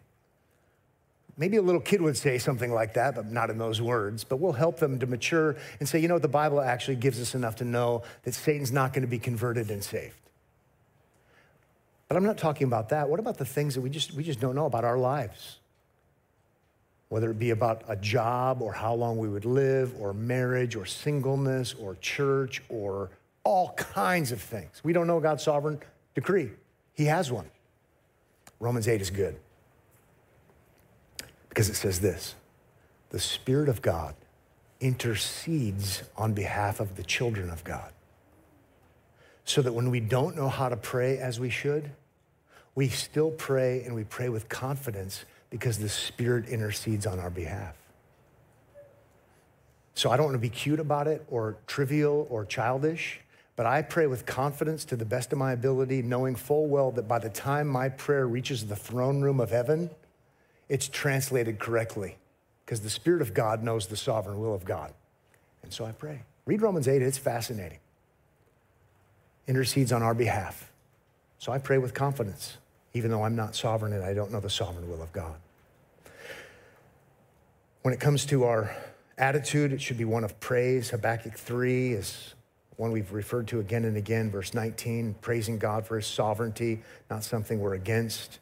Maybe 1.36 1.56
a 1.56 1.62
little 1.62 1.80
kid 1.80 2.02
would 2.02 2.18
say 2.18 2.36
something 2.36 2.72
like 2.72 2.94
that, 2.94 3.14
but 3.14 3.30
not 3.30 3.48
in 3.48 3.56
those 3.56 3.80
words. 3.80 4.24
But 4.24 4.40
we'll 4.40 4.52
help 4.52 4.78
them 4.78 4.98
to 4.98 5.06
mature 5.06 5.56
and 5.78 5.88
say, 5.88 5.98
you 5.98 6.08
know, 6.08 6.18
the 6.18 6.28
Bible 6.28 6.60
actually 6.60 6.96
gives 6.96 7.20
us 7.20 7.34
enough 7.34 7.56
to 7.56 7.64
know 7.64 8.02
that 8.24 8.34
Satan's 8.34 8.72
not 8.72 8.92
going 8.92 9.02
to 9.02 9.08
be 9.08 9.18
converted 9.18 9.70
and 9.70 9.82
saved. 9.82 10.14
But 12.08 12.16
I'm 12.16 12.24
not 12.24 12.36
talking 12.36 12.66
about 12.66 12.90
that. 12.90 13.08
What 13.08 13.20
about 13.20 13.38
the 13.38 13.44
things 13.44 13.74
that 13.74 13.80
we 13.80 13.88
just, 13.88 14.12
we 14.12 14.22
just 14.22 14.40
don't 14.40 14.54
know 14.54 14.66
about 14.66 14.84
our 14.84 14.98
lives? 14.98 15.58
Whether 17.10 17.30
it 17.30 17.38
be 17.38 17.50
about 17.50 17.82
a 17.88 17.96
job 17.96 18.62
or 18.62 18.72
how 18.72 18.94
long 18.94 19.18
we 19.18 19.28
would 19.28 19.44
live 19.44 19.94
or 20.00 20.14
marriage 20.14 20.74
or 20.74 20.86
singleness 20.86 21.74
or 21.74 21.96
church 21.96 22.62
or 22.70 23.10
all 23.44 23.72
kinds 23.74 24.32
of 24.32 24.40
things. 24.40 24.80
We 24.82 24.92
don't 24.92 25.06
know 25.06 25.20
God's 25.20 25.42
sovereign 25.42 25.80
decree. 26.14 26.50
He 26.94 27.04
has 27.04 27.30
one. 27.30 27.50
Romans 28.58 28.88
8 28.88 29.00
is 29.00 29.10
good 29.10 29.38
because 31.48 31.68
it 31.68 31.74
says 31.74 32.00
this 32.00 32.34
the 33.10 33.18
Spirit 33.18 33.68
of 33.68 33.82
God 33.82 34.14
intercedes 34.80 36.02
on 36.16 36.32
behalf 36.32 36.80
of 36.80 36.96
the 36.96 37.02
children 37.02 37.50
of 37.50 37.64
God. 37.64 37.92
So 39.44 39.62
that 39.62 39.72
when 39.72 39.90
we 39.90 40.00
don't 40.00 40.36
know 40.36 40.48
how 40.48 40.68
to 40.68 40.76
pray 40.76 41.18
as 41.18 41.40
we 41.40 41.50
should, 41.50 41.90
we 42.74 42.88
still 42.88 43.30
pray 43.30 43.82
and 43.82 43.94
we 43.94 44.04
pray 44.04 44.28
with 44.28 44.48
confidence 44.48 45.24
because 45.50 45.78
the 45.78 45.88
Spirit 45.88 46.48
intercedes 46.48 47.06
on 47.06 47.18
our 47.18 47.30
behalf. 47.30 47.76
So 49.94 50.10
I 50.10 50.16
don't 50.16 50.26
want 50.26 50.36
to 50.36 50.40
be 50.40 50.48
cute 50.48 50.80
about 50.80 51.08
it 51.08 51.24
or 51.28 51.56
trivial 51.66 52.26
or 52.30 52.44
childish, 52.44 53.20
but 53.56 53.66
I 53.66 53.82
pray 53.82 54.06
with 54.06 54.24
confidence 54.24 54.84
to 54.86 54.96
the 54.96 55.04
best 55.04 55.32
of 55.32 55.38
my 55.38 55.52
ability, 55.52 56.02
knowing 56.02 56.36
full 56.36 56.66
well 56.68 56.90
that 56.92 57.06
by 57.06 57.18
the 57.18 57.28
time 57.28 57.66
my 57.66 57.88
prayer 57.88 58.26
reaches 58.26 58.66
the 58.66 58.76
throne 58.76 59.20
room 59.20 59.40
of 59.40 59.50
heaven, 59.50 59.90
it's 60.68 60.88
translated 60.88 61.58
correctly 61.58 62.16
because 62.64 62.80
the 62.80 62.88
Spirit 62.88 63.20
of 63.20 63.34
God 63.34 63.62
knows 63.62 63.88
the 63.88 63.96
sovereign 63.96 64.38
will 64.40 64.54
of 64.54 64.64
God. 64.64 64.94
And 65.62 65.72
so 65.72 65.84
I 65.84 65.92
pray. 65.92 66.22
Read 66.46 66.62
Romans 66.62 66.88
8, 66.88 67.02
it's 67.02 67.18
fascinating. 67.18 67.80
Intercedes 69.46 69.92
on 69.92 70.02
our 70.02 70.14
behalf. 70.14 70.70
So 71.38 71.52
I 71.52 71.58
pray 71.58 71.78
with 71.78 71.92
confidence 71.92 72.56
even 72.92 73.10
though 73.10 73.22
I'm 73.22 73.36
not 73.36 73.54
sovereign 73.54 73.92
and 73.92 74.04
I 74.04 74.14
don't 74.14 74.32
know 74.32 74.40
the 74.40 74.50
sovereign 74.50 74.88
will 74.88 75.02
of 75.02 75.12
God. 75.12 75.36
When 77.82 77.94
it 77.94 78.00
comes 78.00 78.26
to 78.26 78.44
our 78.44 78.74
attitude, 79.16 79.72
it 79.72 79.80
should 79.80 79.98
be 79.98 80.04
one 80.04 80.24
of 80.24 80.38
praise. 80.40 80.90
Habakkuk 80.90 81.34
3 81.34 81.92
is 81.92 82.34
one 82.76 82.92
we've 82.92 83.12
referred 83.12 83.46
to 83.48 83.60
again 83.60 83.84
and 83.84 83.96
again, 83.96 84.30
verse 84.30 84.54
19, 84.54 85.14
praising 85.20 85.58
God 85.58 85.86
for 85.86 85.96
his 85.96 86.06
sovereignty, 86.06 86.82
not 87.10 87.22
something 87.22 87.60
we're 87.60 87.74
against. 87.74 88.38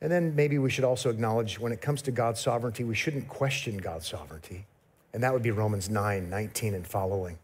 And 0.00 0.10
then 0.10 0.34
maybe 0.36 0.58
we 0.58 0.70
should 0.70 0.84
also 0.84 1.10
acknowledge 1.10 1.58
when 1.58 1.72
it 1.72 1.80
comes 1.80 2.02
to 2.02 2.10
God's 2.10 2.40
sovereignty, 2.40 2.84
we 2.84 2.94
shouldn't 2.94 3.28
question 3.28 3.78
God's 3.78 4.06
sovereignty. 4.06 4.66
And 5.12 5.22
that 5.22 5.32
would 5.32 5.42
be 5.42 5.50
Romans 5.50 5.88
9, 5.88 6.28
19 6.28 6.74
and 6.74 6.86
following. 6.86 7.38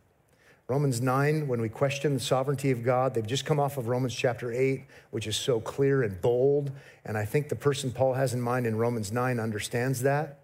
Romans 0.70 1.00
9, 1.00 1.48
when 1.48 1.60
we 1.60 1.68
question 1.68 2.14
the 2.14 2.20
sovereignty 2.20 2.70
of 2.70 2.84
God, 2.84 3.12
they've 3.12 3.26
just 3.26 3.44
come 3.44 3.58
off 3.58 3.76
of 3.76 3.88
Romans 3.88 4.14
chapter 4.14 4.52
8, 4.52 4.84
which 5.10 5.26
is 5.26 5.36
so 5.36 5.58
clear 5.58 6.04
and 6.04 6.22
bold. 6.22 6.70
And 7.04 7.18
I 7.18 7.24
think 7.24 7.48
the 7.48 7.56
person 7.56 7.90
Paul 7.90 8.14
has 8.14 8.34
in 8.34 8.40
mind 8.40 8.68
in 8.68 8.78
Romans 8.78 9.10
9 9.10 9.40
understands 9.40 10.02
that. 10.02 10.38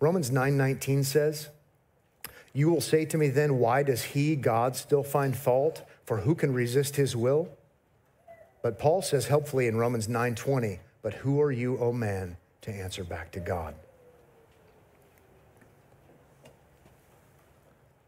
Romans 0.00 0.32
9 0.32 0.56
19 0.56 1.04
says, 1.04 1.50
You 2.52 2.70
will 2.70 2.80
say 2.80 3.04
to 3.04 3.16
me 3.16 3.28
then, 3.28 3.60
why 3.60 3.84
does 3.84 4.02
he, 4.02 4.34
God, 4.34 4.74
still 4.74 5.04
find 5.04 5.36
fault? 5.36 5.88
For 6.06 6.16
who 6.16 6.34
can 6.34 6.52
resist 6.52 6.96
his 6.96 7.14
will? 7.14 7.48
But 8.62 8.80
Paul 8.80 9.00
says 9.00 9.28
helpfully 9.28 9.68
in 9.68 9.76
Romans 9.76 10.08
9 10.08 10.34
20, 10.34 10.80
But 11.02 11.14
who 11.14 11.40
are 11.40 11.52
you, 11.52 11.78
O 11.78 11.92
man, 11.92 12.36
to 12.62 12.72
answer 12.72 13.04
back 13.04 13.30
to 13.30 13.38
God? 13.38 13.76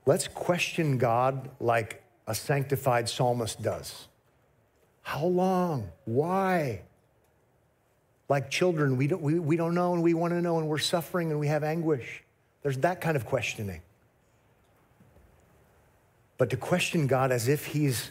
Let's 0.07 0.29
question 0.29 0.99
God 0.99 1.51
like 1.61 2.03
a 2.27 2.35
sanctified 2.35 3.09
psalmist 3.09 3.63
does. 3.63 4.09
How 5.03 5.25
long? 5.25 5.91
Why? 6.05 6.83
Like 8.29 8.51
children, 8.51 8.97
we 8.97 9.07
don't, 9.07 9.23
we, 9.23 9.39
we 9.39 9.57
don't 9.57 9.75
know 9.75 9.95
and 9.95 10.03
we 10.03 10.15
want 10.15 10.33
to 10.33 10.41
know 10.41 10.59
and 10.59 10.69
we're 10.69 10.79
suffering 10.79 11.31
and 11.31 11.39
we 11.39 11.47
have 11.49 11.63
anguish. 11.63 12.23
There's 12.63 12.79
that 12.79 13.01
kind 13.01 13.17
of 13.17 13.27
questioning. 13.27 13.83
But 16.39 16.51
to 16.51 16.57
question 16.57 17.07
God 17.07 17.31
as 17.31 17.49
if 17.49 17.67
he's 17.67 18.11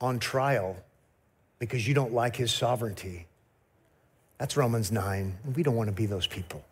on 0.00 0.18
trial 0.18 0.76
because 1.58 1.86
you 1.86 1.94
don't 1.94 2.12
like 2.12 2.36
his 2.36 2.52
sovereignty, 2.52 3.26
that's 4.38 4.56
Romans 4.56 4.92
9. 4.92 5.38
We 5.56 5.62
don't 5.62 5.74
want 5.74 5.88
to 5.88 5.92
be 5.94 6.06
those 6.06 6.26
people. 6.26 6.64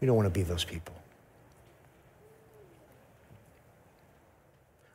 We 0.00 0.06
don't 0.06 0.16
want 0.16 0.26
to 0.26 0.30
be 0.30 0.42
those 0.42 0.64
people. 0.64 0.94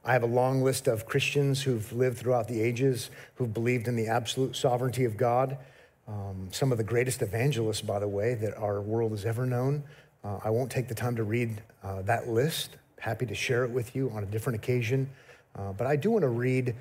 I 0.08 0.14
have 0.14 0.22
a 0.22 0.28
long 0.28 0.62
list 0.62 0.88
of 0.88 1.08
Christians 1.08 1.64
who've 1.64 1.91
lived 1.91 2.20
throughout 2.20 2.47
the 2.47 2.62
ages, 2.62 3.10
who've 3.36 3.51
believed 3.51 3.88
in 3.88 3.95
the 3.95 4.08
absolute 4.08 4.56
sovereignty 4.56 5.03
of 5.03 5.18
God. 5.18 5.58
Um, 6.08 6.49
some 6.51 6.72
of 6.72 6.78
the 6.78 6.84
greatest 6.84 7.24
evangelists, 7.24 7.82
by 7.82 7.97
the 7.97 8.08
way, 8.08 8.36
that 8.36 8.56
our 8.56 8.82
world 8.82 9.12
has 9.12 9.26
ever 9.26 9.47
known. 9.47 9.84
Uh, 10.24 10.38
I 10.43 10.51
won't 10.51 10.72
take 10.72 10.88
the 10.88 10.93
time 10.93 11.16
to 11.16 11.24
read 11.24 11.60
uh, 11.84 12.03
that 12.03 12.30
list. 12.30 12.78
Happy 12.99 13.26
to 13.26 13.34
share 13.34 13.64
it 13.66 13.72
with 13.72 13.95
you 13.95 14.12
on 14.12 14.22
a 14.22 14.28
different 14.28 14.58
occasion. 14.58 15.10
Uh, 15.58 15.74
but 15.74 15.88
I 15.88 15.95
do 15.95 16.12
want 16.12 16.22
to 16.22 16.30
read 16.30 16.76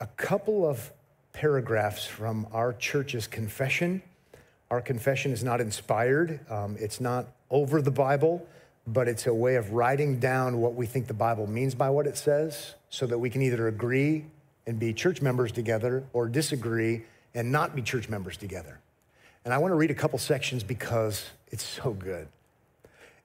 a 0.00 0.06
couple 0.06 0.64
of 0.64 0.92
paragraphs 1.32 2.06
from 2.06 2.46
our 2.52 2.72
church's 2.72 3.26
confession. 3.26 4.02
Our 4.70 4.80
confession 4.80 5.32
is 5.32 5.42
not 5.42 5.60
inspired, 5.60 6.38
um, 6.48 6.76
it's 6.78 7.00
not 7.00 7.26
over 7.50 7.82
the 7.82 7.90
Bible, 7.90 8.46
but 8.92 9.06
it's 9.06 9.26
a 9.26 9.34
way 9.34 9.56
of 9.56 9.72
writing 9.72 10.18
down 10.18 10.60
what 10.60 10.74
we 10.74 10.86
think 10.86 11.06
the 11.06 11.14
Bible 11.14 11.46
means 11.46 11.74
by 11.74 11.90
what 11.90 12.06
it 12.06 12.16
says 12.16 12.74
so 12.88 13.06
that 13.06 13.18
we 13.18 13.28
can 13.28 13.42
either 13.42 13.68
agree 13.68 14.24
and 14.66 14.78
be 14.78 14.92
church 14.92 15.20
members 15.20 15.52
together 15.52 16.04
or 16.12 16.28
disagree 16.28 17.02
and 17.34 17.52
not 17.52 17.76
be 17.76 17.82
church 17.82 18.08
members 18.08 18.36
together. 18.36 18.80
And 19.44 19.52
I 19.52 19.58
want 19.58 19.72
to 19.72 19.76
read 19.76 19.90
a 19.90 19.94
couple 19.94 20.18
sections 20.18 20.62
because 20.62 21.26
it's 21.48 21.64
so 21.64 21.92
good. 21.92 22.28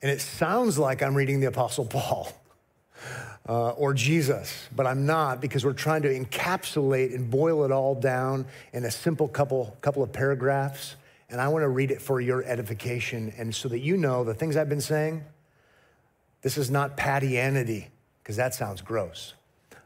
And 0.01 0.11
it 0.11 0.19
sounds 0.19 0.77
like 0.77 1.01
I'm 1.01 1.15
reading 1.15 1.39
the 1.39 1.47
Apostle 1.47 1.85
Paul 1.85 2.31
uh, 3.49 3.69
or 3.71 3.93
Jesus, 3.93 4.67
but 4.75 4.85
I'm 4.85 5.05
not 5.05 5.39
because 5.39 5.63
we're 5.63 5.73
trying 5.73 6.01
to 6.01 6.09
encapsulate 6.09 7.15
and 7.15 7.29
boil 7.29 7.63
it 7.63 7.71
all 7.71 7.95
down 7.95 8.45
in 8.73 8.83
a 8.83 8.91
simple 8.91 9.29
couple, 9.29 9.77
couple 9.81 10.03
of 10.03 10.11
paragraphs. 10.11 10.97
And 11.29 11.39
I 11.39 11.47
want 11.47 11.63
to 11.63 11.69
read 11.69 11.89
it 11.89 12.01
for 12.01 12.19
your 12.19 12.43
edification 12.43 13.33
and 13.37 13.55
so 13.55 13.69
that 13.69 13.79
you 13.79 13.95
know 13.95 14.25
the 14.25 14.33
things 14.33 14.57
I've 14.57 14.69
been 14.69 14.81
saying. 14.81 15.23
This 16.43 16.57
is 16.57 16.69
not 16.69 16.95
pattianity, 16.97 17.87
because 18.21 18.35
that 18.35 18.53
sounds 18.53 18.81
gross. 18.81 19.33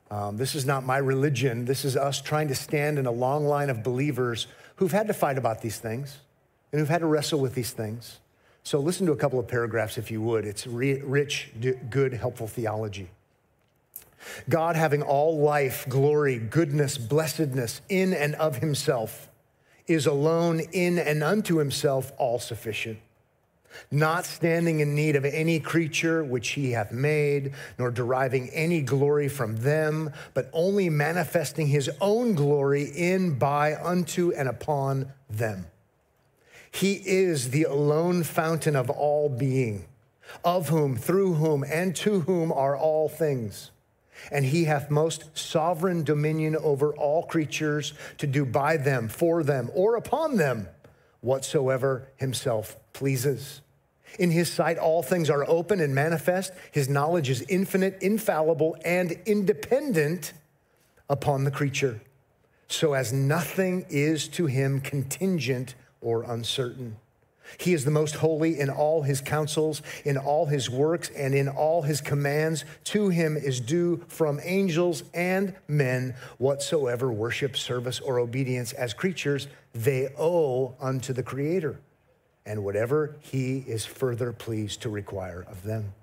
Um, 0.09 0.37
this 0.37 0.55
is 0.55 0.65
not 0.65 0.85
my 0.85 0.97
religion. 0.97 1.65
This 1.65 1.85
is 1.85 1.95
us 1.95 2.21
trying 2.21 2.47
to 2.47 2.55
stand 2.55 2.97
in 2.97 3.05
a 3.05 3.11
long 3.11 3.45
line 3.45 3.69
of 3.69 3.83
believers 3.83 4.47
who've 4.77 4.91
had 4.91 5.07
to 5.07 5.13
fight 5.13 5.37
about 5.37 5.61
these 5.61 5.79
things 5.79 6.17
and 6.71 6.79
who've 6.79 6.89
had 6.89 7.01
to 7.01 7.07
wrestle 7.07 7.39
with 7.39 7.53
these 7.55 7.71
things. 7.71 8.19
So 8.63 8.79
listen 8.79 9.05
to 9.05 9.11
a 9.11 9.17
couple 9.17 9.39
of 9.39 9.47
paragraphs 9.47 9.97
if 9.97 10.09
you 10.09 10.21
would. 10.21 10.45
It's 10.45 10.65
rich, 10.65 11.51
good, 11.89 12.13
helpful 12.13 12.47
theology. 12.47 13.09
God 14.49 14.75
having 14.75 15.03
all 15.03 15.37
life, 15.37 15.85
glory, 15.87 16.39
goodness, 16.39 16.97
blessedness 16.97 17.81
in 17.87 18.13
and 18.13 18.35
of 18.35 18.57
himself 18.57 19.29
is 19.87 20.05
alone 20.05 20.61
in 20.71 20.99
and 20.99 21.23
unto 21.23 21.57
himself 21.57 22.11
all 22.17 22.39
sufficient 22.39 22.99
not 23.91 24.25
standing 24.25 24.79
in 24.79 24.95
need 24.95 25.15
of 25.15 25.25
any 25.25 25.59
creature 25.59 26.23
which 26.23 26.49
he 26.49 26.71
hath 26.71 26.91
made, 26.91 27.53
nor 27.77 27.91
deriving 27.91 28.49
any 28.49 28.81
glory 28.81 29.27
from 29.27 29.57
them, 29.57 30.11
but 30.33 30.49
only 30.53 30.89
manifesting 30.89 31.67
his 31.67 31.89
own 32.01 32.33
glory 32.33 32.83
in, 32.83 33.37
by, 33.37 33.75
unto, 33.75 34.31
and 34.31 34.47
upon 34.47 35.11
them. 35.29 35.65
He 36.71 37.01
is 37.05 37.49
the 37.51 37.63
alone 37.63 38.23
fountain 38.23 38.75
of 38.75 38.89
all 38.89 39.29
being, 39.29 39.85
of 40.43 40.69
whom, 40.69 40.95
through 40.95 41.35
whom, 41.35 41.63
and 41.63 41.95
to 41.97 42.21
whom 42.21 42.51
are 42.51 42.77
all 42.77 43.09
things. 43.09 43.71
And 44.31 44.45
he 44.45 44.65
hath 44.65 44.89
most 44.89 45.37
sovereign 45.37 46.03
dominion 46.03 46.55
over 46.55 46.93
all 46.93 47.23
creatures 47.23 47.93
to 48.17 48.27
do 48.27 48.45
by 48.45 48.77
them, 48.77 49.07
for 49.07 49.43
them, 49.43 49.69
or 49.73 49.95
upon 49.95 50.37
them 50.37 50.67
whatsoever 51.21 52.07
himself 52.17 52.77
pleases. 52.93 53.61
In 54.17 54.31
his 54.31 54.51
sight, 54.51 54.77
all 54.77 55.03
things 55.03 55.29
are 55.29 55.47
open 55.47 55.79
and 55.79 55.93
manifest. 55.93 56.53
His 56.71 56.89
knowledge 56.89 57.29
is 57.29 57.43
infinite, 57.43 58.01
infallible, 58.01 58.75
and 58.83 59.11
independent 59.25 60.33
upon 61.09 61.43
the 61.43 61.51
creature, 61.51 62.01
so 62.67 62.93
as 62.93 63.13
nothing 63.13 63.85
is 63.89 64.27
to 64.29 64.45
him 64.45 64.81
contingent 64.81 65.75
or 66.01 66.23
uncertain. 66.23 66.97
He 67.57 67.73
is 67.73 67.85
the 67.85 67.91
most 67.91 68.15
holy 68.15 68.59
in 68.59 68.69
all 68.69 69.03
his 69.03 69.21
counsels, 69.21 69.81
in 70.03 70.17
all 70.17 70.47
his 70.47 70.69
works, 70.69 71.09
and 71.15 71.33
in 71.33 71.47
all 71.47 71.81
his 71.81 72.01
commands. 72.01 72.65
To 72.85 73.07
him 73.07 73.37
is 73.37 73.61
due 73.61 74.03
from 74.09 74.41
angels 74.43 75.03
and 75.13 75.55
men 75.67 76.15
whatsoever 76.39 77.09
worship, 77.09 77.55
service, 77.55 78.01
or 78.01 78.19
obedience 78.19 78.73
as 78.73 78.93
creatures 78.93 79.47
they 79.73 80.09
owe 80.17 80.75
unto 80.81 81.13
the 81.13 81.23
Creator 81.23 81.79
and 82.47 82.63
whatever 82.63 83.15
he 83.19 83.65
is 83.67 83.85
further 83.85 84.31
pleased 84.31 84.81
to 84.81 84.89
require 84.89 85.45
of 85.49 85.63
them. 85.63 85.93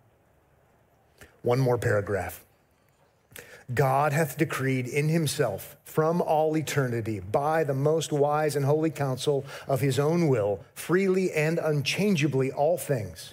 One 1.43 1.59
more 1.59 1.79
paragraph. 1.79 2.45
God 3.73 4.13
hath 4.13 4.37
decreed 4.37 4.87
in 4.87 5.09
himself 5.09 5.77
from 5.85 6.21
all 6.21 6.55
eternity 6.57 7.21
by 7.21 7.65
the 7.65 7.75
most 7.75 8.13
wise 8.13 8.57
and 8.57 8.65
holy 8.67 8.91
counsel 8.91 9.47
of 9.67 9.81
his 9.81 9.99
own 9.99 10.29
will, 10.29 10.61
freely 10.75 11.33
and 11.33 11.59
unchangeably 11.59 12.53
all 12.53 12.77
things, 12.77 13.33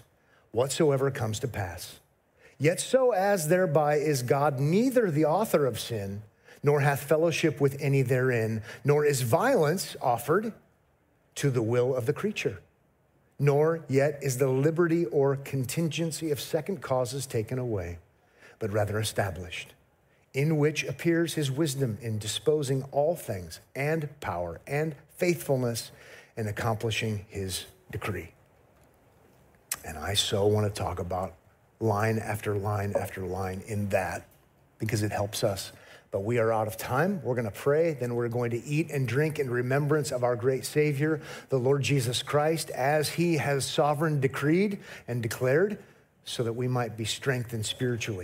whatsoever 0.51 1.11
comes 1.11 1.37
to 1.39 1.49
pass. 1.49 1.99
Yet 2.57 2.79
so 2.79 3.11
as 3.11 3.49
thereby 3.49 3.95
is 3.95 4.23
God 4.23 4.59
neither 4.59 5.11
the 5.11 5.25
author 5.25 5.65
of 5.65 5.79
sin, 5.79 6.21
nor 6.63 6.79
hath 6.79 7.03
fellowship 7.03 7.59
with 7.59 7.75
any 7.81 8.01
therein, 8.01 8.61
nor 8.85 9.03
is 9.03 9.23
violence 9.23 9.97
offered 10.01 10.53
to 11.35 11.49
the 11.49 11.63
will 11.63 11.93
of 11.93 12.05
the 12.05 12.13
creature 12.13 12.59
nor 13.41 13.83
yet 13.89 14.19
is 14.21 14.37
the 14.37 14.47
liberty 14.47 15.07
or 15.07 15.35
contingency 15.35 16.29
of 16.29 16.39
second 16.39 16.79
causes 16.79 17.25
taken 17.25 17.57
away, 17.57 17.97
but 18.59 18.71
rather 18.71 18.99
established, 18.99 19.73
in 20.35 20.59
which 20.59 20.83
appears 20.83 21.33
his 21.33 21.49
wisdom 21.49 21.97
in 22.01 22.19
disposing 22.19 22.83
all 22.91 23.15
things, 23.15 23.59
and 23.75 24.07
power, 24.19 24.61
and 24.67 24.95
faithfulness 25.17 25.91
in 26.37 26.47
accomplishing 26.47 27.25
his 27.29 27.65
decree. 27.91 28.31
And 29.83 29.97
I 29.97 30.13
so 30.13 30.45
want 30.45 30.71
to 30.71 30.79
talk 30.79 30.99
about 30.99 31.33
line 31.79 32.19
after 32.19 32.55
line 32.55 32.93
after 32.95 33.25
line 33.25 33.63
in 33.65 33.89
that 33.89 34.27
because 34.77 35.01
it 35.01 35.11
helps 35.11 35.43
us 35.43 35.71
but 36.11 36.23
we 36.25 36.37
are 36.37 36.51
out 36.51 36.67
of 36.67 36.77
time. 36.77 37.21
We're 37.23 37.35
going 37.35 37.45
to 37.45 37.51
pray, 37.51 37.93
then 37.93 38.13
we're 38.15 38.27
going 38.27 38.51
to 38.51 38.63
eat 38.63 38.91
and 38.91 39.07
drink 39.07 39.39
in 39.39 39.49
remembrance 39.49 40.11
of 40.11 40.23
our 40.23 40.35
great 40.35 40.65
Savior, 40.65 41.21
the 41.49 41.57
Lord 41.57 41.81
Jesus 41.81 42.21
Christ, 42.21 42.69
as 42.71 43.09
he 43.09 43.37
has 43.37 43.65
sovereign 43.65 44.19
decreed 44.19 44.79
and 45.07 45.23
declared, 45.23 45.79
so 46.23 46.43
that 46.43 46.53
we 46.53 46.67
might 46.67 46.97
be 46.97 47.05
strengthened 47.05 47.65
spiritually. 47.65 48.19